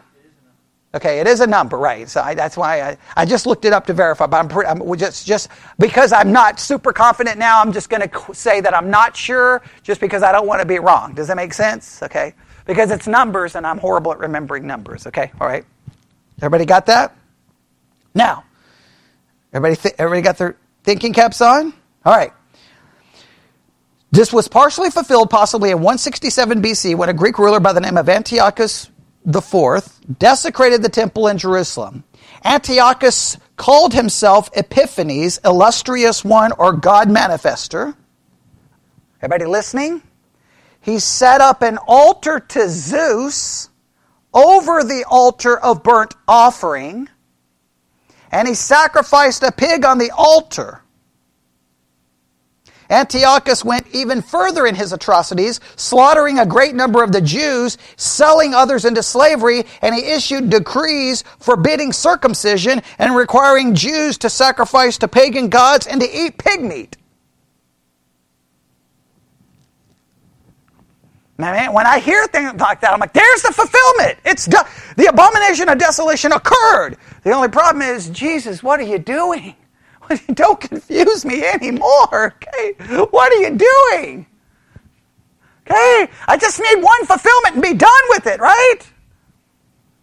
Okay, 0.96 1.20
it 1.20 1.28
is 1.28 1.41
a 1.41 1.48
number, 1.48 1.78
right? 1.78 2.08
So 2.08 2.22
I, 2.22 2.36
that's 2.36 2.56
why 2.56 2.82
I, 2.82 2.98
I 3.18 3.26
just 3.26 3.46
looked 3.46 3.66
it 3.66 3.74
up 3.74 3.86
to 3.88 3.93
verify. 3.93 4.28
But 4.28 4.38
I'm, 4.38 4.48
pretty, 4.48 4.70
I'm 4.70 4.98
just 4.98 5.28
just 5.28 5.50
because 5.78 6.14
I'm 6.14 6.32
not 6.32 6.58
super 6.58 6.93
confident 6.93 7.38
now. 7.38 7.60
I'm 7.62 7.74
just 7.74 7.89
going 7.89 8.08
to 8.08 8.34
say 8.34 8.62
that 8.62 8.74
I'm 8.74 8.89
not 8.89 9.18
sure, 9.18 9.62
just 9.84 10.00
because 10.00 10.24
I 10.24 10.32
don't 10.32 10.48
want 10.48 10.62
to 10.62 10.66
be 10.66 10.80
wrong. 10.80 11.14
Does 11.14 11.28
that 11.28 11.36
make 11.36 11.54
sense? 11.54 12.02
Okay, 12.02 12.34
because 12.66 12.91
it's 12.91 13.08
numbers, 13.08 13.56
and 13.56 13.68
I'm 13.68 13.78
horrible 13.78 14.14
at 14.14 14.20
remembering 14.20 14.66
numbers. 14.66 15.06
Okay, 15.06 15.34
all 15.41 15.48
right. 15.48 15.66
Everybody 16.38 16.66
got 16.66 16.86
that? 16.86 17.14
Now, 18.14 18.46
everybody, 19.54 19.76
th- 19.82 19.96
everybody 19.98 20.22
got 20.22 20.38
their 20.38 20.56
thinking 20.86 21.12
caps 21.12 21.41
on? 21.41 21.74
All 22.06 22.16
right. 22.16 22.32
This 24.12 24.32
was 24.32 24.48
partially 24.48 24.89
fulfilled 24.91 25.30
possibly 25.30 25.72
in 25.72 25.78
167 25.78 26.62
BC 26.62 26.96
when 26.96 27.10
a 27.10 27.14
Greek 27.14 27.38
ruler 27.38 27.60
by 27.60 27.74
the 27.74 27.82
name 27.82 27.98
of 27.98 28.08
Antiochus 28.08 28.89
IV 29.28 30.17
desecrated 30.19 30.82
the 30.82 30.89
temple 30.89 31.28
in 31.28 31.38
Jerusalem. 31.38 32.03
Antiochus 32.43 33.38
called 33.57 33.93
himself 33.93 34.49
Epiphanes, 34.55 35.39
illustrious 35.43 36.23
one 36.23 36.51
or 36.53 36.73
God 36.73 37.09
manifester. 37.09 37.95
Everybody 39.21 39.45
listening? 39.45 40.01
He 40.82 40.99
set 40.99 41.41
up 41.41 41.63
an 41.63 41.80
altar 41.88 42.39
to 42.39 42.69
Zeus 42.69 43.69
over 44.34 44.84
the 44.84 45.03
altar 45.09 45.57
of 45.57 45.82
burnt 45.82 46.13
offering, 46.28 47.09
and 48.32 48.47
he 48.47 48.53
sacrificed 48.53 49.41
a 49.41 49.51
pig 49.51 49.84
on 49.84 49.97
the 49.97 50.11
altar. 50.11 50.82
Antiochus 52.90 53.66
went 53.66 53.88
even 53.94 54.22
further 54.22 54.66
in 54.66 54.76
his 54.76 54.94
atrocities, 54.94 55.60
slaughtering 55.76 56.40
a 56.40 56.46
great 56.46 56.76
number 56.76 57.04
of 57.04 57.12
the 57.12 57.22
Jews, 57.22 57.78
selling 57.98 58.54
others 58.54 58.86
into 58.86 59.02
slavery, 59.02 59.64
and 59.82 59.96
he 59.96 60.02
issued 60.02 60.50
decrees 60.50 61.24
forbidding 61.40 61.94
circumcision 61.94 62.82
and 63.00 63.16
requiring 63.16 63.76
Jews 63.76 64.18
to 64.20 64.30
sacrifice 64.30 64.98
to 65.00 65.08
pagan 65.08 65.50
gods 65.50 65.88
and 65.88 66.02
to 66.02 66.08
eat 66.08 66.38
pig 66.38 66.62
meat. 66.62 66.98
Man, 71.38 71.74
when 71.74 71.86
I 71.86 72.00
hear 72.00 72.26
things 72.28 72.54
like 72.62 72.80
that, 72.80 72.94
I'm 72.94 73.00
like, 73.00 73.12
there's 73.12 73.42
the 73.42 73.52
fulfillment. 73.52 74.20
It's 74.24 74.46
the 74.46 75.08
abomination 75.10 75.68
of 75.68 75.78
desolation 75.78 76.32
occurred. 76.32 76.96
The 77.24 77.32
only 77.32 77.50
problem 77.50 77.82
is, 77.82 78.10
Jesus, 78.10 78.64
what 78.64 78.80
are 78.80 78.84
you 78.84 79.00
doing? 79.00 79.54
Don't 80.34 80.60
confuse 80.60 81.26
me 81.26 81.45
anymore. 81.45 82.36
Okay? 82.36 82.74
What 83.12 83.32
are 83.32 83.41
you 83.41 83.58
doing? 83.58 84.26
Okay? 85.62 86.10
I 86.28 86.38
just 86.38 86.60
need 86.60 86.84
one 86.84 87.06
fulfillment 87.06 87.56
and 87.56 87.62
be 87.62 87.74
done 87.74 88.03
with 88.10 88.28
it, 88.28 88.39
right? 88.39 88.80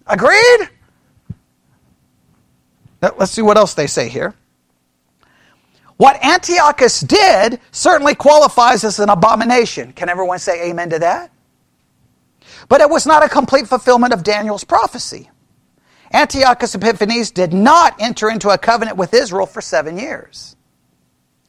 Agreed? 0.06 0.68
Let's 3.00 3.32
see 3.32 3.42
what 3.42 3.56
else 3.56 3.74
they 3.74 3.86
say 3.86 4.08
here. 4.08 4.34
What 5.96 6.24
Antiochus 6.24 7.00
did 7.00 7.60
certainly 7.70 8.14
qualifies 8.14 8.84
as 8.84 8.98
an 8.98 9.08
abomination. 9.08 9.92
Can 9.92 10.08
everyone 10.08 10.38
say 10.38 10.70
amen 10.70 10.90
to 10.90 10.98
that? 11.00 11.30
But 12.68 12.80
it 12.80 12.90
was 12.90 13.06
not 13.06 13.24
a 13.24 13.28
complete 13.28 13.68
fulfillment 13.68 14.12
of 14.12 14.22
Daniel's 14.24 14.64
prophecy. 14.64 15.30
Antiochus 16.12 16.74
Epiphanes 16.74 17.30
did 17.30 17.52
not 17.52 18.00
enter 18.00 18.30
into 18.30 18.50
a 18.50 18.58
covenant 18.58 18.96
with 18.96 19.14
Israel 19.14 19.46
for 19.46 19.60
seven 19.60 19.98
years. 19.98 20.56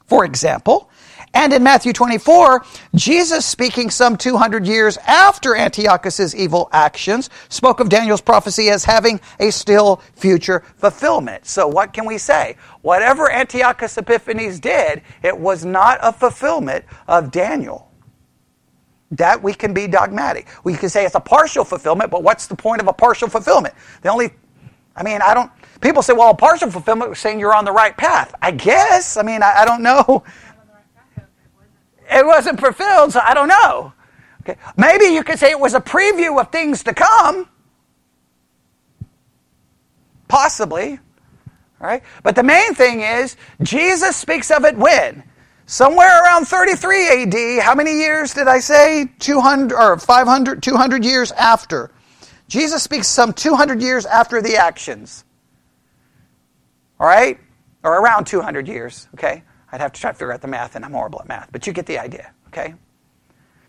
For 0.05 0.25
example, 0.25 0.89
and 1.33 1.51
in 1.51 1.63
Matthew 1.63 1.93
24, 1.93 2.63
Jesus, 2.93 3.45
speaking 3.45 3.89
some 3.89 4.17
200 4.17 4.67
years 4.67 4.97
after 4.97 5.55
Antiochus's 5.55 6.35
evil 6.35 6.69
actions, 6.71 7.31
spoke 7.49 7.79
of 7.79 7.89
Daniel's 7.89 8.21
prophecy 8.21 8.69
as 8.69 8.85
having 8.85 9.19
a 9.39 9.51
still 9.51 10.01
future 10.15 10.63
fulfillment. 10.77 11.47
So 11.47 11.67
what 11.67 11.91
can 11.91 12.05
we 12.05 12.19
say? 12.19 12.55
Whatever 12.81 13.31
Antiochus 13.31 13.97
Epiphanes 13.97 14.59
did, 14.59 15.01
it 15.23 15.35
was 15.35 15.65
not 15.65 15.97
a 16.03 16.13
fulfillment 16.13 16.85
of 17.07 17.31
Daniel. 17.31 17.89
That 19.09 19.41
we 19.41 19.55
can 19.55 19.73
be 19.73 19.87
dogmatic. 19.87 20.47
We 20.63 20.75
can 20.75 20.89
say 20.89 21.05
it's 21.05 21.15
a 21.15 21.19
partial 21.19 21.63
fulfillment, 21.63 22.11
but 22.11 22.21
what's 22.21 22.45
the 22.45 22.55
point 22.55 22.81
of 22.81 22.87
a 22.87 22.93
partial 22.93 23.27
fulfillment? 23.27 23.73
The 24.01 24.09
only 24.09 24.33
I 24.95 25.03
mean, 25.03 25.21
I 25.21 25.33
don't. 25.33 25.51
People 25.81 26.01
say, 26.01 26.13
well, 26.13 26.33
partial 26.33 26.71
fulfillment 26.71 27.09
was 27.09 27.19
saying 27.19 27.39
you're 27.39 27.53
on 27.53 27.65
the 27.65 27.71
right 27.71 27.95
path. 27.95 28.33
I 28.41 28.51
guess. 28.51 29.17
I 29.17 29.23
mean, 29.23 29.43
I, 29.43 29.61
I 29.61 29.65
don't 29.65 29.83
know. 29.83 30.23
It 32.11 32.25
wasn't 32.25 32.59
fulfilled, 32.59 33.13
so 33.13 33.21
I 33.23 33.33
don't 33.33 33.47
know. 33.47 33.93
Okay. 34.41 34.59
Maybe 34.77 35.05
you 35.05 35.23
could 35.23 35.39
say 35.39 35.51
it 35.51 35.59
was 35.59 35.73
a 35.73 35.81
preview 35.81 36.39
of 36.39 36.51
things 36.51 36.83
to 36.83 36.93
come. 36.93 37.47
Possibly. 40.27 40.99
All 41.81 41.87
right? 41.87 42.03
But 42.23 42.35
the 42.35 42.43
main 42.43 42.73
thing 42.75 43.01
is, 43.01 43.35
Jesus 43.61 44.15
speaks 44.15 44.51
of 44.51 44.65
it 44.65 44.77
when? 44.77 45.23
Somewhere 45.65 46.23
around 46.23 46.45
33 46.45 47.23
AD. 47.23 47.63
How 47.63 47.73
many 47.73 47.93
years 47.99 48.33
did 48.33 48.47
I 48.47 48.59
say? 48.59 49.09
200 49.19 49.75
or 49.75 49.97
500, 49.97 50.61
200 50.61 51.05
years 51.05 51.31
after. 51.31 51.91
Jesus 52.53 52.83
speaks 52.83 53.07
some 53.07 53.33
200 53.33 53.81
years 53.81 54.05
after 54.05 54.39
the 54.39 54.57
actions. 54.57 55.25
All 56.99 57.07
right? 57.07 57.39
Or 57.83 57.99
around 57.99 58.25
200 58.25 58.67
years, 58.67 59.07
okay? 59.15 59.43
I'd 59.71 59.81
have 59.81 59.91
to 59.91 59.99
try 59.99 60.11
to 60.11 60.15
figure 60.15 60.31
out 60.31 60.43
the 60.43 60.47
math, 60.47 60.75
and 60.75 60.85
I'm 60.85 60.91
horrible 60.91 61.19
at 61.19 61.27
math, 61.27 61.51
but 61.51 61.65
you 61.65 61.73
get 61.73 61.87
the 61.87 61.97
idea, 61.97 62.31
okay? 62.49 62.75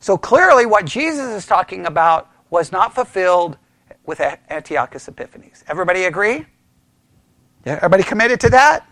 So 0.01 0.19
clearly, 0.19 0.67
what 0.67 0.85
Jesus 0.85 1.31
is 1.31 1.47
talking 1.47 1.87
about 1.87 2.31
was 2.51 2.73
not 2.73 2.95
fulfilled 2.95 3.57
with 4.05 4.21
Antiochus 4.51 5.09
Epiphanes. 5.09 5.65
Everybody 5.67 6.05
agree? 6.05 6.45
Yeah, 7.65 7.77
everybody 7.77 8.03
committed 8.03 8.39
to 8.41 8.51
that? 8.51 8.87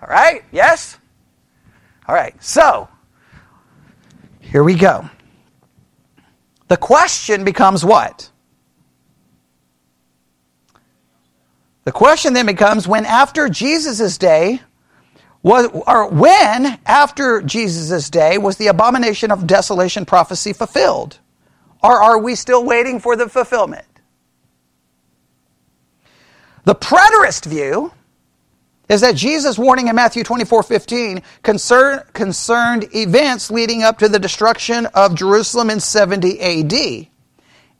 All 0.00 0.08
right? 0.08 0.46
Yes? 0.50 0.96
All 2.08 2.14
right, 2.14 2.42
so 2.42 2.88
here 4.40 4.64
we 4.64 4.76
go. 4.76 5.10
The 6.68 6.78
question 6.78 7.44
becomes 7.44 7.84
what? 7.84 8.29
The 11.84 11.92
question 11.92 12.34
then 12.34 12.46
becomes 12.46 12.86
when 12.86 13.06
after 13.06 13.48
Jesus' 13.48 14.18
day, 14.18 14.60
was, 15.42 15.68
or 15.86 16.08
when 16.08 16.78
after 16.84 17.40
Jesus' 17.40 18.10
day 18.10 18.36
was 18.36 18.56
the 18.56 18.66
abomination 18.66 19.30
of 19.30 19.46
desolation 19.46 20.04
prophecy 20.04 20.52
fulfilled? 20.52 21.18
Or 21.82 22.02
are 22.02 22.18
we 22.18 22.34
still 22.34 22.64
waiting 22.64 23.00
for 23.00 23.16
the 23.16 23.28
fulfillment? 23.28 23.86
The 26.64 26.74
preterist 26.74 27.46
view 27.46 27.92
is 28.90 29.00
that 29.00 29.16
Jesus' 29.16 29.58
warning 29.58 29.88
in 29.88 29.96
Matthew 29.96 30.22
24 30.22 30.62
15 30.62 31.22
concern, 31.42 32.02
concerned 32.12 32.88
events 32.94 33.50
leading 33.50 33.82
up 33.82 33.98
to 34.00 34.08
the 34.08 34.18
destruction 34.18 34.86
of 34.86 35.14
Jerusalem 35.14 35.70
in 35.70 35.80
70 35.80 36.40
AD. 36.40 37.09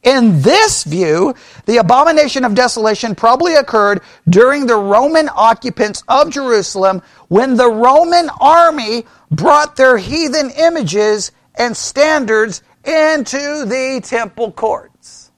In 0.02 0.40
this 0.40 0.84
view, 0.84 1.34
the 1.66 1.76
abomination 1.76 2.44
of 2.44 2.54
desolation 2.54 3.14
probably 3.14 3.54
occurred 3.54 4.00
during 4.28 4.66
the 4.66 4.76
Roman 4.76 5.28
occupants 5.34 6.02
of 6.08 6.30
Jerusalem 6.30 7.02
when 7.28 7.56
the 7.56 7.70
Roman 7.70 8.30
army 8.40 9.04
brought 9.30 9.76
their 9.76 9.98
heathen 9.98 10.50
images 10.50 11.32
and 11.54 11.76
standards 11.76 12.62
into 12.84 13.66
the 13.66 14.00
temple 14.02 14.52
courts. 14.52 15.30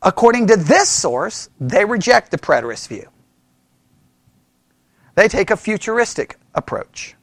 According 0.00 0.46
to 0.46 0.56
this 0.56 0.88
source, 0.88 1.50
they 1.60 1.84
reject 1.84 2.30
the 2.30 2.38
preterist 2.38 2.88
view. 2.88 3.08
They 5.16 5.28
take 5.28 5.50
a 5.50 5.56
futuristic 5.56 6.38
approach. 6.54 7.17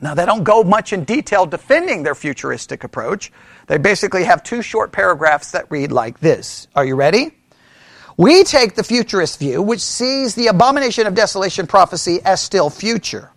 Now, 0.00 0.14
they 0.14 0.24
don't 0.26 0.44
go 0.44 0.62
much 0.62 0.92
in 0.92 1.04
detail 1.04 1.44
defending 1.44 2.04
their 2.04 2.14
futuristic 2.14 2.84
approach. 2.84 3.32
They 3.66 3.78
basically 3.78 4.24
have 4.24 4.42
two 4.42 4.62
short 4.62 4.92
paragraphs 4.92 5.50
that 5.52 5.70
read 5.70 5.90
like 5.90 6.20
this. 6.20 6.68
Are 6.76 6.84
you 6.84 6.94
ready? 6.94 7.32
We 8.16 8.44
take 8.44 8.74
the 8.74 8.84
futurist 8.84 9.38
view, 9.38 9.62
which 9.62 9.80
sees 9.80 10.34
the 10.34 10.48
abomination 10.48 11.06
of 11.06 11.14
desolation 11.14 11.66
prophecy 11.66 12.20
as 12.24 12.40
still 12.40 12.70
future. 12.70 13.30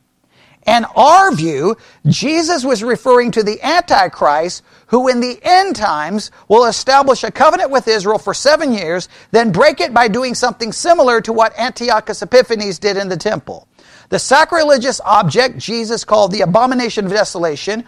And 0.64 0.86
our 0.96 1.34
view, 1.34 1.76
Jesus 2.06 2.64
was 2.64 2.84
referring 2.84 3.32
to 3.32 3.44
the 3.44 3.60
Antichrist, 3.64 4.64
who 4.88 5.08
in 5.08 5.20
the 5.20 5.40
end 5.42 5.76
times 5.76 6.30
will 6.48 6.66
establish 6.66 7.24
a 7.24 7.32
covenant 7.32 7.72
with 7.72 7.88
Israel 7.88 8.20
for 8.20 8.34
seven 8.34 8.72
years, 8.72 9.10
then 9.32 9.52
break 9.52 9.82
it 9.82 9.94
by 9.94 10.08
doing 10.08 10.36
something 10.36 10.72
similar 10.72 11.20
to 11.22 11.34
what 11.34 11.58
Antiochus 11.58 12.22
Epiphanes 12.22 12.80
did 12.80 12.98
in 12.98 13.10
the 13.10 13.18
temple. 13.18 13.68
The 14.12 14.20
sacrilegious 14.20 15.00
object 15.06 15.58
Jesus 15.58 16.04
called 16.04 16.34
the 16.34 16.42
abomination 16.42 17.06
of 17.06 17.12
desolation 17.14 17.86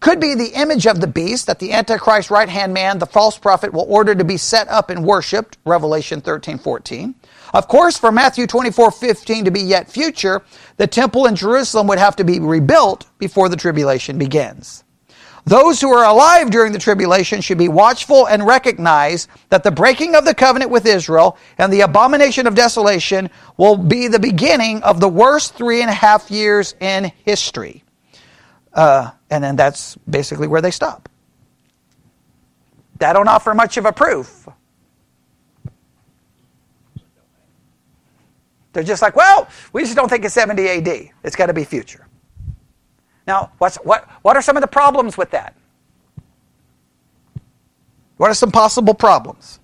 could 0.00 0.18
be 0.18 0.34
the 0.34 0.58
image 0.58 0.86
of 0.86 1.02
the 1.02 1.06
beast 1.06 1.46
that 1.48 1.58
the 1.58 1.74
Antichrist 1.74 2.30
right 2.30 2.48
hand 2.48 2.72
man, 2.72 2.98
the 2.98 3.04
false 3.04 3.36
prophet, 3.36 3.74
will 3.74 3.84
order 3.86 4.14
to 4.14 4.24
be 4.24 4.38
set 4.38 4.68
up 4.68 4.88
and 4.88 5.04
worshipped, 5.04 5.58
Revelation 5.66 6.22
13 6.22 6.56
14. 6.56 7.14
Of 7.52 7.68
course, 7.68 7.98
for 7.98 8.10
Matthew 8.10 8.46
24 8.46 8.90
15 8.90 9.44
to 9.44 9.50
be 9.50 9.60
yet 9.60 9.90
future, 9.90 10.40
the 10.78 10.86
temple 10.86 11.26
in 11.26 11.36
Jerusalem 11.36 11.88
would 11.88 11.98
have 11.98 12.16
to 12.16 12.24
be 12.24 12.40
rebuilt 12.40 13.04
before 13.18 13.50
the 13.50 13.56
tribulation 13.56 14.16
begins. 14.16 14.82
Those 15.46 15.80
who 15.80 15.92
are 15.92 16.04
alive 16.04 16.50
during 16.50 16.72
the 16.72 16.78
tribulation 16.78 17.40
should 17.40 17.56
be 17.56 17.68
watchful 17.68 18.26
and 18.26 18.44
recognize 18.44 19.28
that 19.48 19.62
the 19.62 19.70
breaking 19.70 20.16
of 20.16 20.24
the 20.24 20.34
covenant 20.34 20.72
with 20.72 20.84
Israel 20.86 21.38
and 21.56 21.72
the 21.72 21.82
abomination 21.82 22.48
of 22.48 22.56
desolation 22.56 23.30
will 23.56 23.76
be 23.76 24.08
the 24.08 24.18
beginning 24.18 24.82
of 24.82 24.98
the 24.98 25.08
worst 25.08 25.54
three 25.54 25.82
and 25.82 25.88
a 25.88 25.94
half 25.94 26.32
years 26.32 26.74
in 26.80 27.12
history. 27.24 27.84
Uh, 28.72 29.12
and 29.30 29.42
then 29.42 29.54
that's 29.54 29.94
basically 30.10 30.48
where 30.48 30.60
they 30.60 30.72
stop. 30.72 31.08
That 32.98 33.12
don't 33.12 33.28
offer 33.28 33.54
much 33.54 33.76
of 33.76 33.86
a 33.86 33.92
proof. 33.92 34.48
They're 38.72 38.82
just 38.82 39.00
like, 39.00 39.14
well, 39.14 39.48
we 39.72 39.82
just 39.82 39.94
don't 39.94 40.08
think 40.08 40.24
it's 40.24 40.34
70 40.34 40.68
AD. 40.68 41.10
It's 41.22 41.36
got 41.36 41.46
to 41.46 41.54
be 41.54 41.62
future. 41.62 42.06
Now, 43.26 43.52
what's, 43.58 43.76
what, 43.78 44.08
what 44.22 44.36
are 44.36 44.42
some 44.42 44.56
of 44.56 44.60
the 44.62 44.68
problems 44.68 45.18
with 45.18 45.30
that? 45.32 45.54
What 48.18 48.30
are 48.30 48.34
some 48.34 48.52
possible 48.52 48.94
problems? 48.94 49.60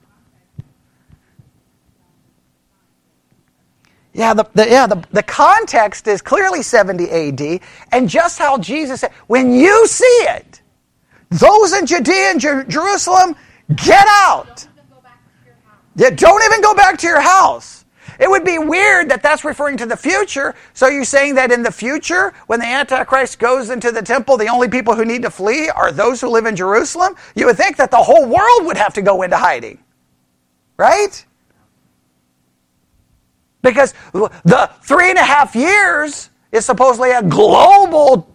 Yeah, 4.15 4.35
the, 4.35 4.47
the, 4.55 4.69
yeah 4.69 4.87
the, 4.87 5.05
the 5.13 5.23
context 5.23 6.09
is 6.09 6.23
clearly 6.23 6.63
70 6.63 7.11
AD, 7.11 7.61
and 7.93 8.09
just 8.09 8.39
how 8.39 8.59
Jesus 8.59 9.01
said, 9.01 9.13
when 9.29 9.55
you 9.55 9.87
see 9.87 10.05
it, 10.05 10.63
those 11.31 11.73
in 11.75 11.87
Judea 11.87 12.31
and 12.33 12.41
Jer- 12.41 12.65
Jerusalem, 12.65 13.37
get 13.77 14.07
out. 14.09 14.67
Yeah, 15.97 16.11
don't 16.11 16.45
even 16.45 16.63
go 16.63 16.75
back 16.75 16.99
to 16.99 17.07
your 17.07 17.21
house. 17.21 17.82
It 18.19 18.29
would 18.29 18.45
be 18.45 18.59
weird 18.59 19.09
that 19.11 19.23
that's 19.23 19.45
referring 19.45 19.77
to 19.79 19.87
the 19.87 19.97
future. 19.97 20.55
So 20.75 20.89
you're 20.89 21.05
saying 21.05 21.35
that 21.37 21.51
in 21.51 21.63
the 21.63 21.73
future, 21.73 22.33
when 22.47 22.61
the 22.61 22.67
Antichrist 22.67 23.39
goes 23.39 23.71
into 23.71 23.93
the 23.93 24.03
temple, 24.03 24.37
the 24.37 24.49
only 24.49 24.69
people 24.69 24.95
who 24.95 25.05
need 25.05 25.23
to 25.23 25.31
flee 25.31 25.69
are 25.71 25.93
those 25.93 26.21
who 26.21 26.29
live 26.29 26.47
in 26.47 26.57
Jerusalem? 26.57 27.15
You 27.35 27.47
would 27.47 27.57
think 27.57 27.77
that 27.77 27.91
the 27.91 27.97
whole 27.97 28.27
world 28.27 28.67
would 28.67 28.77
have 28.77 28.95
to 28.95 29.03
go 29.03 29.23
into 29.23 29.37
hiding. 29.37 29.79
Right? 30.77 31.25
Because 33.63 33.95
the 34.13 34.71
three 34.83 35.11
and 35.11 35.19
a 35.19 35.25
half 35.25 35.55
years 35.55 36.31
is 36.51 36.67
supposedly 36.67 37.13
a 37.13 37.23
global 37.23 38.29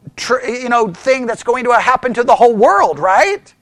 you 0.47 0.69
know, 0.69 0.91
thing 0.93 1.25
that's 1.27 1.43
going 1.43 1.63
to 1.65 1.73
happen 1.73 2.13
to 2.13 2.23
the 2.23 2.35
whole 2.35 2.55
world, 2.55 2.97
right? 2.97 3.53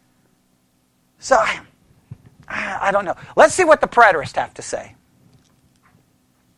So, 1.20 1.36
I 1.38 1.59
I 2.47 2.91
don't 2.91 3.05
know. 3.05 3.16
Let's 3.36 3.53
see 3.53 3.63
what 3.63 3.82
the 3.82 3.88
preterists 3.88 4.36
have 4.36 4.53
to 4.53 4.61
say. 4.61 4.95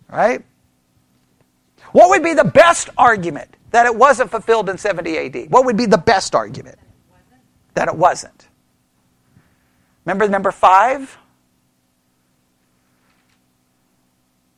Right? 0.10 0.44
What 1.92 2.10
would 2.10 2.24
be 2.24 2.34
the 2.34 2.44
best 2.44 2.90
argument 2.98 3.56
that 3.72 3.86
it 3.86 3.96
wasn't 3.96 4.32
fulfilled 4.32 4.70
in 4.70 4.78
70 4.78 5.18
AD? 5.18 5.52
What 5.52 5.66
would 5.66 5.76
be 5.78 5.86
the 5.86 5.98
best 5.98 6.36
argument? 6.36 6.78
That 7.74 7.88
it 7.88 7.96
wasn't. 7.96 8.50
Remember 10.06 10.28
number 10.28 10.52
five? 10.52 11.18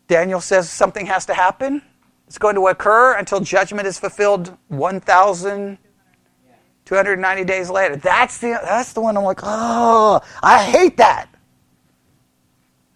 Daniel 0.08 0.42
says 0.42 0.70
something 0.70 1.06
has 1.06 1.26
to 1.28 1.34
happen. 1.34 1.82
It's 2.28 2.38
going 2.38 2.56
to 2.56 2.68
occur 2.68 3.16
until 3.16 3.40
judgment 3.40 3.88
is 3.88 3.98
fulfilled 3.98 4.58
1,290 4.68 7.46
days 7.46 7.70
later. 7.70 7.96
That's 7.96 8.38
the, 8.38 8.60
that's 8.64 8.92
the 8.94 9.02
one 9.02 9.18
I'm 9.18 9.24
like, 9.24 9.40
oh, 9.44 10.22
I 10.44 10.64
hate 10.64 10.98
that. 10.98 11.30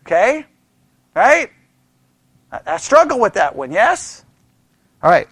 Okay? 0.06 0.46
Right? 1.16 1.50
I, 2.66 2.78
struggle 2.78 3.20
with 3.20 3.34
that 3.34 3.56
one, 3.56 3.72
yes? 3.72 4.24
All 5.02 5.10
right. 5.10 5.28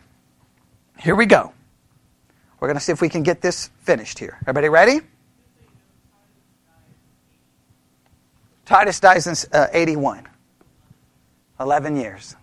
Here 0.99 1.15
we 1.15 1.25
go. 1.25 1.53
We're 2.59 2.67
going 2.67 2.77
to 2.77 2.83
see 2.83 2.91
if 2.91 3.01
we 3.01 3.09
can 3.09 3.23
get 3.23 3.41
this 3.41 3.69
finished 3.81 4.19
here. 4.19 4.37
Everybody 4.41 4.69
ready? 4.69 5.01
Titus 8.65 8.99
dies 8.99 9.27
in 9.27 9.35
uh, 9.53 9.67
81. 9.71 10.27
11 11.59 11.95
years. 11.95 12.35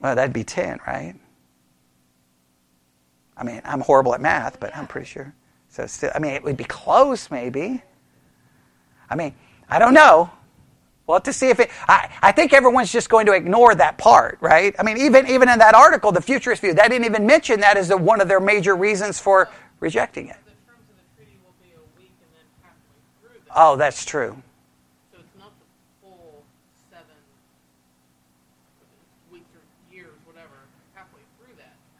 Well, 0.00 0.14
that'd 0.14 0.32
be 0.32 0.44
10, 0.44 0.78
right? 0.86 1.16
I 3.38 3.44
mean, 3.44 3.62
I'm 3.64 3.80
horrible 3.80 4.14
at 4.14 4.20
math, 4.20 4.58
but 4.58 4.76
I'm 4.76 4.86
pretty 4.86 5.06
sure. 5.06 5.32
So, 5.68 5.86
still, 5.86 6.10
I 6.14 6.18
mean, 6.18 6.32
it 6.32 6.42
would 6.42 6.56
be 6.56 6.64
close, 6.64 7.30
maybe. 7.30 7.82
I 9.08 9.14
mean, 9.14 9.34
I 9.68 9.78
don't 9.78 9.94
know. 9.94 10.30
Well, 11.06 11.20
to 11.20 11.32
see 11.32 11.48
if 11.48 11.58
it, 11.60 11.70
I, 11.88 12.10
I 12.20 12.32
think 12.32 12.52
everyone's 12.52 12.92
just 12.92 13.08
going 13.08 13.26
to 13.26 13.32
ignore 13.32 13.74
that 13.74 13.96
part, 13.96 14.36
right? 14.42 14.74
I 14.78 14.82
mean, 14.82 14.98
even, 14.98 15.26
even 15.26 15.48
in 15.48 15.58
that 15.58 15.74
article, 15.74 16.12
the 16.12 16.20
futurist 16.20 16.60
view, 16.60 16.74
they 16.74 16.82
didn't 16.82 17.06
even 17.06 17.24
mention 17.26 17.60
that 17.60 17.78
as 17.78 17.90
a, 17.90 17.96
one 17.96 18.20
of 18.20 18.28
their 18.28 18.40
major 18.40 18.76
reasons 18.76 19.18
for 19.18 19.48
rejecting 19.80 20.28
it. 20.28 20.36
Oh, 23.56 23.76
that's 23.76 24.04
true. 24.04 24.42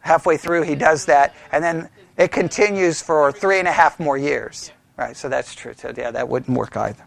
Halfway 0.09 0.36
through 0.36 0.62
he 0.62 0.74
does 0.74 1.04
that, 1.04 1.34
and 1.52 1.62
then 1.62 1.88
it 2.16 2.32
continues 2.32 3.00
for 3.00 3.30
three 3.30 3.61
and 3.61 3.68
a 3.68 3.72
half 3.72 4.00
more 4.00 4.18
years. 4.18 4.72
Right, 4.96 5.16
so 5.16 5.28
that's 5.28 5.54
true. 5.54 5.74
So 5.76 5.92
yeah, 5.96 6.11
that 6.11 6.28
wouldn't 6.28 6.59
work 6.59 6.76
either. 6.76 7.04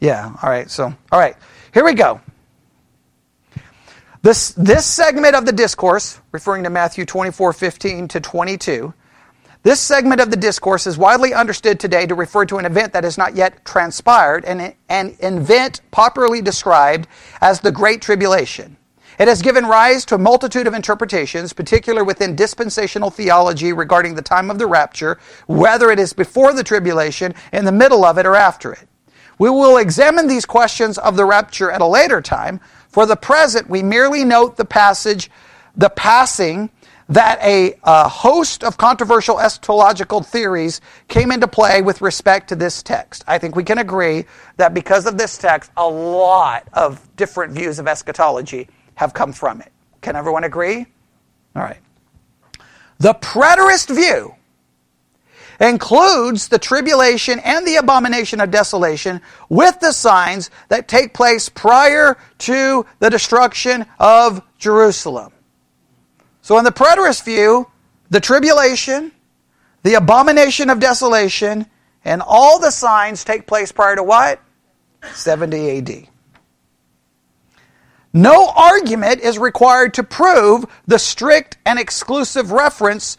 Yeah, 0.00 0.34
all 0.42 0.50
right, 0.50 0.68
so, 0.68 0.92
all 1.12 1.20
right, 1.20 1.36
here 1.72 1.84
we 1.84 1.94
go. 1.94 2.20
This, 4.22 4.50
this 4.52 4.86
segment 4.86 5.34
of 5.34 5.46
the 5.46 5.52
discourse, 5.52 6.20
referring 6.32 6.64
to 6.64 6.70
Matthew 6.70 7.04
24, 7.04 7.52
15 7.52 8.08
to 8.08 8.20
22, 8.20 8.94
this 9.62 9.78
segment 9.78 10.22
of 10.22 10.30
the 10.30 10.36
discourse 10.38 10.86
is 10.86 10.96
widely 10.96 11.34
understood 11.34 11.78
today 11.78 12.06
to 12.06 12.14
refer 12.14 12.46
to 12.46 12.56
an 12.56 12.64
event 12.64 12.94
that 12.94 13.04
has 13.04 13.18
not 13.18 13.36
yet 13.36 13.62
transpired, 13.64 14.46
and 14.46 14.74
an 14.88 15.16
event 15.20 15.82
popularly 15.90 16.40
described 16.40 17.08
as 17.42 17.60
the 17.60 17.70
Great 17.70 18.00
Tribulation. 18.00 18.78
It 19.20 19.28
has 19.28 19.42
given 19.42 19.66
rise 19.66 20.06
to 20.06 20.14
a 20.14 20.18
multitude 20.18 20.66
of 20.66 20.72
interpretations, 20.72 21.52
particularly 21.52 22.06
within 22.06 22.34
dispensational 22.34 23.10
theology 23.10 23.70
regarding 23.70 24.14
the 24.14 24.22
time 24.22 24.50
of 24.50 24.58
the 24.58 24.66
rapture, 24.66 25.18
whether 25.46 25.90
it 25.90 25.98
is 25.98 26.14
before 26.14 26.54
the 26.54 26.64
tribulation, 26.64 27.34
in 27.52 27.66
the 27.66 27.70
middle 27.70 28.02
of 28.02 28.16
it, 28.16 28.24
or 28.24 28.34
after 28.34 28.72
it. 28.72 28.88
We 29.38 29.50
will 29.50 29.76
examine 29.76 30.26
these 30.26 30.46
questions 30.46 30.96
of 30.96 31.18
the 31.18 31.26
rapture 31.26 31.70
at 31.70 31.82
a 31.82 31.86
later 31.86 32.22
time. 32.22 32.60
For 32.88 33.04
the 33.04 33.14
present, 33.14 33.68
we 33.68 33.82
merely 33.82 34.24
note 34.24 34.56
the 34.56 34.64
passage, 34.64 35.30
the 35.76 35.90
passing 35.90 36.70
that 37.10 37.38
a, 37.42 37.78
a, 37.82 38.08
host 38.08 38.64
of 38.64 38.78
controversial 38.78 39.36
eschatological 39.36 40.24
theories 40.24 40.80
came 41.08 41.30
into 41.30 41.46
play 41.46 41.82
with 41.82 42.00
respect 42.00 42.48
to 42.48 42.56
this 42.56 42.82
text. 42.82 43.22
I 43.26 43.36
think 43.36 43.54
we 43.54 43.64
can 43.64 43.78
agree 43.78 44.24
that 44.56 44.72
because 44.72 45.04
of 45.04 45.18
this 45.18 45.36
text, 45.36 45.72
a 45.76 45.86
lot 45.86 46.66
of 46.72 47.06
different 47.16 47.52
views 47.52 47.78
of 47.78 47.86
eschatology 47.86 48.68
have 48.94 49.14
come 49.14 49.32
from 49.32 49.60
it. 49.60 49.72
Can 50.00 50.16
everyone 50.16 50.44
agree? 50.44 50.86
All 51.54 51.62
right. 51.62 51.78
The 52.98 53.14
preterist 53.14 53.94
view 53.94 54.34
includes 55.60 56.48
the 56.48 56.58
tribulation 56.58 57.38
and 57.40 57.66
the 57.66 57.76
abomination 57.76 58.40
of 58.40 58.50
desolation 58.50 59.20
with 59.48 59.78
the 59.80 59.92
signs 59.92 60.50
that 60.68 60.88
take 60.88 61.12
place 61.12 61.48
prior 61.48 62.16
to 62.38 62.86
the 62.98 63.10
destruction 63.10 63.84
of 63.98 64.42
Jerusalem. 64.58 65.32
So, 66.42 66.58
in 66.58 66.64
the 66.64 66.72
preterist 66.72 67.24
view, 67.24 67.70
the 68.08 68.20
tribulation, 68.20 69.12
the 69.82 69.94
abomination 69.94 70.70
of 70.70 70.80
desolation, 70.80 71.66
and 72.04 72.22
all 72.26 72.58
the 72.58 72.70
signs 72.70 73.24
take 73.24 73.46
place 73.46 73.70
prior 73.70 73.96
to 73.96 74.02
what? 74.02 74.40
70 75.12 75.78
AD. 75.78 76.08
No 78.12 78.48
argument 78.56 79.20
is 79.20 79.38
required 79.38 79.94
to 79.94 80.02
prove 80.02 80.64
the 80.86 80.98
strict 80.98 81.58
and 81.64 81.78
exclusive 81.78 82.50
reference 82.50 83.16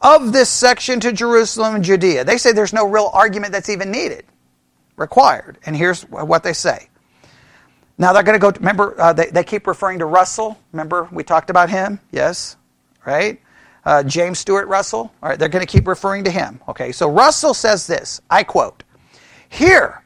of 0.00 0.32
this 0.32 0.50
section 0.50 0.98
to 1.00 1.12
Jerusalem 1.12 1.76
and 1.76 1.84
Judea. 1.84 2.24
They 2.24 2.38
say 2.38 2.52
there's 2.52 2.72
no 2.72 2.88
real 2.88 3.10
argument 3.12 3.52
that's 3.52 3.68
even 3.68 3.90
needed, 3.92 4.24
required. 4.96 5.58
And 5.64 5.76
here's 5.76 6.02
what 6.02 6.42
they 6.42 6.52
say. 6.52 6.88
Now 7.98 8.12
they're 8.12 8.24
going 8.24 8.38
to 8.38 8.40
go, 8.40 8.50
remember, 8.58 9.00
uh, 9.00 9.12
they, 9.12 9.26
they 9.26 9.44
keep 9.44 9.66
referring 9.68 10.00
to 10.00 10.06
Russell. 10.06 10.58
Remember, 10.72 11.08
we 11.12 11.22
talked 11.22 11.50
about 11.50 11.70
him? 11.70 12.00
Yes, 12.10 12.56
right? 13.06 13.40
Uh, 13.84 14.02
James 14.02 14.40
Stuart 14.40 14.66
Russell. 14.66 15.12
All 15.22 15.28
right, 15.28 15.38
they're 15.38 15.48
going 15.48 15.64
to 15.64 15.70
keep 15.70 15.86
referring 15.86 16.24
to 16.24 16.30
him. 16.30 16.60
Okay, 16.68 16.90
so 16.90 17.08
Russell 17.08 17.54
says 17.54 17.86
this 17.86 18.20
I 18.28 18.42
quote, 18.42 18.82
Here, 19.48 20.02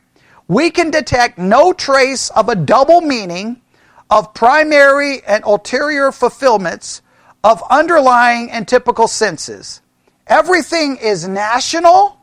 we 0.48 0.70
can 0.70 0.90
detect 0.90 1.38
no 1.38 1.72
trace 1.72 2.28
of 2.30 2.50
a 2.50 2.54
double 2.54 3.00
meaning 3.00 3.62
of 4.10 4.34
primary 4.34 5.22
and 5.24 5.44
ulterior 5.44 6.12
fulfillments 6.12 7.02
of 7.42 7.62
underlying 7.70 8.50
and 8.50 8.66
typical 8.66 9.08
senses. 9.08 9.82
Everything 10.26 10.96
is 10.96 11.28
national, 11.28 12.18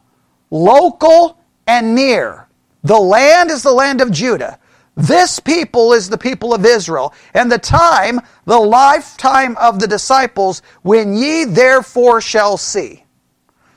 local, 0.49 1.37
and 1.67 1.95
near. 1.95 2.47
The 2.83 2.99
land 2.99 3.49
is 3.49 3.63
the 3.63 3.71
land 3.71 4.01
of 4.01 4.11
Judah. 4.11 4.59
This 4.95 5.39
people 5.39 5.93
is 5.93 6.09
the 6.09 6.17
people 6.17 6.53
of 6.53 6.65
Israel, 6.65 7.13
and 7.33 7.51
the 7.51 7.57
time, 7.57 8.19
the 8.45 8.59
lifetime 8.59 9.57
of 9.57 9.79
the 9.79 9.87
disciples, 9.87 10.61
when 10.83 11.15
ye 11.15 11.45
therefore 11.45 12.21
shall 12.21 12.57
see. 12.57 13.03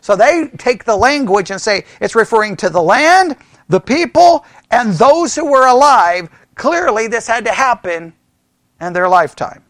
So 0.02 0.14
they 0.14 0.48
take 0.58 0.84
the 0.84 0.96
language 0.96 1.50
and 1.50 1.60
say 1.60 1.84
it's 2.00 2.14
referring 2.14 2.56
to 2.58 2.68
the 2.70 2.82
land, 2.82 3.36
the 3.68 3.80
people, 3.80 4.44
and 4.70 4.92
those 4.92 5.34
who 5.34 5.50
were 5.50 5.66
alive. 5.66 6.28
Clearly, 6.56 7.06
this 7.06 7.28
had 7.28 7.44
to 7.44 7.52
happen 7.52 8.12
in 8.80 8.92
their 8.92 9.08
lifetime. 9.08 9.62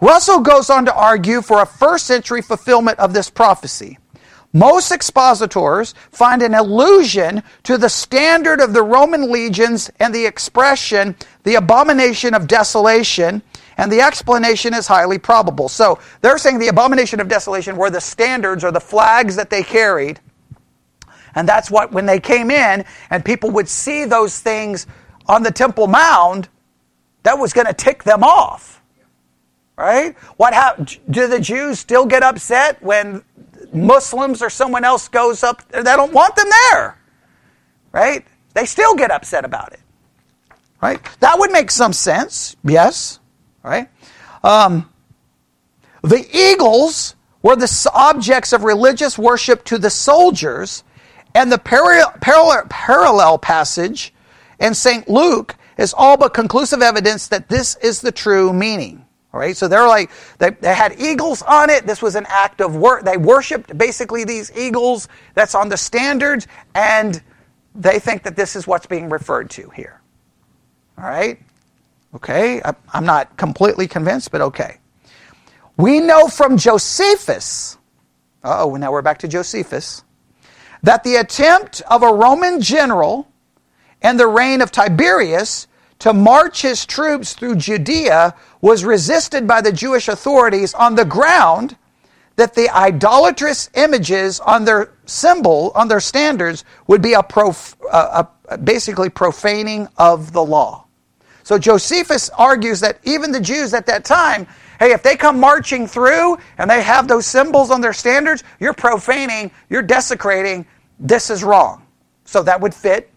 Russell 0.00 0.40
goes 0.40 0.68
on 0.68 0.84
to 0.86 0.94
argue 0.94 1.40
for 1.40 1.62
a 1.62 1.66
first 1.66 2.06
century 2.06 2.42
fulfillment 2.42 2.98
of 2.98 3.14
this 3.14 3.30
prophecy. 3.30 3.98
Most 4.52 4.90
expositors 4.90 5.94
find 6.10 6.42
an 6.42 6.54
allusion 6.54 7.42
to 7.64 7.76
the 7.76 7.88
standard 7.88 8.60
of 8.60 8.72
the 8.72 8.82
Roman 8.82 9.30
legions 9.30 9.90
and 10.00 10.14
the 10.14 10.24
expression, 10.24 11.14
the 11.44 11.56
abomination 11.56 12.34
of 12.34 12.46
desolation, 12.46 13.42
and 13.76 13.92
the 13.92 14.00
explanation 14.00 14.72
is 14.72 14.86
highly 14.86 15.18
probable. 15.18 15.68
So 15.68 15.98
they're 16.22 16.38
saying 16.38 16.58
the 16.58 16.68
abomination 16.68 17.20
of 17.20 17.28
desolation 17.28 17.76
were 17.76 17.90
the 17.90 18.00
standards 18.00 18.64
or 18.64 18.72
the 18.72 18.80
flags 18.80 19.36
that 19.36 19.50
they 19.50 19.62
carried. 19.62 20.20
And 21.34 21.46
that's 21.46 21.70
what, 21.70 21.92
when 21.92 22.06
they 22.06 22.18
came 22.18 22.50
in 22.50 22.86
and 23.10 23.24
people 23.24 23.50
would 23.50 23.68
see 23.68 24.06
those 24.06 24.40
things 24.40 24.86
on 25.28 25.42
the 25.42 25.50
Temple 25.50 25.86
Mount, 25.86 26.48
that 27.22 27.38
was 27.38 27.52
going 27.52 27.66
to 27.66 27.72
tick 27.72 28.04
them 28.04 28.22
off. 28.22 28.82
Right? 29.76 30.16
What 30.36 30.54
hap- 30.54 30.88
do 31.10 31.26
the 31.26 31.40
Jews 31.40 31.78
still 31.78 32.06
get 32.06 32.22
upset 32.22 32.82
when 32.82 33.22
Muslims 33.72 34.40
or 34.42 34.48
someone 34.48 34.84
else 34.84 35.08
goes 35.08 35.42
up, 35.42 35.68
they 35.68 35.82
don't 35.82 36.12
want 36.12 36.34
them 36.36 36.48
there. 36.70 36.98
Right? 37.92 38.24
They 38.54 38.64
still 38.64 38.94
get 38.94 39.10
upset 39.10 39.44
about 39.44 39.72
it. 39.72 39.80
Right? 40.80 41.00
That 41.20 41.38
would 41.38 41.50
make 41.50 41.70
some 41.70 41.92
sense, 41.92 42.56
yes. 42.64 43.18
Right? 43.62 43.88
Um, 44.42 44.90
the 46.02 46.26
eagles 46.32 47.16
were 47.42 47.56
the 47.56 47.90
objects 47.94 48.52
of 48.52 48.64
religious 48.64 49.18
worship 49.18 49.64
to 49.64 49.78
the 49.78 49.90
soldiers, 49.90 50.84
and 51.34 51.50
the 51.50 51.58
parallel, 51.58 52.14
parallel 52.20 53.38
passage 53.38 54.14
in 54.60 54.74
St. 54.74 55.08
Luke 55.08 55.56
is 55.78 55.94
all 55.96 56.16
but 56.16 56.34
conclusive 56.34 56.82
evidence 56.82 57.28
that 57.28 57.48
this 57.48 57.76
is 57.76 58.00
the 58.00 58.12
true 58.12 58.52
meaning. 58.52 59.04
All 59.32 59.40
right, 59.40 59.56
so 59.56 59.68
they're 59.68 59.86
like, 59.86 60.10
they, 60.38 60.50
they 60.50 60.74
had 60.74 60.98
eagles 60.98 61.42
on 61.42 61.68
it. 61.68 61.86
This 61.86 62.00
was 62.00 62.14
an 62.14 62.24
act 62.28 62.62
of 62.62 62.76
work. 62.76 63.04
They 63.04 63.18
worshiped 63.18 63.76
basically 63.76 64.24
these 64.24 64.50
eagles. 64.56 65.08
That's 65.34 65.54
on 65.54 65.68
the 65.68 65.76
standards, 65.76 66.46
and 66.74 67.22
they 67.74 67.98
think 67.98 68.22
that 68.22 68.34
this 68.34 68.56
is 68.56 68.66
what's 68.66 68.86
being 68.86 69.10
referred 69.10 69.50
to 69.50 69.68
here. 69.70 70.00
All 70.96 71.04
right? 71.04 71.38
Okay, 72.14 72.62
I, 72.64 72.74
I'm 72.94 73.04
not 73.04 73.36
completely 73.36 73.86
convinced, 73.86 74.30
but 74.30 74.40
okay. 74.40 74.78
We 75.76 76.00
know 76.00 76.28
from 76.28 76.56
Josephus, 76.56 77.76
oh, 78.42 78.74
now 78.76 78.90
we're 78.90 79.02
back 79.02 79.18
to 79.18 79.28
Josephus, 79.28 80.02
that 80.82 81.04
the 81.04 81.16
attempt 81.16 81.82
of 81.90 82.02
a 82.02 82.10
Roman 82.10 82.62
general 82.62 83.28
and 84.06 84.20
the 84.20 84.26
reign 84.28 84.60
of 84.60 84.70
Tiberius 84.70 85.66
to 85.98 86.12
march 86.12 86.62
his 86.62 86.86
troops 86.86 87.32
through 87.32 87.56
Judea 87.56 88.36
was 88.60 88.84
resisted 88.84 89.48
by 89.48 89.60
the 89.60 89.72
Jewish 89.72 90.06
authorities 90.06 90.74
on 90.74 90.94
the 90.94 91.04
ground 91.04 91.76
that 92.36 92.54
the 92.54 92.70
idolatrous 92.70 93.68
images 93.74 94.38
on 94.38 94.64
their 94.64 94.92
symbol, 95.06 95.72
on 95.74 95.88
their 95.88 95.98
standards, 95.98 96.64
would 96.86 97.02
be 97.02 97.14
a, 97.14 97.22
prof, 97.22 97.76
a 97.92 98.28
basically 98.62 99.08
profaning 99.08 99.88
of 99.96 100.32
the 100.32 100.44
law. 100.44 100.84
So 101.42 101.58
Josephus 101.58 102.30
argues 102.30 102.78
that 102.80 103.00
even 103.02 103.32
the 103.32 103.40
Jews 103.40 103.74
at 103.74 103.86
that 103.86 104.04
time, 104.04 104.46
hey, 104.78 104.92
if 104.92 105.02
they 105.02 105.16
come 105.16 105.40
marching 105.40 105.88
through 105.88 106.38
and 106.58 106.70
they 106.70 106.82
have 106.82 107.08
those 107.08 107.26
symbols 107.26 107.72
on 107.72 107.80
their 107.80 107.92
standards, 107.92 108.44
you're 108.60 108.72
profaning, 108.72 109.50
you're 109.68 109.82
desecrating, 109.82 110.64
this 111.00 111.28
is 111.28 111.42
wrong. 111.42 111.84
So 112.24 112.44
that 112.44 112.60
would 112.60 112.72
fit 112.72 113.10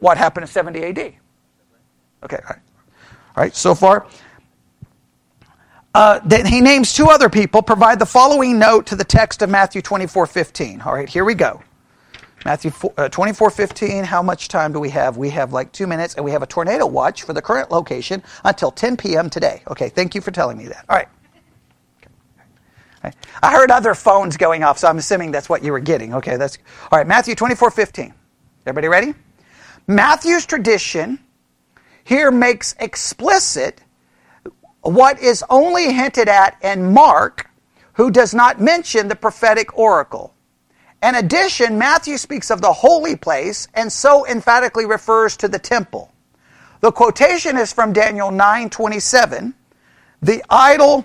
what 0.00 0.18
happened 0.18 0.44
in 0.44 0.48
70 0.48 0.84
AD. 0.84 0.98
Okay, 0.98 2.36
all 2.36 2.50
right. 2.50 2.60
All 3.36 3.44
right, 3.44 3.54
so 3.54 3.74
far. 3.74 4.06
Uh, 5.94 6.20
then 6.24 6.46
he 6.46 6.60
names 6.60 6.94
two 6.94 7.06
other 7.08 7.28
people. 7.28 7.62
Provide 7.62 7.98
the 7.98 8.06
following 8.06 8.58
note 8.58 8.86
to 8.86 8.96
the 8.96 9.04
text 9.04 9.42
of 9.42 9.50
Matthew 9.50 9.82
24 9.82 10.26
15. 10.26 10.82
All 10.82 10.94
right, 10.94 11.08
here 11.08 11.24
we 11.24 11.34
go. 11.34 11.62
Matthew 12.44 12.72
uh, 12.96 13.08
24 13.08 13.50
15. 13.50 14.04
How 14.04 14.22
much 14.22 14.48
time 14.48 14.72
do 14.72 14.80
we 14.80 14.90
have? 14.90 15.16
We 15.16 15.30
have 15.30 15.52
like 15.52 15.72
two 15.72 15.86
minutes, 15.86 16.14
and 16.14 16.24
we 16.24 16.30
have 16.32 16.42
a 16.42 16.46
tornado 16.46 16.86
watch 16.86 17.22
for 17.24 17.32
the 17.32 17.42
current 17.42 17.70
location 17.70 18.22
until 18.44 18.70
10 18.70 18.96
p.m. 18.96 19.30
today. 19.30 19.62
Okay, 19.68 19.88
thank 19.88 20.14
you 20.14 20.20
for 20.20 20.30
telling 20.30 20.58
me 20.58 20.66
that. 20.66 20.84
All 20.88 20.96
right. 20.96 21.08
I 23.42 23.52
heard 23.52 23.70
other 23.70 23.94
phones 23.94 24.36
going 24.36 24.62
off, 24.62 24.78
so 24.78 24.88
I'm 24.88 24.98
assuming 24.98 25.32
that's 25.32 25.48
what 25.48 25.64
you 25.64 25.72
were 25.72 25.80
getting. 25.80 26.14
Okay, 26.14 26.36
that's 26.36 26.58
all 26.92 26.98
right. 26.98 27.06
Matthew 27.06 27.34
24 27.34 27.70
15. 27.70 28.14
Everybody 28.66 28.88
ready? 28.88 29.14
Matthew's 29.90 30.46
tradition 30.46 31.18
here 32.04 32.30
makes 32.30 32.76
explicit 32.78 33.82
what 34.82 35.18
is 35.18 35.42
only 35.50 35.92
hinted 35.92 36.28
at 36.28 36.56
in 36.62 36.94
Mark, 36.94 37.50
who 37.94 38.08
does 38.12 38.32
not 38.32 38.60
mention 38.60 39.08
the 39.08 39.16
prophetic 39.16 39.76
oracle. 39.76 40.32
In 41.02 41.16
addition, 41.16 41.76
Matthew 41.76 42.18
speaks 42.18 42.52
of 42.52 42.60
the 42.60 42.72
holy 42.72 43.16
place 43.16 43.66
and 43.74 43.92
so 43.92 44.24
emphatically 44.28 44.86
refers 44.86 45.36
to 45.38 45.48
the 45.48 45.58
temple. 45.58 46.12
The 46.82 46.92
quotation 46.92 47.56
is 47.56 47.72
from 47.72 47.92
Daniel 47.92 48.30
9:27. 48.30 49.54
The 50.22 50.44
idol 50.48 51.04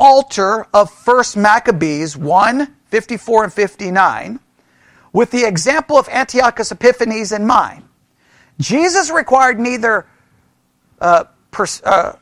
altar 0.00 0.66
of 0.72 0.90
1 0.90 1.36
Maccabees 1.36 2.16
1 2.16 2.74
54 2.86 3.44
and 3.44 3.52
59 3.52 4.40
with 5.16 5.30
the 5.30 5.46
example 5.46 5.96
of 5.96 6.06
Antiochus 6.10 6.70
Epiphanes 6.70 7.32
in 7.32 7.46
mind. 7.46 7.82
Jesus 8.58 9.10
required 9.10 9.58
neither 9.58 10.06
uh, 11.00 11.24
pers- 11.50 11.82
uh, 11.84 12.18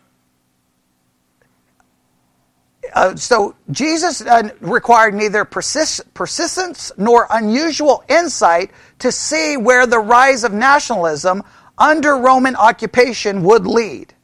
uh, 2.95 3.17
so 3.17 3.57
Jesus 3.73 4.21
uh, 4.21 4.49
required 4.61 5.13
neither 5.13 5.45
persist- 5.45 6.15
persistence 6.15 6.93
nor 6.97 7.27
unusual 7.33 8.05
insight 8.09 8.71
to 9.01 9.11
see 9.11 9.57
where 9.57 9.89
the 9.89 9.99
rise 9.99 10.45
of 10.45 10.53
nationalism 10.53 11.43
under 11.77 12.17
Roman 12.17 12.55
occupation 12.55 13.43
would 13.43 13.67
lead. 13.67 14.15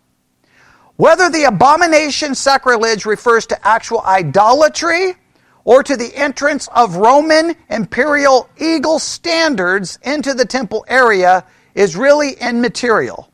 Whether 0.94 1.28
the 1.28 1.42
abomination 1.42 2.36
sacrilege 2.36 3.04
refers 3.04 3.46
to 3.46 3.66
actual 3.66 4.02
idolatry 4.02 5.16
or 5.64 5.82
to 5.82 5.96
the 5.96 6.14
entrance 6.16 6.68
of 6.74 6.96
Roman 6.96 7.54
imperial 7.68 8.48
eagle 8.58 8.98
standards 8.98 9.98
into 10.02 10.34
the 10.34 10.44
temple 10.44 10.84
area 10.88 11.44
is 11.74 11.96
really 11.96 12.32
immaterial. 12.32 13.30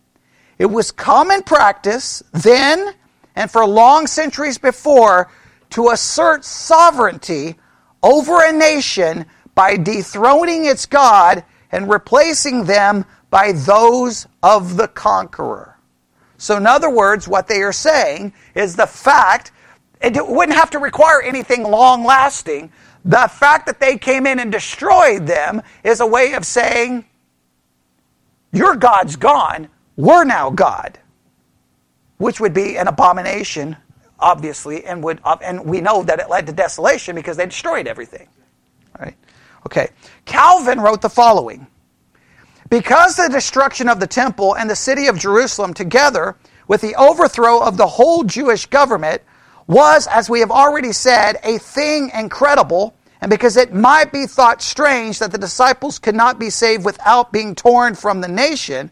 It 0.59 0.67
was 0.67 0.91
common 0.91 1.43
practice 1.43 2.23
then 2.33 2.95
and 3.35 3.51
for 3.51 3.67
long 3.67 4.07
centuries 4.07 4.59
before 4.59 5.31
to 5.71 5.91
assert 5.91 6.45
sovereignty 6.45 7.57
over 8.03 8.45
a 8.45 8.53
nation 8.53 9.27
by 9.55 9.77
dethroning 9.77 10.65
its 10.65 10.87
God 10.87 11.45
and 11.71 11.91
replacing 11.91 12.65
them 12.65 13.05
by 13.31 13.53
those 13.53 14.27
of 14.43 14.77
the 14.77 14.89
conqueror. 14.89 15.79
So, 16.39 16.57
in 16.57 16.67
other 16.67 16.91
words, 16.91 17.27
what 17.27 17.49
they 17.49 17.63
are 17.63 17.73
saying 17.73 18.33
is 18.55 18.77
the 18.77 18.87
fact 18.87 19.53
it 20.01 20.27
wouldn't 20.27 20.57
have 20.57 20.71
to 20.71 20.79
require 20.79 21.23
anything 21.23 21.63
long 21.63 22.05
lasting. 22.05 22.73
The 23.05 23.29
fact 23.29 23.67
that 23.67 23.81
they 23.81 23.97
came 23.99 24.27
in 24.27 24.39
and 24.39 24.51
destroyed 24.51 25.27
them 25.27 25.63
is 25.85 26.01
a 26.01 26.07
way 26.07 26.35
of 26.35 26.45
saying, 26.45 27.05
Your 28.53 28.77
God's 28.77 29.17
gone, 29.17 29.69
we're 29.97 30.25
now 30.25 30.51
God. 30.51 30.99
Which 32.19 32.41
would 32.41 32.55
be 32.55 32.79
an 32.79 32.89
abomination, 32.89 33.77
obviously, 34.19 34.85
and 34.85 35.05
would 35.05 35.21
uh, 35.23 35.37
and 35.43 35.65
we 35.65 35.81
know 35.81 36.03
that 36.03 36.19
it 36.19 36.31
led 36.31 36.47
to 36.47 36.53
desolation 36.53 37.15
because 37.15 37.37
they 37.37 37.47
destroyed 37.47 37.87
everything. 37.87 38.29
Right? 38.99 39.15
Okay. 39.67 39.91
Calvin 40.25 40.81
wrote 40.81 41.03
the 41.03 41.11
following. 41.11 41.67
Because 42.71 43.17
the 43.17 43.29
destruction 43.29 43.89
of 43.89 44.01
the 44.01 44.07
temple 44.07 44.57
and 44.57 44.69
the 44.69 44.77
city 44.77 45.07
of 45.07 45.19
Jerusalem 45.19 45.75
together 45.75 46.37
with 46.67 46.81
the 46.81 46.95
overthrow 46.97 47.61
of 47.61 47.77
the 47.77 47.87
whole 47.87 48.25
Jewish 48.25 48.67
government 48.67 49.23
was, 49.67 50.07
as 50.07 50.31
we 50.31 50.41
have 50.41 50.51
already 50.51 50.93
said, 50.93 51.39
a 51.43 51.59
thing 51.59 52.11
incredible, 52.15 52.95
and 53.21 53.31
because 53.31 53.57
it 53.57 53.73
might 53.73 54.13
be 54.13 54.27
thought 54.27 54.63
strange 54.63 55.19
that 55.19 55.33
the 55.33 55.39
disciples 55.39 55.99
could 55.99 56.15
not 56.15 56.39
be 56.39 56.51
saved 56.51 56.85
without 56.85 57.33
being 57.33 57.55
torn 57.55 57.95
from 57.95 58.21
the 58.21 58.29
nation 58.29 58.91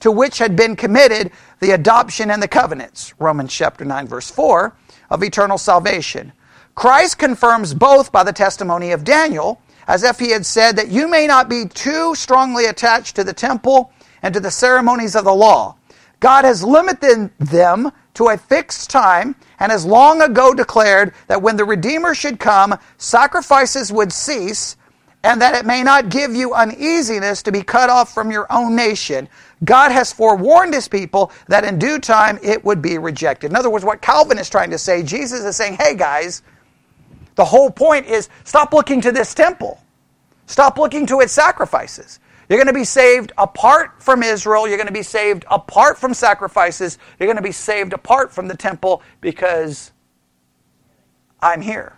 to 0.00 0.10
which 0.10 0.38
had 0.38 0.56
been 0.56 0.76
committed 0.76 1.30
the 1.60 1.70
adoption 1.70 2.30
and 2.30 2.42
the 2.42 2.48
covenants, 2.48 3.14
Romans 3.18 3.52
chapter 3.52 3.84
9, 3.84 4.06
verse 4.08 4.30
4, 4.30 4.76
of 5.10 5.22
eternal 5.22 5.58
salvation. 5.58 6.32
Christ 6.74 7.18
confirms 7.18 7.72
both 7.72 8.12
by 8.12 8.22
the 8.22 8.32
testimony 8.32 8.92
of 8.92 9.04
Daniel, 9.04 9.60
as 9.86 10.02
if 10.02 10.18
he 10.18 10.30
had 10.30 10.44
said 10.44 10.76
that 10.76 10.88
you 10.88 11.08
may 11.08 11.26
not 11.26 11.48
be 11.48 11.66
too 11.66 12.14
strongly 12.14 12.66
attached 12.66 13.16
to 13.16 13.24
the 13.24 13.32
temple 13.32 13.92
and 14.22 14.34
to 14.34 14.40
the 14.40 14.50
ceremonies 14.50 15.14
of 15.14 15.24
the 15.24 15.34
law. 15.34 15.76
God 16.20 16.44
has 16.44 16.64
limited 16.64 17.30
them 17.38 17.92
to 18.14 18.28
a 18.28 18.36
fixed 18.36 18.90
time 18.90 19.36
and 19.58 19.72
has 19.72 19.84
long 19.86 20.22
ago 20.22 20.54
declared 20.54 21.14
that 21.28 21.42
when 21.42 21.56
the 21.56 21.64
Redeemer 21.64 22.14
should 22.14 22.38
come, 22.38 22.78
sacrifices 22.98 23.92
would 23.92 24.12
cease 24.12 24.76
and 25.24 25.40
that 25.42 25.54
it 25.54 25.66
may 25.66 25.82
not 25.82 26.08
give 26.08 26.34
you 26.34 26.54
uneasiness 26.54 27.42
to 27.42 27.50
be 27.50 27.62
cut 27.62 27.90
off 27.90 28.14
from 28.14 28.30
your 28.30 28.46
own 28.50 28.76
nation. 28.76 29.28
God 29.64 29.90
has 29.90 30.12
forewarned 30.12 30.74
his 30.74 30.86
people 30.86 31.32
that 31.48 31.64
in 31.64 31.78
due 31.78 31.98
time 31.98 32.38
it 32.42 32.64
would 32.64 32.80
be 32.80 32.98
rejected. 32.98 33.50
In 33.50 33.56
other 33.56 33.70
words, 33.70 33.84
what 33.84 34.00
Calvin 34.00 34.38
is 34.38 34.48
trying 34.48 34.70
to 34.70 34.78
say, 34.78 35.02
Jesus 35.02 35.42
is 35.42 35.56
saying, 35.56 35.78
hey 35.80 35.96
guys, 35.96 36.42
the 37.34 37.44
whole 37.44 37.70
point 37.70 38.06
is 38.06 38.28
stop 38.44 38.72
looking 38.72 39.00
to 39.00 39.10
this 39.10 39.34
temple. 39.34 39.82
Stop 40.46 40.78
looking 40.78 41.06
to 41.06 41.20
its 41.20 41.32
sacrifices. 41.32 42.20
You're 42.48 42.58
going 42.58 42.68
to 42.68 42.72
be 42.72 42.84
saved 42.84 43.32
apart 43.38 44.02
from 44.02 44.22
Israel. 44.22 44.68
You're 44.68 44.76
going 44.76 44.86
to 44.86 44.92
be 44.92 45.02
saved 45.02 45.44
apart 45.50 45.98
from 45.98 46.14
sacrifices. 46.14 46.98
You're 47.18 47.26
going 47.26 47.36
to 47.36 47.42
be 47.42 47.52
saved 47.52 47.92
apart 47.92 48.32
from 48.32 48.46
the 48.46 48.56
temple 48.56 49.02
because 49.20 49.92
I'm 51.40 51.60
here. 51.60 51.96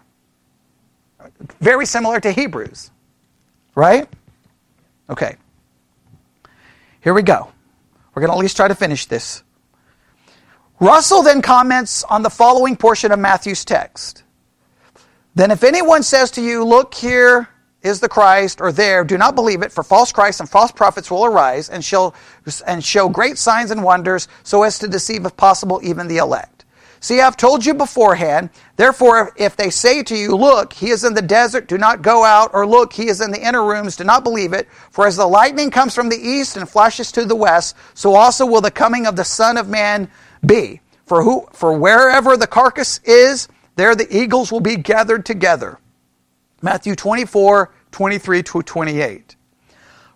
Very 1.60 1.84
similar 1.84 2.20
to 2.20 2.30
Hebrews, 2.30 2.90
right? 3.74 4.08
Okay. 5.10 5.36
Here 7.00 7.12
we 7.12 7.22
go. 7.22 7.52
We're 8.14 8.20
going 8.20 8.30
to 8.30 8.36
at 8.36 8.40
least 8.40 8.56
try 8.56 8.68
to 8.68 8.74
finish 8.74 9.06
this. 9.06 9.42
Russell 10.80 11.22
then 11.22 11.42
comments 11.42 12.04
on 12.04 12.22
the 12.22 12.30
following 12.30 12.76
portion 12.76 13.10
of 13.12 13.18
Matthew's 13.18 13.64
text. 13.64 14.22
Then, 15.34 15.50
if 15.50 15.62
anyone 15.62 16.02
says 16.02 16.30
to 16.32 16.42
you, 16.42 16.64
Look, 16.64 16.94
here 16.94 17.48
is 17.82 18.00
the 18.00 18.08
Christ, 18.08 18.60
or 18.60 18.72
there, 18.72 19.04
do 19.04 19.16
not 19.16 19.34
believe 19.34 19.62
it, 19.62 19.72
for 19.72 19.84
false 19.84 20.10
Christs 20.12 20.40
and 20.40 20.48
false 20.48 20.72
prophets 20.72 21.10
will 21.10 21.24
arise 21.24 21.68
and, 21.68 21.84
shall, 21.84 22.14
and 22.66 22.84
show 22.84 23.08
great 23.08 23.38
signs 23.38 23.70
and 23.70 23.84
wonders, 23.84 24.26
so 24.42 24.64
as 24.64 24.78
to 24.80 24.88
deceive, 24.88 25.24
if 25.24 25.36
possible, 25.36 25.80
even 25.82 26.08
the 26.08 26.18
elect. 26.18 26.58
See, 27.00 27.20
I've 27.20 27.36
told 27.36 27.64
you 27.64 27.74
beforehand. 27.74 28.50
Therefore, 28.76 29.32
if 29.36 29.54
they 29.56 29.70
say 29.70 30.02
to 30.02 30.16
you, 30.16 30.34
Look, 30.34 30.72
he 30.72 30.90
is 30.90 31.04
in 31.04 31.14
the 31.14 31.22
desert, 31.22 31.68
do 31.68 31.78
not 31.78 32.02
go 32.02 32.24
out, 32.24 32.50
or 32.52 32.66
Look, 32.66 32.92
he 32.92 33.08
is 33.08 33.20
in 33.20 33.30
the 33.30 33.40
inner 33.40 33.64
rooms, 33.64 33.96
do 33.96 34.04
not 34.04 34.24
believe 34.24 34.52
it. 34.52 34.68
For 34.90 35.06
as 35.06 35.16
the 35.16 35.26
lightning 35.26 35.70
comes 35.70 35.94
from 35.94 36.08
the 36.08 36.16
east 36.16 36.56
and 36.56 36.68
flashes 36.68 37.12
to 37.12 37.24
the 37.24 37.36
west, 37.36 37.76
so 37.94 38.16
also 38.16 38.44
will 38.44 38.60
the 38.60 38.70
coming 38.70 39.06
of 39.06 39.14
the 39.14 39.24
Son 39.24 39.56
of 39.56 39.68
Man 39.68 40.10
be. 40.44 40.80
For, 41.06 41.22
who, 41.22 41.46
for 41.52 41.78
wherever 41.78 42.36
the 42.36 42.46
carcass 42.46 42.98
is, 43.04 43.48
there 43.76 43.94
the 43.94 44.14
eagles 44.14 44.50
will 44.50 44.60
be 44.60 44.76
gathered 44.76 45.24
together. 45.24 45.78
Matthew 46.60 46.94
24, 46.94 47.72
23 47.92 48.42
to 48.42 48.62
28. 48.62 49.36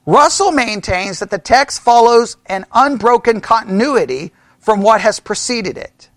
Russell 0.04 0.50
maintains 0.50 1.20
that 1.20 1.30
the 1.30 1.38
text 1.38 1.80
follows 1.80 2.36
an 2.46 2.66
unbroken 2.72 3.40
continuity 3.40 4.32
from 4.58 4.82
what 4.82 5.00
has 5.00 5.20
preceded 5.20 5.78
it. 5.78 6.10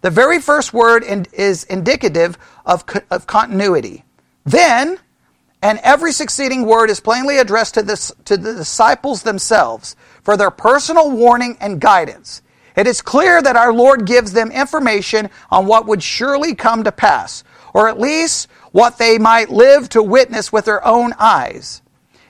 The 0.00 0.10
very 0.10 0.40
first 0.40 0.72
word 0.72 1.04
is 1.32 1.64
indicative 1.64 2.38
of, 2.64 2.84
of 3.10 3.26
continuity. 3.26 4.04
Then, 4.44 4.98
and 5.60 5.80
every 5.82 6.12
succeeding 6.12 6.64
word 6.64 6.88
is 6.88 7.00
plainly 7.00 7.38
addressed 7.38 7.74
to, 7.74 7.82
this, 7.82 8.12
to 8.24 8.36
the 8.36 8.54
disciples 8.54 9.22
themselves 9.22 9.96
for 10.22 10.36
their 10.36 10.50
personal 10.50 11.10
warning 11.10 11.56
and 11.60 11.80
guidance. 11.80 12.42
It 12.76 12.86
is 12.86 13.02
clear 13.02 13.42
that 13.42 13.56
our 13.56 13.72
Lord 13.72 14.06
gives 14.06 14.32
them 14.32 14.52
information 14.52 15.30
on 15.50 15.66
what 15.66 15.86
would 15.86 16.02
surely 16.02 16.54
come 16.54 16.84
to 16.84 16.92
pass, 16.92 17.42
or 17.74 17.88
at 17.88 17.98
least 17.98 18.48
what 18.78 18.96
they 18.96 19.18
might 19.18 19.50
live 19.50 19.88
to 19.88 20.00
witness 20.00 20.52
with 20.52 20.66
their 20.66 20.86
own 20.86 21.12
eyes. 21.18 21.82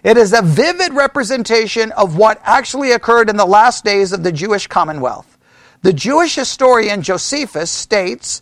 It 0.02 0.16
is 0.16 0.32
a 0.32 0.40
vivid 0.40 0.94
representation 0.94 1.92
of 1.92 2.16
what 2.16 2.40
actually 2.42 2.92
occurred 2.92 3.28
in 3.28 3.36
the 3.36 3.44
last 3.44 3.84
days 3.84 4.12
of 4.12 4.22
the 4.22 4.32
Jewish 4.32 4.66
commonwealth. 4.66 5.36
The 5.82 5.92
Jewish 5.92 6.36
historian 6.36 7.02
Josephus 7.02 7.70
states, 7.70 8.40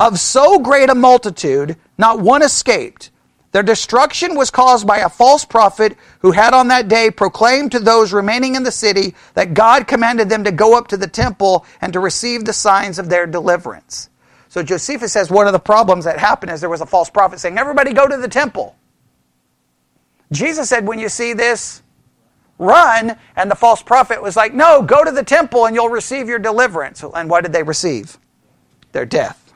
Of 0.00 0.18
so 0.18 0.58
great 0.58 0.88
a 0.88 0.94
multitude, 0.94 1.76
not 1.98 2.18
one 2.18 2.40
escaped 2.40 3.10
their 3.54 3.62
destruction 3.62 4.34
was 4.34 4.50
caused 4.50 4.84
by 4.84 4.98
a 4.98 5.08
false 5.08 5.44
prophet 5.44 5.96
who 6.22 6.32
had 6.32 6.54
on 6.54 6.66
that 6.68 6.88
day 6.88 7.08
proclaimed 7.08 7.70
to 7.70 7.78
those 7.78 8.12
remaining 8.12 8.56
in 8.56 8.64
the 8.64 8.72
city 8.72 9.14
that 9.34 9.54
God 9.54 9.86
commanded 9.86 10.28
them 10.28 10.42
to 10.42 10.50
go 10.50 10.76
up 10.76 10.88
to 10.88 10.96
the 10.96 11.06
temple 11.06 11.64
and 11.80 11.92
to 11.92 12.00
receive 12.00 12.44
the 12.44 12.52
signs 12.52 12.98
of 12.98 13.08
their 13.08 13.28
deliverance. 13.28 14.10
So 14.54 14.62
Josephus 14.62 15.12
says 15.12 15.32
one 15.32 15.48
of 15.48 15.52
the 15.52 15.58
problems 15.58 16.04
that 16.04 16.16
happened 16.16 16.52
is 16.52 16.60
there 16.60 16.70
was 16.70 16.80
a 16.80 16.86
false 16.86 17.10
prophet 17.10 17.40
saying, 17.40 17.58
Everybody 17.58 17.92
go 17.92 18.06
to 18.06 18.16
the 18.16 18.28
temple. 18.28 18.76
Jesus 20.30 20.68
said, 20.68 20.86
When 20.86 21.00
you 21.00 21.08
see 21.08 21.32
this, 21.32 21.82
run. 22.56 23.18
And 23.34 23.50
the 23.50 23.56
false 23.56 23.82
prophet 23.82 24.22
was 24.22 24.36
like, 24.36 24.54
No, 24.54 24.80
go 24.80 25.02
to 25.02 25.10
the 25.10 25.24
temple 25.24 25.66
and 25.66 25.74
you'll 25.74 25.88
receive 25.88 26.28
your 26.28 26.38
deliverance. 26.38 27.02
And 27.02 27.28
what 27.28 27.42
did 27.42 27.52
they 27.52 27.64
receive? 27.64 28.16
Their 28.92 29.04
death, 29.04 29.52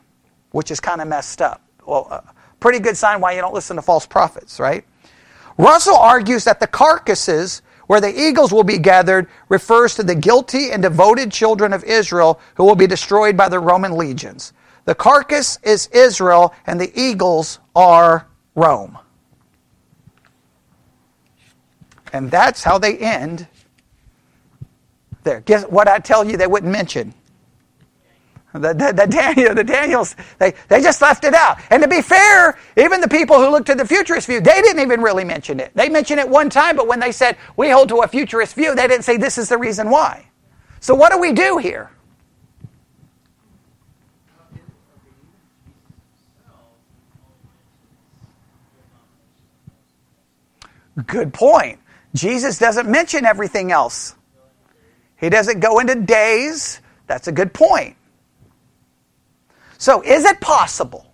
which 0.50 0.72
is 0.72 0.80
kind 0.80 1.00
of 1.00 1.06
messed 1.06 1.40
up. 1.40 1.62
Well, 1.86 2.08
uh, 2.10 2.22
Pretty 2.58 2.80
good 2.80 2.96
sign 2.96 3.20
why 3.20 3.34
you 3.34 3.40
don't 3.40 3.54
listen 3.54 3.76
to 3.76 3.82
false 3.82 4.04
prophets, 4.04 4.58
right? 4.58 4.84
Russell 5.58 5.96
argues 5.96 6.42
that 6.42 6.58
the 6.58 6.66
carcasses 6.66 7.62
where 7.86 8.00
the 8.00 8.20
eagles 8.20 8.52
will 8.52 8.64
be 8.64 8.78
gathered 8.78 9.28
refers 9.48 9.94
to 9.94 10.02
the 10.02 10.16
guilty 10.16 10.72
and 10.72 10.82
devoted 10.82 11.30
children 11.30 11.72
of 11.72 11.84
Israel 11.84 12.40
who 12.56 12.64
will 12.64 12.74
be 12.74 12.88
destroyed 12.88 13.36
by 13.36 13.48
the 13.48 13.60
Roman 13.60 13.92
legions. 13.92 14.54
The 14.88 14.94
carcass 14.94 15.58
is 15.62 15.86
Israel 15.88 16.54
and 16.66 16.80
the 16.80 16.90
eagles 16.98 17.58
are 17.76 18.26
Rome. 18.54 18.96
And 22.10 22.30
that's 22.30 22.64
how 22.64 22.78
they 22.78 22.96
end 22.96 23.46
there. 25.24 25.40
Guess 25.40 25.64
what 25.64 25.88
I 25.88 25.98
tell 25.98 26.24
you 26.24 26.38
they 26.38 26.46
wouldn't 26.46 26.72
mention? 26.72 27.12
The, 28.54 28.72
the, 28.72 28.94
the, 28.96 29.06
Daniel, 29.06 29.54
the 29.54 29.62
Daniels, 29.62 30.16
they, 30.38 30.54
they 30.68 30.80
just 30.80 31.02
left 31.02 31.24
it 31.24 31.34
out. 31.34 31.58
And 31.68 31.82
to 31.82 31.88
be 31.88 32.00
fair, 32.00 32.58
even 32.78 33.02
the 33.02 33.08
people 33.08 33.36
who 33.36 33.50
looked 33.50 33.68
at 33.68 33.76
the 33.76 33.86
futurist 33.86 34.26
view, 34.26 34.40
they 34.40 34.62
didn't 34.62 34.80
even 34.80 35.02
really 35.02 35.24
mention 35.24 35.60
it. 35.60 35.70
They 35.74 35.90
mentioned 35.90 36.18
it 36.18 36.26
one 36.30 36.48
time, 36.48 36.76
but 36.76 36.88
when 36.88 36.98
they 36.98 37.12
said, 37.12 37.36
we 37.58 37.68
hold 37.68 37.90
to 37.90 37.96
a 37.96 38.08
futurist 38.08 38.54
view, 38.54 38.74
they 38.74 38.88
didn't 38.88 39.04
say 39.04 39.18
this 39.18 39.36
is 39.36 39.50
the 39.50 39.58
reason 39.58 39.90
why. 39.90 40.30
So 40.80 40.94
what 40.94 41.12
do 41.12 41.18
we 41.18 41.34
do 41.34 41.58
here? 41.58 41.90
Good 51.06 51.32
point. 51.32 51.78
Jesus 52.14 52.58
doesn't 52.58 52.88
mention 52.88 53.24
everything 53.24 53.70
else. 53.70 54.14
He 55.16 55.28
doesn't 55.28 55.60
go 55.60 55.78
into 55.78 55.94
days. 55.94 56.80
That's 57.06 57.28
a 57.28 57.32
good 57.32 57.52
point. 57.52 57.96
So, 59.78 60.02
is 60.02 60.24
it 60.24 60.40
possible? 60.40 61.12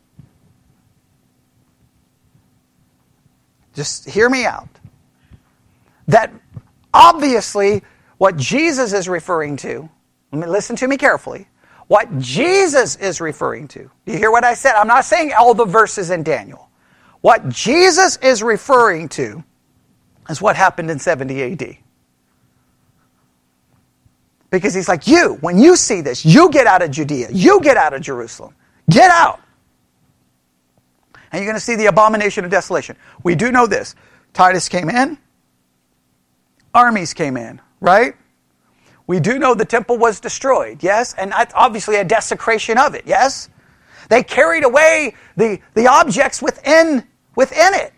Just 3.75 4.09
hear 4.09 4.31
me 4.31 4.45
out. 4.45 4.69
That 6.07 6.33
obviously 6.93 7.83
what 8.19 8.37
Jesus 8.37 8.93
is 8.93 9.09
referring 9.09 9.57
to, 9.59 9.89
listen 10.33 10.77
to 10.77 10.89
me 10.89 10.97
carefully. 10.97 11.49
What 11.89 12.19
Jesus 12.19 12.97
is 12.97 13.21
referring 13.21 13.69
to. 13.69 13.91
You 14.07 14.17
hear 14.17 14.31
what 14.31 14.45
I 14.45 14.55
said? 14.55 14.75
I'm 14.75 14.87
not 14.87 15.05
saying 15.05 15.33
all 15.39 15.53
the 15.55 15.67
verses 15.67 16.11
in 16.11 16.23
Daniel. 16.23 16.71
What 17.21 17.49
Jesus 17.49 18.17
is 18.19 18.43
referring 18.43 19.09
to 19.11 19.45
is 20.29 20.41
what 20.41 20.57
happened 20.57 20.91
in 20.91 20.99
70 20.99 21.43
AD. 21.43 21.77
Because 24.51 24.73
he's 24.73 24.89
like, 24.89 25.07
you, 25.07 25.35
when 25.41 25.59
you 25.59 25.75
see 25.75 26.01
this, 26.01 26.25
you 26.25 26.51
get 26.51 26.67
out 26.67 26.83
of 26.83 26.91
Judea, 26.91 27.29
you 27.33 27.61
get 27.61 27.77
out 27.77 27.93
of 27.93 28.03
Jerusalem, 28.03 28.55
get 28.89 29.11
out. 29.11 29.41
And 31.33 31.41
you're 31.41 31.51
going 31.51 31.57
to 31.57 31.65
see 31.65 31.75
the 31.75 31.87
abomination 31.87 32.45
of 32.45 32.51
desolation. 32.51 32.97
We 33.25 33.35
do 33.35 33.51
know 33.51 33.67
this. 33.67 33.97
Titus 34.33 34.69
came 34.69 34.89
in, 34.89 35.19
armies 36.73 37.15
came 37.15 37.37
in, 37.37 37.61
right? 37.81 38.15
We 39.07 39.21
do 39.21 39.39
know 39.39 39.55
the 39.55 39.65
temple 39.65 39.99
was 39.99 40.21
destroyed, 40.21 40.83
yes? 40.83 41.15
And 41.15 41.33
obviously 41.55 41.97
a 41.97 42.05
desecration 42.05 42.79
of 42.79 42.95
it, 42.95 43.05
yes? 43.07 43.49
They 44.09 44.23
carried 44.23 44.65
away 44.65 45.15
the, 45.37 45.61
the 45.75 45.87
objects 45.89 46.41
within, 46.43 47.07
within 47.37 47.75
it, 47.75 47.94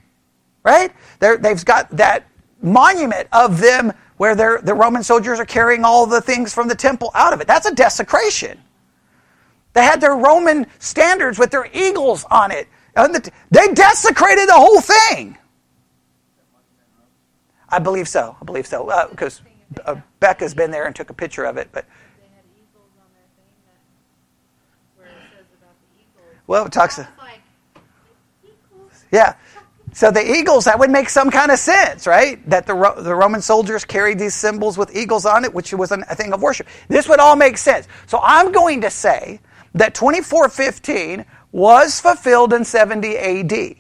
right? 0.67 0.93
they 1.21 1.37
they've 1.37 1.65
got 1.65 1.89
that 1.97 2.25
monument 2.61 3.29
of 3.33 3.61
them 3.61 3.93
where 4.17 4.35
the 4.35 4.75
Roman 4.75 5.03
soldiers 5.03 5.39
are 5.39 5.45
carrying 5.45 5.85
all 5.85 6.07
the 6.07 6.21
things 6.21 6.53
from 6.53 6.69
the 6.69 6.75
temple 6.75 7.11
out 7.15 7.33
of 7.33 7.41
it. 7.41 7.47
That's 7.47 7.67
a 7.67 7.75
desecration. 7.75 8.59
They 9.75 9.83
had 9.83 10.01
their 10.01 10.17
Roman 10.17 10.67
standards 10.79 11.39
with 11.39 11.51
their 11.51 11.69
eagles 11.73 12.25
on 12.31 12.51
it. 12.51 12.67
They 12.95 13.67
desecrated 13.75 14.49
the 14.49 14.55
whole 14.55 14.81
thing. 14.81 15.37
I 17.69 17.79
believe 17.79 18.09
so. 18.09 18.37
I 18.41 18.45
believe 18.45 18.67
so. 18.67 19.09
Because 19.11 19.43
uh, 19.85 19.93
uh, 19.93 20.01
Becca's 20.19 20.55
been 20.55 20.71
there 20.71 20.87
and 20.87 20.97
took 20.97 21.11
a 21.11 21.15
picture 21.15 21.45
of 21.45 21.59
it. 21.59 21.69
But 21.73 21.85
well, 26.47 26.65
it 26.65 26.73
talks. 26.73 26.99
Yeah. 29.13 29.35
So 29.97 30.11
the 30.11 30.31
eagles, 30.31 30.67
that 30.67 30.79
would 30.79 30.91
make 30.91 31.09
some 31.09 31.31
kind 31.31 31.51
of 31.51 31.59
sense, 31.59 32.07
right? 32.07 32.47
That 32.51 32.67
the, 32.67 32.75
Ro- 32.75 33.01
the 33.01 33.15
Roman 33.15 33.41
soldiers 33.41 33.83
carried 33.83 34.19
these 34.19 34.35
symbols 34.35 34.77
with 34.77 34.95
eagles 34.95 35.25
on 35.25 35.43
it, 35.43 35.55
which 35.55 35.73
was 35.73 35.91
a 35.91 35.97
thing 36.15 36.35
of 36.35 36.43
worship. 36.43 36.67
This 36.89 37.09
would 37.09 37.19
all 37.19 37.35
make 37.35 37.57
sense. 37.57 37.89
So 38.07 38.21
I'm 38.23 38.53
going 38.53 38.83
to 38.83 38.91
say 38.91 39.41
that 39.75 39.95
2415 39.95 41.25
was 41.51 41.99
fulfilled 41.99 42.53
in 42.53 42.63
70 42.63 43.17
AD. 43.17 43.77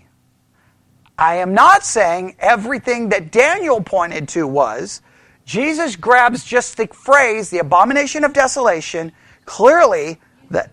I 1.19 1.37
am 1.37 1.53
not 1.53 1.85
saying 1.85 2.37
everything 2.39 3.11
that 3.11 3.31
Daniel 3.31 3.83
pointed 3.83 4.27
to 4.31 4.47
was. 4.47 5.03
Jesus 5.45 5.97
grabs 5.97 6.45
just 6.45 6.79
the 6.79 6.87
phrase, 6.87 7.51
the 7.51 7.59
abomination 7.59 8.25
of 8.25 8.33
desolation, 8.33 9.13
clearly 9.45 10.19
that 10.51 10.71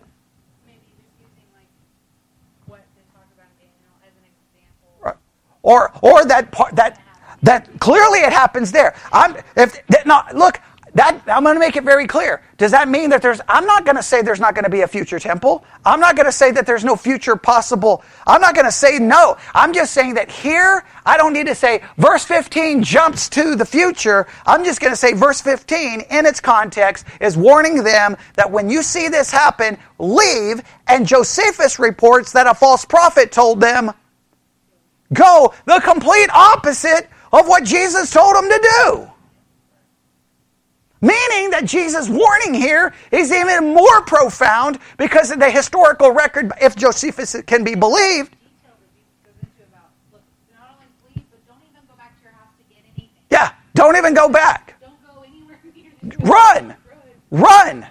Maybe 0.66 0.80
just 0.96 1.12
using 1.20 1.44
like 1.54 1.68
what 2.64 2.80
they 2.96 3.02
talk 3.12 3.28
about 3.36 3.52
in 3.60 3.68
Daniel 3.68 3.92
as 4.00 4.12
an 4.16 4.24
example. 4.24 5.20
Or 5.64 5.92
or 6.02 6.24
that 6.26 6.52
part 6.52 6.76
that 6.76 7.00
that 7.42 7.68
clearly 7.80 8.20
it 8.20 8.32
happens 8.32 8.70
there. 8.70 8.94
I'm 9.12 9.36
if 9.56 9.84
that, 9.88 10.06
no 10.06 10.22
look 10.34 10.60
that 10.94 11.20
I'm 11.26 11.42
going 11.42 11.56
to 11.56 11.60
make 11.60 11.74
it 11.74 11.82
very 11.82 12.06
clear. 12.06 12.40
Does 12.56 12.70
that 12.70 12.88
mean 12.88 13.10
that 13.10 13.20
there's? 13.20 13.40
I'm 13.48 13.66
not 13.66 13.84
going 13.84 13.96
to 13.96 14.02
say 14.02 14.22
there's 14.22 14.38
not 14.38 14.54
going 14.54 14.64
to 14.64 14.70
be 14.70 14.82
a 14.82 14.86
future 14.86 15.18
temple. 15.18 15.64
I'm 15.84 15.98
not 15.98 16.14
going 16.14 16.26
to 16.26 16.32
say 16.32 16.52
that 16.52 16.66
there's 16.66 16.84
no 16.84 16.94
future 16.94 17.34
possible. 17.34 18.04
I'm 18.26 18.40
not 18.40 18.54
going 18.54 18.66
to 18.66 18.72
say 18.72 19.00
no. 19.00 19.36
I'm 19.54 19.72
just 19.72 19.92
saying 19.92 20.14
that 20.14 20.30
here 20.30 20.84
I 21.04 21.16
don't 21.16 21.32
need 21.32 21.48
to 21.48 21.54
say 21.54 21.82
verse 21.98 22.24
15 22.24 22.84
jumps 22.84 23.28
to 23.30 23.56
the 23.56 23.66
future. 23.66 24.28
I'm 24.46 24.64
just 24.64 24.80
going 24.80 24.92
to 24.92 24.96
say 24.96 25.14
verse 25.14 25.40
15 25.40 26.02
in 26.10 26.26
its 26.26 26.40
context 26.40 27.06
is 27.20 27.36
warning 27.36 27.82
them 27.82 28.16
that 28.34 28.50
when 28.50 28.70
you 28.70 28.82
see 28.82 29.08
this 29.08 29.32
happen, 29.32 29.76
leave. 29.98 30.62
And 30.86 31.06
Josephus 31.06 31.80
reports 31.80 32.30
that 32.32 32.46
a 32.46 32.54
false 32.54 32.84
prophet 32.84 33.32
told 33.32 33.60
them 33.60 33.92
go 35.12 35.52
the 35.66 35.80
complete 35.84 36.28
opposite 36.30 37.08
of 37.32 37.48
what 37.48 37.64
Jesus 37.64 38.10
told 38.10 38.36
them 38.36 38.48
to 38.48 38.68
do. 38.82 39.10
Meaning 41.00 41.50
that 41.50 41.66
Jesus' 41.66 42.08
warning 42.08 42.54
here 42.54 42.94
is 43.10 43.30
even 43.30 43.74
more 43.74 44.00
profound 44.02 44.78
because 44.96 45.30
of 45.30 45.38
the 45.38 45.50
historical 45.50 46.12
record, 46.12 46.50
if 46.62 46.76
Josephus 46.76 47.36
can 47.46 47.62
be 47.62 47.74
believed. 47.74 48.34
Yeah, 53.30 53.52
don't 53.74 53.96
even 53.96 54.14
go 54.14 54.28
back. 54.28 54.80
Run. 56.20 56.74
Run! 57.30 57.86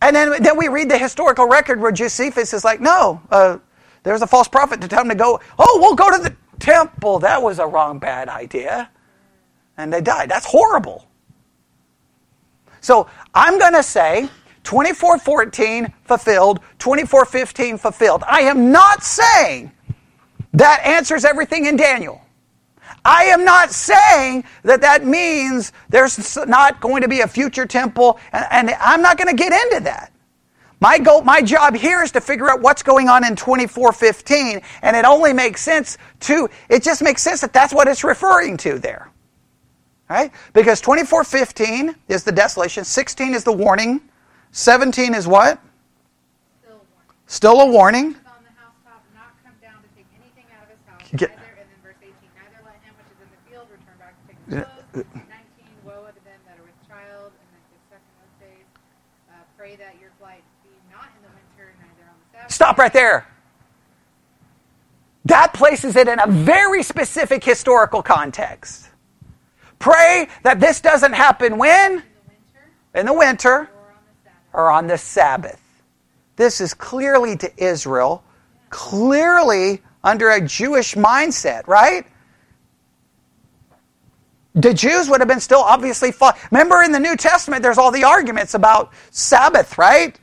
And 0.00 0.16
then, 0.16 0.42
then 0.42 0.56
we 0.56 0.68
read 0.68 0.90
the 0.90 0.98
historical 0.98 1.46
record 1.46 1.80
where 1.80 1.92
Josephus 1.92 2.52
is 2.52 2.64
like, 2.64 2.80
no, 2.80 3.20
uh, 3.30 3.58
there's 4.02 4.22
a 4.22 4.26
false 4.26 4.48
prophet 4.48 4.80
to 4.80 4.88
tell 4.88 5.02
him 5.02 5.08
to 5.08 5.14
go, 5.14 5.40
oh, 5.58 5.78
we'll 5.80 5.94
go 5.94 6.10
to 6.10 6.22
the 6.22 6.36
temple. 6.58 7.20
That 7.20 7.42
was 7.42 7.58
a 7.58 7.66
wrong, 7.66 7.98
bad 7.98 8.28
idea. 8.28 8.90
And 9.76 9.92
they 9.92 10.00
died. 10.00 10.28
That's 10.30 10.46
horrible. 10.46 11.06
So 12.80 13.08
I'm 13.34 13.58
going 13.58 13.74
to 13.74 13.82
say 13.82 14.28
2414 14.64 15.92
fulfilled, 16.04 16.60
2415 16.78 17.78
fulfilled. 17.78 18.24
I 18.26 18.42
am 18.42 18.70
not 18.72 19.02
saying 19.02 19.72
that 20.52 20.82
answers 20.84 21.24
everything 21.24 21.66
in 21.66 21.76
Daniel. 21.76 22.20
I 23.04 23.24
am 23.24 23.44
not 23.44 23.70
saying 23.70 24.44
that 24.64 24.80
that 24.82 25.04
means 25.04 25.72
there's 25.88 26.36
not 26.46 26.80
going 26.80 27.02
to 27.02 27.08
be 27.08 27.20
a 27.20 27.28
future 27.28 27.66
temple, 27.66 28.18
and 28.32 28.70
I'm 28.80 29.02
not 29.02 29.16
going 29.16 29.34
to 29.34 29.36
get 29.36 29.52
into 29.52 29.84
that. 29.84 30.12
My 30.82 30.98
goal, 30.98 31.22
my 31.22 31.40
job 31.40 31.76
here 31.76 32.02
is 32.02 32.10
to 32.10 32.20
figure 32.20 32.50
out 32.50 32.60
what's 32.60 32.82
going 32.82 33.08
on 33.08 33.24
in 33.24 33.36
2415, 33.36 34.60
and 34.82 34.96
it 34.96 35.04
only 35.04 35.32
makes 35.32 35.62
sense 35.62 35.96
to, 36.22 36.50
it 36.68 36.82
just 36.82 37.02
makes 37.02 37.22
sense 37.22 37.40
that 37.42 37.52
that's 37.52 37.72
what 37.72 37.86
it's 37.86 38.02
referring 38.02 38.56
to 38.56 38.80
there. 38.80 39.08
Right? 40.10 40.32
Because 40.52 40.80
2415 40.80 41.94
is 42.08 42.24
the 42.24 42.32
desolation, 42.32 42.82
16 42.82 43.32
is 43.32 43.44
the 43.44 43.52
warning, 43.52 44.00
17 44.50 45.14
is 45.14 45.28
what? 45.28 45.60
Still 46.60 46.72
warning. 46.72 47.22
Still 47.28 47.60
a 47.60 47.70
warning. 47.70 48.16
on 55.04 55.21
Stop 62.52 62.78
right 62.78 62.92
there. 62.92 63.26
That 65.24 65.54
places 65.54 65.96
it 65.96 66.08
in 66.08 66.18
a 66.20 66.26
very 66.26 66.82
specific 66.82 67.44
historical 67.44 68.02
context. 68.02 68.88
Pray 69.78 70.28
that 70.42 70.60
this 70.60 70.80
doesn't 70.80 71.12
happen 71.14 71.58
when? 71.58 71.92
In 71.92 71.98
the 71.98 72.04
winter, 72.28 72.72
In 72.94 73.06
the 73.06 73.12
winter 73.14 73.70
or 73.70 73.90
on 73.90 73.96
the 74.04 74.08
Sabbath. 74.24 74.50
or 74.52 74.70
on 74.70 74.86
the 74.86 74.98
Sabbath. 74.98 75.60
This 76.36 76.60
is 76.60 76.74
clearly 76.74 77.36
to 77.38 77.64
Israel, 77.64 78.24
clearly 78.70 79.82
under 80.04 80.30
a 80.30 80.40
Jewish 80.40 80.94
mindset, 80.94 81.66
right? 81.66 82.06
The 84.54 84.74
Jews 84.74 85.08
would 85.08 85.20
have 85.20 85.28
been 85.28 85.40
still 85.40 85.60
obviously 85.62 86.12
fought. 86.12 86.38
Remember 86.50 86.82
in 86.82 86.92
the 86.92 87.00
New 87.00 87.16
Testament, 87.16 87.62
there's 87.62 87.78
all 87.78 87.90
the 87.90 88.04
arguments 88.04 88.54
about 88.54 88.92
Sabbath, 89.10 89.78
right? 89.78 90.18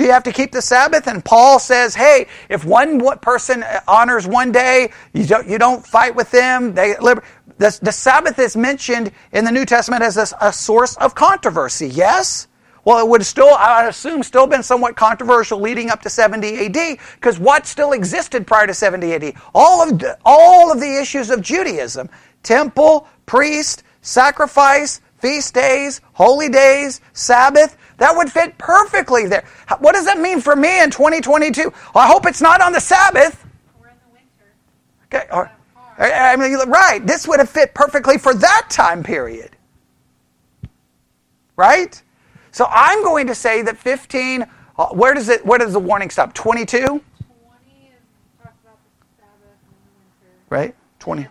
Do 0.00 0.06
you 0.06 0.12
have 0.12 0.22
to 0.22 0.32
keep 0.32 0.50
the 0.50 0.62
Sabbath? 0.62 1.08
And 1.08 1.22
Paul 1.22 1.58
says, 1.58 1.94
hey, 1.94 2.26
if 2.48 2.64
one 2.64 3.02
person 3.18 3.62
honors 3.86 4.26
one 4.26 4.50
day, 4.50 4.92
you 5.12 5.26
don't, 5.26 5.46
you 5.46 5.58
don't 5.58 5.86
fight 5.86 6.14
with 6.16 6.30
them. 6.30 6.72
They, 6.72 6.96
liber- 6.96 7.22
the, 7.58 7.78
the 7.82 7.92
Sabbath 7.92 8.38
is 8.38 8.56
mentioned 8.56 9.12
in 9.32 9.44
the 9.44 9.52
New 9.52 9.66
Testament 9.66 10.02
as 10.02 10.16
a, 10.16 10.26
a 10.40 10.54
source 10.54 10.96
of 10.96 11.14
controversy, 11.14 11.86
yes? 11.86 12.48
Well, 12.86 12.98
it 13.04 13.10
would 13.10 13.26
still, 13.26 13.54
I 13.54 13.88
assume, 13.88 14.22
still 14.22 14.46
been 14.46 14.62
somewhat 14.62 14.96
controversial 14.96 15.60
leading 15.60 15.90
up 15.90 16.00
to 16.00 16.08
70 16.08 16.64
AD, 16.68 16.98
because 17.16 17.38
what 17.38 17.66
still 17.66 17.92
existed 17.92 18.46
prior 18.46 18.66
to 18.68 18.72
70 18.72 19.12
AD? 19.12 19.34
All 19.54 19.82
of, 19.82 19.98
the- 19.98 20.16
all 20.24 20.72
of 20.72 20.80
the 20.80 20.98
issues 20.98 21.28
of 21.28 21.42
Judaism 21.42 22.08
temple, 22.42 23.06
priest, 23.26 23.82
sacrifice, 24.00 25.02
feast 25.18 25.52
days, 25.52 26.00
holy 26.14 26.48
days, 26.48 27.02
Sabbath 27.12 27.76
that 28.00 28.16
would 28.16 28.32
fit 28.32 28.56
perfectly 28.56 29.26
there. 29.26 29.44
What 29.78 29.92
does 29.92 30.06
that 30.06 30.18
mean 30.18 30.40
for 30.40 30.56
me 30.56 30.82
in 30.82 30.90
2022? 30.90 31.64
Well, 31.64 31.72
I 31.94 32.06
hope 32.06 32.24
it's 32.24 32.40
not 32.40 32.62
on 32.62 32.72
the 32.72 32.80
Sabbath. 32.80 33.44
In 33.44 33.82
the 33.82 34.18
winter. 35.10 35.26
Okay. 35.26 35.28
Or, 35.30 35.52
I 35.98 36.34
mean, 36.36 36.56
right. 36.70 37.06
This 37.06 37.28
would 37.28 37.40
have 37.40 37.50
fit 37.50 37.74
perfectly 37.74 38.16
for 38.16 38.32
that 38.32 38.68
time 38.70 39.02
period. 39.02 39.50
Right? 41.56 42.02
So 42.52 42.66
I'm 42.70 43.04
going 43.04 43.26
to 43.26 43.34
say 43.34 43.60
that 43.60 43.76
15. 43.76 44.46
Uh, 44.78 44.86
where 44.86 45.12
does 45.12 45.28
it? 45.28 45.44
Where 45.44 45.58
does 45.58 45.74
the 45.74 45.78
warning 45.78 46.08
stop? 46.08 46.32
22. 46.32 46.78
20 46.78 47.02
right. 50.48 50.74
20. 51.00 51.26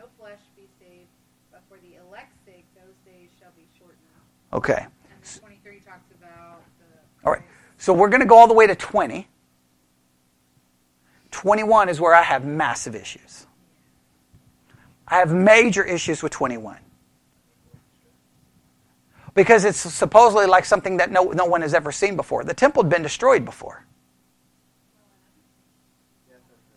No 0.00 0.06
flesh 0.18 0.38
be 0.56 0.62
saved, 0.80 1.08
but 1.52 1.62
for 1.68 1.76
the 1.82 1.96
elect's 2.06 2.38
sake, 2.46 2.64
those 2.74 2.94
days 3.04 3.28
shall 3.38 3.50
be 3.54 3.66
shortened. 3.78 3.98
Okay. 4.52 4.86
And 4.86 4.90
then 5.22 5.40
23 5.40 5.80
talks 5.80 6.10
about 6.18 6.62
the. 6.78 7.26
All 7.26 7.32
right. 7.32 7.42
So 7.76 7.92
we're 7.92 8.08
going 8.08 8.20
to 8.20 8.26
go 8.26 8.38
all 8.38 8.48
the 8.48 8.54
way 8.54 8.66
to 8.66 8.74
20. 8.74 9.28
21 11.30 11.88
is 11.88 12.00
where 12.00 12.14
I 12.14 12.22
have 12.22 12.44
massive 12.44 12.94
issues. 12.94 13.46
I 15.06 15.18
have 15.18 15.32
major 15.32 15.84
issues 15.84 16.22
with 16.22 16.32
21. 16.32 16.78
Because 19.34 19.64
it's 19.64 19.78
supposedly 19.78 20.46
like 20.46 20.64
something 20.64 20.96
that 20.96 21.10
no, 21.10 21.24
no 21.24 21.44
one 21.44 21.62
has 21.62 21.74
ever 21.74 21.92
seen 21.92 22.16
before. 22.16 22.42
The 22.42 22.54
temple 22.54 22.82
had 22.82 22.90
been 22.90 23.02
destroyed 23.02 23.44
before. 23.44 23.84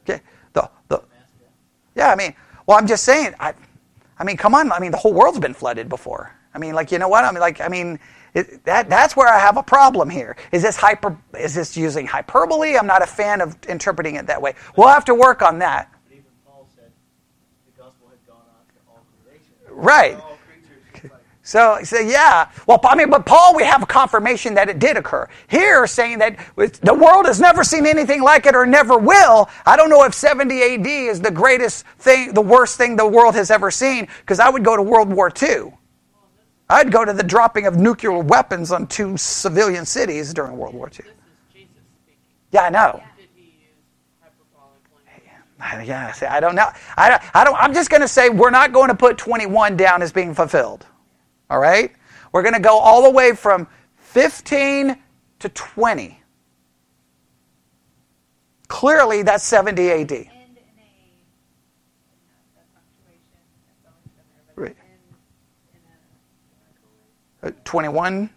Okay. 0.03 0.21
The, 0.53 0.69
the, 0.89 1.01
yeah, 1.95 2.11
I 2.11 2.15
mean, 2.15 2.35
well, 2.65 2.77
I'm 2.77 2.87
just 2.87 3.03
saying, 3.03 3.33
I, 3.39 3.53
I 4.17 4.23
mean, 4.23 4.37
come 4.37 4.55
on. 4.55 4.71
I 4.71 4.79
mean, 4.79 4.91
the 4.91 4.97
whole 4.97 5.13
world's 5.13 5.39
been 5.39 5.53
flooded 5.53 5.89
before. 5.89 6.33
I 6.53 6.59
mean, 6.59 6.73
like, 6.75 6.91
you 6.91 6.99
know 6.99 7.07
what? 7.07 7.25
I 7.25 7.31
mean, 7.31 7.41
like, 7.41 7.61
I 7.61 7.67
mean, 7.67 7.99
it, 8.33 8.63
that, 8.65 8.89
that's 8.89 9.15
where 9.15 9.27
I 9.27 9.39
have 9.39 9.57
a 9.57 9.63
problem 9.63 10.09
here. 10.09 10.35
Is 10.51 10.61
this 10.61 10.75
hyper? 10.75 11.17
Is 11.37 11.53
this 11.53 11.77
using 11.77 12.07
hyperbole? 12.07 12.77
I'm 12.77 12.87
not 12.87 13.01
a 13.03 13.07
fan 13.07 13.41
of 13.41 13.57
interpreting 13.67 14.15
it 14.15 14.27
that 14.27 14.41
way. 14.41 14.55
We'll 14.75 14.87
have 14.87 15.05
to 15.05 15.15
work 15.15 15.41
on 15.41 15.59
that. 15.59 15.91
But 20.15 20.32
even 21.43 21.79
he 21.79 21.85
said 21.85 21.97
So, 21.97 21.97
so 21.97 21.99
yeah. 21.99 22.49
Well, 22.67 22.79
I 22.83 22.95
mean, 22.95 23.09
but 23.09 23.25
Paul, 23.25 23.55
we 23.55 23.63
have 23.63 23.87
confirmation 23.87 24.53
that 24.55 24.69
it 24.69 24.79
did 24.79 24.97
occur. 24.97 25.27
Here, 25.47 25.85
saying 25.87 26.19
that 26.19 26.37
the 26.55 26.93
world 26.93 27.25
has 27.25 27.39
never 27.39 27.63
seen 27.63 27.85
anything 27.85 28.23
like 28.23 28.45
it 28.45 28.55
or 28.55 28.65
never 28.65 28.97
will. 28.97 29.49
I 29.65 29.75
don't 29.75 29.89
know 29.89 30.03
if 30.03 30.13
70 30.13 30.61
AD 30.61 30.87
is 30.87 31.21
the 31.21 31.31
greatest 31.31 31.85
thing, 31.99 32.33
the 32.33 32.41
worst 32.41 32.77
thing 32.77 32.95
the 32.95 33.07
world 33.07 33.35
has 33.35 33.51
ever 33.51 33.71
seen, 33.71 34.07
because 34.21 34.39
I 34.39 34.49
would 34.49 34.63
go 34.63 34.77
to 34.77 34.81
World 34.81 35.11
War 35.11 35.31
II. 35.41 35.73
I'd 36.69 36.91
go 36.91 37.05
to 37.05 37.13
the 37.13 37.23
dropping 37.23 37.67
of 37.67 37.75
nuclear 37.75 38.17
weapons 38.19 38.71
on 38.71 38.87
two 38.87 39.17
civilian 39.17 39.85
cities 39.85 40.33
during 40.33 40.57
World 40.57 40.73
War 40.73 40.89
II. 40.89 41.05
Yeah, 42.51 42.63
I 42.63 42.69
know. 42.69 43.03
Yeah, 45.85 46.13
I 46.29 46.39
don't 46.39 46.55
know. 46.55 46.69
I, 46.97 47.09
don't, 47.09 47.21
I 47.35 47.43
don't. 47.43 47.55
I'm 47.55 47.73
just 47.73 47.89
going 47.89 48.01
to 48.01 48.07
say 48.07 48.29
we're 48.29 48.49
not 48.49 48.73
going 48.73 48.89
to 48.89 48.95
put 48.95 49.17
21 49.17 49.77
down 49.77 50.01
as 50.01 50.11
being 50.11 50.33
fulfilled. 50.33 50.85
All 51.49 51.59
right? 51.59 51.91
We're 52.31 52.41
going 52.41 52.55
to 52.55 52.59
go 52.59 52.77
all 52.77 53.03
the 53.03 53.09
way 53.09 53.33
from 53.33 53.67
15 53.97 54.97
to 55.39 55.49
20. 55.49 56.19
Clearly, 58.67 59.21
that's 59.21 59.43
70 59.43 59.91
AD. 59.91 60.27
Right. 64.55 64.75
Uh, 67.43 67.51
21? 67.65 68.29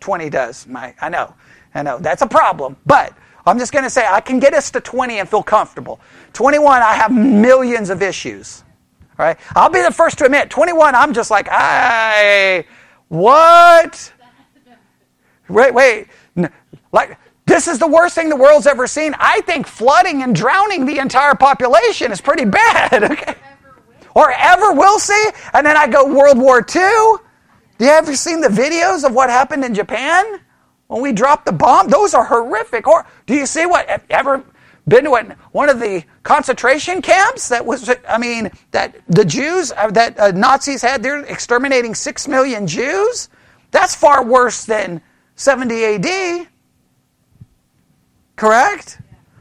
20 0.00 0.30
does. 0.30 0.66
My, 0.66 0.94
I 1.00 1.08
know. 1.08 1.34
I 1.74 1.82
know. 1.82 1.98
That's 1.98 2.22
a 2.22 2.26
problem. 2.26 2.76
But 2.86 3.12
I'm 3.46 3.58
just 3.58 3.72
going 3.72 3.84
to 3.84 3.90
say 3.90 4.06
I 4.06 4.20
can 4.20 4.38
get 4.38 4.54
us 4.54 4.70
to 4.72 4.80
20 4.80 5.18
and 5.18 5.28
feel 5.28 5.42
comfortable. 5.42 6.00
21, 6.32 6.82
I 6.82 6.94
have 6.94 7.12
millions 7.12 7.90
of 7.90 8.02
issues. 8.02 8.64
Right? 9.18 9.38
I'll 9.54 9.70
be 9.70 9.82
the 9.82 9.92
first 9.92 10.18
to 10.18 10.24
admit, 10.26 10.50
21, 10.50 10.94
I'm 10.94 11.14
just 11.14 11.30
like, 11.30 11.48
I, 11.50 12.66
what? 13.08 14.12
Wait, 15.48 15.72
wait. 15.74 16.08
Like, 16.92 17.18
this 17.46 17.68
is 17.68 17.78
the 17.78 17.86
worst 17.86 18.14
thing 18.14 18.28
the 18.28 18.36
world's 18.36 18.66
ever 18.66 18.86
seen. 18.86 19.14
I 19.18 19.40
think 19.42 19.66
flooding 19.66 20.22
and 20.22 20.34
drowning 20.34 20.84
the 20.84 20.98
entire 20.98 21.34
population 21.34 22.12
is 22.12 22.20
pretty 22.20 22.44
bad. 22.44 23.04
Okay? 23.12 23.34
Or 24.14 24.32
ever 24.32 24.72
will 24.72 24.98
see. 24.98 25.28
And 25.52 25.66
then 25.66 25.76
I 25.76 25.86
go 25.86 26.06
World 26.06 26.38
War 26.38 26.60
II. 26.60 27.18
Do 27.78 27.84
you 27.84 27.90
ever 27.90 28.16
seen 28.16 28.40
the 28.40 28.48
videos 28.48 29.04
of 29.04 29.12
what 29.12 29.28
happened 29.28 29.62
in 29.62 29.74
Japan 29.74 30.40
when 30.86 31.02
we 31.02 31.12
dropped 31.12 31.44
the 31.44 31.52
bomb? 31.52 31.88
Those 31.88 32.14
are 32.14 32.24
horrific. 32.24 32.88
Or 32.88 33.06
do 33.26 33.34
you 33.34 33.44
see 33.44 33.66
what 33.66 33.86
ever 34.08 34.42
been 34.88 35.04
to 35.04 35.36
one 35.52 35.68
of 35.68 35.80
the 35.80 36.04
concentration 36.22 37.02
camps 37.02 37.48
that 37.48 37.64
was, 37.64 37.90
I 38.08 38.18
mean, 38.18 38.50
that 38.70 38.94
the 39.08 39.24
Jews, 39.24 39.72
uh, 39.72 39.90
that 39.90 40.18
uh, 40.18 40.30
Nazis 40.30 40.82
had, 40.82 41.02
they're 41.02 41.24
exterminating 41.24 41.94
six 41.94 42.28
million 42.28 42.66
Jews. 42.66 43.28
That's 43.72 43.94
far 43.94 44.24
worse 44.24 44.64
than 44.64 45.00
70 45.34 45.84
AD. 45.84 46.48
Correct? 48.36 48.98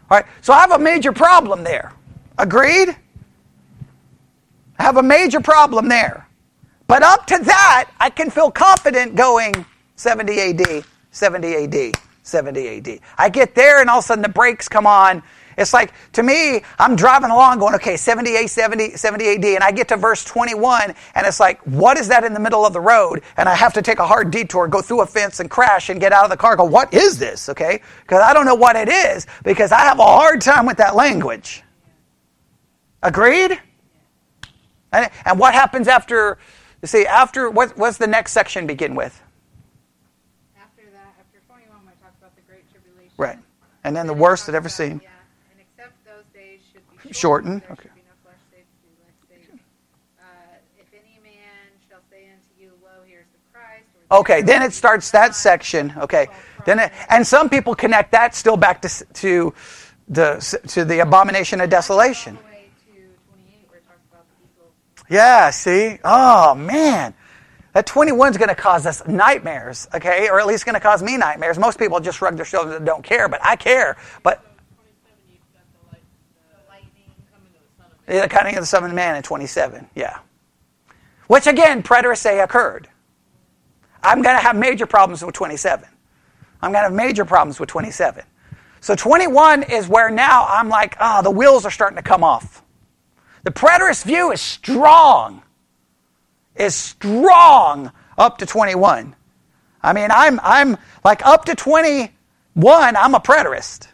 All 0.10 0.18
right, 0.18 0.26
so 0.42 0.54
I 0.54 0.62
have 0.62 0.72
a 0.72 0.80
major 0.80 1.12
problem 1.12 1.64
there. 1.64 1.94
Agreed? 2.38 2.96
I 4.80 4.84
have 4.84 4.98
a 4.98 5.04
major 5.04 5.40
problem 5.40 5.88
there. 5.88 6.28
But 6.88 7.04
up 7.04 7.26
to 7.28 7.38
that, 7.38 7.92
I 8.00 8.10
can 8.10 8.30
feel 8.30 8.52
confident 8.52 9.16
going 9.16 9.66
70 9.96 10.40
AD, 10.40 10.86
70 11.12 11.56
AD. 11.56 12.05
70 12.26 12.78
AD. 12.78 13.00
I 13.18 13.30
get 13.30 13.56
there 13.56 13.82
and 13.82 13.90
all 13.90 14.00
of 14.00 14.04
a 14.04 14.08
sudden 14.08 14.24
the 14.24 14.30
brakes 14.30 14.68
come 14.68 14.88
on. 14.88 15.22
It's 15.58 15.74
like, 15.74 15.94
to 16.14 16.24
me, 16.24 16.64
I'm 16.80 16.96
driving 16.96 17.30
along 17.30 17.60
going, 17.60 17.76
okay, 17.76 17.96
78, 17.96 18.48
70, 18.48 18.98
70 18.98 19.26
AD, 19.26 19.46
and 19.46 19.64
I 19.64 19.72
get 19.72 19.88
to 19.90 19.96
verse 19.96 20.26
21, 20.26 20.94
and 21.14 21.26
it's 21.26 21.40
like, 21.40 21.62
what 21.62 21.98
is 21.98 22.10
that 22.10 22.26
in 22.26 22.34
the 22.34 22.42
middle 22.42 22.66
of 22.66 22.74
the 22.74 22.82
road? 22.82 23.22
And 23.38 23.48
I 23.48 23.56
have 23.56 23.72
to 23.74 23.82
take 23.82 24.00
a 24.00 24.06
hard 24.06 24.32
detour, 24.32 24.68
go 24.68 24.82
through 24.82 25.02
a 25.02 25.06
fence 25.06 25.40
and 25.40 25.50
crash 25.50 25.90
and 25.90 26.00
get 26.00 26.12
out 26.12 26.26
of 26.26 26.30
the 26.30 26.36
car, 26.36 26.58
go, 26.58 26.66
what 26.66 26.94
is 26.94 27.18
this? 27.18 27.48
Okay? 27.48 27.80
Because 28.02 28.22
I 28.22 28.34
don't 28.34 28.46
know 28.46 28.56
what 28.56 28.76
it 28.76 28.90
is, 28.90 29.28
because 29.46 29.72
I 29.72 29.80
have 29.82 30.00
a 30.00 30.04
hard 30.04 30.42
time 30.42 30.66
with 30.66 30.78
that 30.78 30.94
language. 30.94 31.64
Agreed? 33.02 33.58
And, 34.92 35.10
and 35.24 35.40
what 35.40 35.54
happens 35.54 35.88
after, 35.88 36.38
see, 36.84 37.06
after, 37.06 37.50
what, 37.50 37.78
what's 37.78 37.98
the 37.98 38.08
next 38.08 38.34
section 38.34 38.68
begin 38.68 38.94
with? 38.94 39.22
Right. 43.18 43.38
And 43.86 43.96
then 43.96 44.08
the 44.08 44.16
worst 44.16 44.48
that 44.48 44.56
ever 44.56 44.68
seen. 44.68 45.00
Yeah. 45.04 45.10
And 45.52 45.62
except 45.62 45.94
those 46.06 46.26
days 46.34 46.60
should 46.74 46.82
be 47.08 47.14
shortened. 47.14 47.62
Okay. 47.70 47.84
should 47.84 47.94
be 47.94 48.02
no 48.02 48.18
flesh 48.24 48.42
saved 48.52 48.66
to 48.66 48.78
do 48.82 48.90
like 49.06 49.14
saved. 49.30 49.60
Uh, 50.20 50.24
if 50.80 50.88
any 50.92 51.20
man 51.24 51.70
shall 51.88 52.02
say 52.10 52.26
unto 52.34 52.50
you, 52.60 52.72
Lo, 52.84 53.04
here's 53.06 53.28
the 53.28 53.38
Christ. 53.54 53.86
Or 54.10 54.18
Okay, 54.22 54.42
then 54.42 54.64
it 54.64 54.74
starts 54.74 55.12
that 55.12 55.36
section. 55.36 55.94
Okay, 55.98 56.26
then 56.66 56.80
it, 56.80 56.92
and 57.10 57.28
some 57.28 57.48
people 57.48 57.76
connect 57.76 58.12
that 58.14 58.34
still 58.34 58.58
back 58.58 58.82
to 58.82 58.90
to 59.14 59.54
the 60.10 60.60
to 60.70 60.84
the 60.84 61.02
abomination 61.02 61.62
of 61.62 61.70
desolation. 61.70 62.38
All 62.38 62.42
the 62.42 62.50
way 62.50 62.70
to 62.88 63.02
28 63.36 63.70
where 63.70 63.78
it 63.78 63.86
talks 63.86 64.00
about 64.12 64.26
the 64.30 64.46
eagle. 64.50 64.74
Yeah, 65.12 65.52
see? 65.52 66.00
Oh 66.04 66.56
man. 66.56 67.14
That 67.76 67.86
21 67.86 68.32
is 68.32 68.38
going 68.38 68.48
to 68.48 68.56
cause 68.56 68.86
us 68.86 69.06
nightmares, 69.06 69.86
okay? 69.94 70.30
Or 70.30 70.40
at 70.40 70.48
least 70.48 70.66
going 70.66 70.76
to 70.76 70.80
cause 70.80 71.04
me 71.04 71.18
nightmares. 71.18 71.60
Most 71.60 71.78
people 71.78 72.00
just 72.00 72.20
shrug 72.20 72.38
their 72.38 72.46
shoulders 72.46 72.76
and 72.76 72.86
don't 72.86 73.04
care, 73.04 73.28
but 73.28 73.42
I 73.44 73.58
care. 73.58 73.98
But. 74.24 74.42
Yeah, 78.08 78.22
the 78.22 78.30
coming 78.30 78.56
of 78.56 78.66
the 78.66 78.78
of 78.78 78.94
Man 78.94 79.18
in 79.18 79.24
27, 79.24 79.90
yeah. 79.94 80.20
Which 81.28 81.48
again, 81.48 81.84
preterists 81.84 82.42
occurred. 82.42 82.88
I'm 84.02 84.22
going 84.22 84.38
to 84.38 84.42
have 84.42 84.56
major 84.56 84.86
problems 84.86 85.22
with 85.22 85.36
27. 85.36 85.90
I'm 86.62 86.72
going 86.72 86.82
to 86.82 86.90
have 86.90 86.94
major 86.94 87.26
problems 87.26 87.60
with 87.60 87.68
27. 87.68 88.24
So 88.80 88.96
21 88.96 89.64
is 89.64 89.90
where 89.90 90.10
now 90.10 90.46
I'm 90.48 90.70
like, 90.70 90.96
ah, 91.02 91.22
the 91.22 91.32
wheels 91.32 91.66
are 91.66 91.72
starting 91.72 91.98
to 91.98 92.04
come 92.04 92.24
off. 92.24 92.64
The 93.44 93.52
preterist 93.52 94.06
view 94.06 94.32
is 94.32 94.40
strong, 94.40 95.42
is 96.56 96.76
strong 96.76 97.92
up 98.18 98.38
to 98.40 98.46
21. 98.46 99.16
I 99.82 99.94
mean, 99.94 100.10
I'm, 100.12 100.40
I'm 100.42 100.78
like 101.04 101.26
up 101.26 101.46
to 101.46 101.56
21, 101.56 102.10
I'm 102.96 103.16
a 103.16 103.20
preterist. 103.20 103.88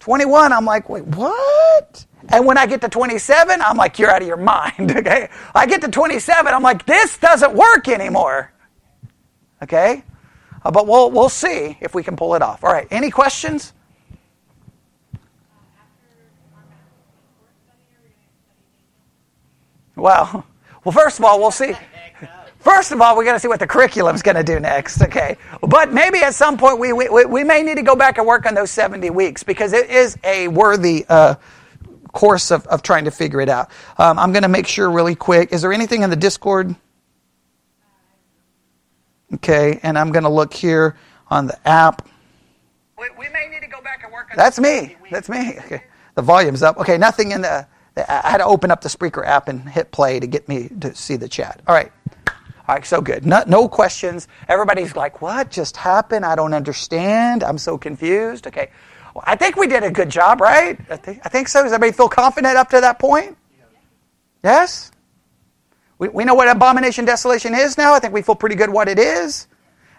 21, 0.00 0.52
I'm 0.52 0.64
like, 0.64 0.88
wait, 0.88 1.04
what? 1.04 2.06
And 2.28 2.46
when 2.46 2.58
I 2.58 2.66
get 2.66 2.80
to 2.82 2.88
27, 2.88 3.60
I'm 3.60 3.76
like, 3.76 3.98
you're 3.98 4.10
out 4.10 4.22
of 4.22 4.28
your 4.28 4.36
mind, 4.36 4.92
okay? 4.96 5.28
I 5.54 5.66
get 5.66 5.80
to 5.82 5.88
27, 5.88 6.52
I'm 6.52 6.62
like, 6.62 6.86
this 6.86 7.18
doesn't 7.18 7.54
work 7.54 7.88
anymore, 7.88 8.52
okay? 9.62 10.04
Uh, 10.62 10.70
but 10.70 10.86
we'll, 10.86 11.10
we'll 11.10 11.28
see 11.28 11.76
if 11.80 11.94
we 11.94 12.02
can 12.02 12.16
pull 12.16 12.34
it 12.34 12.42
off. 12.42 12.62
All 12.62 12.72
right, 12.72 12.86
any 12.90 13.10
questions? 13.10 13.72
Well, 19.96 20.44
well, 20.88 21.04
first 21.04 21.18
of 21.18 21.24
all, 21.26 21.38
we'll 21.38 21.50
see. 21.50 21.74
First 22.60 22.92
of 22.92 23.00
all, 23.02 23.14
we 23.14 23.26
got 23.26 23.34
to 23.34 23.40
see 23.40 23.48
what 23.48 23.60
the 23.60 23.66
curriculum's 23.66 24.22
going 24.22 24.38
to 24.38 24.42
do 24.42 24.58
next, 24.58 25.02
okay? 25.02 25.36
But 25.60 25.92
maybe 25.92 26.20
at 26.20 26.34
some 26.34 26.56
point 26.56 26.78
we, 26.78 26.94
we, 26.94 27.26
we 27.26 27.44
may 27.44 27.62
need 27.62 27.74
to 27.74 27.82
go 27.82 27.94
back 27.94 28.16
and 28.16 28.26
work 28.26 28.46
on 28.46 28.54
those 28.54 28.70
70 28.70 29.10
weeks 29.10 29.42
because 29.42 29.74
it 29.74 29.90
is 29.90 30.16
a 30.24 30.48
worthy 30.48 31.04
uh, 31.10 31.34
course 32.12 32.50
of, 32.50 32.66
of 32.68 32.80
trying 32.80 33.04
to 33.04 33.10
figure 33.10 33.42
it 33.42 33.50
out. 33.50 33.70
Um, 33.98 34.18
I'm 34.18 34.32
going 34.32 34.44
to 34.44 34.48
make 34.48 34.66
sure 34.66 34.90
really 34.90 35.14
quick. 35.14 35.52
Is 35.52 35.60
there 35.60 35.74
anything 35.74 36.04
in 36.04 36.08
the 36.08 36.16
Discord? 36.16 36.74
Okay, 39.34 39.80
and 39.82 39.98
I'm 39.98 40.10
going 40.10 40.24
to 40.24 40.30
look 40.30 40.54
here 40.54 40.96
on 41.28 41.48
the 41.48 41.68
app. 41.68 42.08
We, 42.98 43.08
we 43.18 43.28
may 43.28 43.46
need 43.50 43.60
to 43.60 43.68
go 43.68 43.82
back 43.82 44.04
and 44.04 44.10
work 44.10 44.28
on 44.30 44.38
That's 44.38 44.58
me. 44.58 44.96
That's 45.10 45.28
me. 45.28 45.58
Okay. 45.66 45.82
The 46.14 46.22
volume's 46.22 46.62
up. 46.62 46.78
Okay, 46.78 46.96
nothing 46.96 47.32
in 47.32 47.42
the. 47.42 47.66
I 48.08 48.30
had 48.30 48.38
to 48.38 48.44
open 48.44 48.70
up 48.70 48.80
the 48.80 48.88
Spreaker 48.88 49.26
app 49.26 49.48
and 49.48 49.68
hit 49.68 49.90
play 49.90 50.20
to 50.20 50.26
get 50.26 50.48
me 50.48 50.68
to 50.80 50.94
see 50.94 51.16
the 51.16 51.28
chat. 51.28 51.60
All 51.66 51.74
right. 51.74 51.90
All 52.68 52.74
right, 52.74 52.84
so 52.84 53.00
good. 53.00 53.24
No, 53.24 53.42
no 53.46 53.66
questions. 53.66 54.28
Everybody's 54.46 54.94
like, 54.94 55.22
what 55.22 55.50
just 55.50 55.76
happened? 55.76 56.26
I 56.26 56.34
don't 56.34 56.52
understand. 56.52 57.42
I'm 57.42 57.56
so 57.56 57.78
confused. 57.78 58.46
Okay. 58.46 58.70
Well, 59.14 59.24
I 59.26 59.36
think 59.36 59.56
we 59.56 59.66
did 59.66 59.82
a 59.84 59.90
good 59.90 60.10
job, 60.10 60.42
right? 60.42 60.78
I 60.90 60.96
think, 60.96 61.20
I 61.24 61.30
think 61.30 61.48
so. 61.48 61.62
Does 61.62 61.72
everybody 61.72 61.96
feel 61.96 62.10
confident 62.10 62.56
up 62.58 62.68
to 62.70 62.80
that 62.82 62.98
point? 62.98 63.38
Yes? 64.44 64.92
We, 65.98 66.08
we 66.08 66.24
know 66.24 66.34
what 66.34 66.48
abomination 66.48 67.06
desolation 67.06 67.54
is 67.54 67.78
now. 67.78 67.94
I 67.94 68.00
think 68.00 68.12
we 68.12 68.20
feel 68.20 68.36
pretty 68.36 68.54
good 68.54 68.70
what 68.70 68.88
it 68.88 68.98
is. 68.98 69.48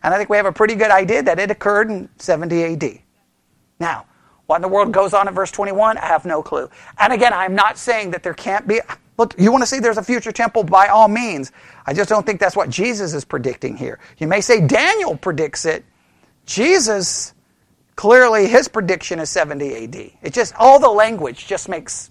And 0.04 0.14
I 0.14 0.18
think 0.18 0.30
we 0.30 0.38
have 0.38 0.46
a 0.46 0.52
pretty 0.52 0.76
good 0.76 0.92
idea 0.92 1.24
that 1.24 1.40
it 1.40 1.52
occurred 1.52 1.90
in 1.90 2.08
70 2.18 2.64
AD. 2.64 3.00
Now, 3.80 4.06
what 4.50 4.58
in 4.58 4.64
the 4.64 4.70
world 4.70 4.92
goes 4.92 5.14
on 5.14 5.30
in 5.30 5.36
verse 5.36 5.52
21? 5.52 6.00
I 6.00 6.08
have 6.08 6.26
no 6.26 6.44
clue. 6.44 6.70
And 7.00 7.14
again, 7.14 7.34
I'm 7.34 7.56
not 7.56 7.78
saying 7.78 8.12
that 8.12 8.24
there 8.24 8.34
can't 8.34 8.68
be. 8.68 8.82
Look, 9.18 9.36
you 9.40 9.52
want 9.52 9.64
to 9.64 9.68
see 9.68 9.80
there's 9.80 10.00
a 10.00 10.04
future 10.04 10.34
temple 10.34 10.64
by 10.66 10.88
all 10.88 11.08
means. 11.08 11.52
I 11.88 11.94
just 11.94 12.10
don't 12.10 12.26
think 12.26 12.40
that's 12.42 12.56
what 12.58 12.70
Jesus 12.70 13.14
is 13.14 13.26
predicting 13.26 13.78
here. 13.78 14.00
You 14.20 14.28
may 14.28 14.42
say 14.42 14.66
Daniel 14.68 15.18
predicts 15.18 15.66
it. 15.66 15.86
Jesus, 16.48 17.34
clearly, 17.96 18.48
his 18.48 18.68
prediction 18.68 19.20
is 19.20 19.30
70 19.32 19.86
AD. 19.86 19.96
It 20.24 20.34
just, 20.34 20.56
all 20.58 20.80
the 20.80 20.90
language 20.90 21.48
just 21.48 21.70
makes 21.70 22.10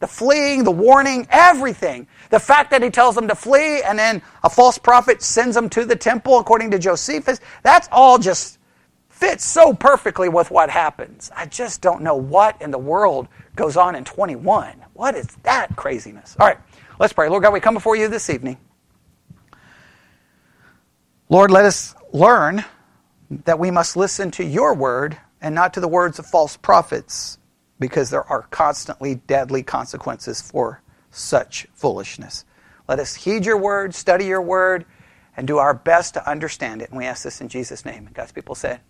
The 0.00 0.08
fleeing, 0.08 0.64
the 0.64 0.72
warning, 0.72 1.26
everything. 1.30 2.06
The 2.30 2.40
fact 2.40 2.70
that 2.72 2.82
he 2.82 2.90
tells 2.90 3.16
them 3.16 3.28
to 3.28 3.34
flee 3.34 3.82
and 3.82 3.98
then 3.98 4.22
a 4.44 4.50
false 4.50 4.78
prophet 4.78 5.22
sends 5.22 5.56
them 5.56 5.68
to 5.70 5.84
the 5.84 5.96
temple 5.96 6.38
according 6.38 6.70
to 6.72 6.78
Josephus, 6.78 7.40
that's 7.64 7.88
all 7.92 8.18
just 8.18 8.57
fits 9.18 9.44
so 9.44 9.74
perfectly 9.74 10.28
with 10.28 10.48
what 10.52 10.70
happens. 10.70 11.28
I 11.34 11.46
just 11.46 11.80
don't 11.80 12.02
know 12.02 12.14
what 12.14 12.62
in 12.62 12.70
the 12.70 12.78
world 12.78 13.26
goes 13.56 13.76
on 13.76 13.96
in 13.96 14.04
21. 14.04 14.84
What 14.92 15.16
is 15.16 15.26
that 15.42 15.74
craziness? 15.74 16.36
All 16.38 16.46
right, 16.46 16.58
let's 17.00 17.12
pray. 17.12 17.28
Lord 17.28 17.42
God, 17.42 17.52
we 17.52 17.58
come 17.58 17.74
before 17.74 17.96
you 17.96 18.06
this 18.06 18.30
evening. 18.30 18.58
Lord, 21.28 21.50
let 21.50 21.64
us 21.64 21.96
learn 22.12 22.64
that 23.44 23.58
we 23.58 23.72
must 23.72 23.96
listen 23.96 24.30
to 24.30 24.44
your 24.44 24.72
word 24.72 25.18
and 25.40 25.52
not 25.52 25.74
to 25.74 25.80
the 25.80 25.88
words 25.88 26.20
of 26.20 26.26
false 26.26 26.56
prophets 26.56 27.38
because 27.80 28.10
there 28.10 28.24
are 28.24 28.42
constantly 28.42 29.16
deadly 29.16 29.64
consequences 29.64 30.40
for 30.40 30.80
such 31.10 31.66
foolishness. 31.74 32.44
Let 32.88 33.00
us 33.00 33.16
heed 33.16 33.44
your 33.44 33.58
word, 33.58 33.96
study 33.96 34.26
your 34.26 34.42
word, 34.42 34.84
and 35.36 35.46
do 35.46 35.58
our 35.58 35.74
best 35.74 36.14
to 36.14 36.30
understand 36.30 36.82
it. 36.82 36.90
And 36.90 36.98
we 36.98 37.04
ask 37.04 37.24
this 37.24 37.40
in 37.40 37.48
Jesus' 37.48 37.84
name. 37.84 38.06
And 38.06 38.14
God's 38.14 38.32
people 38.32 38.54
said, 38.54 38.80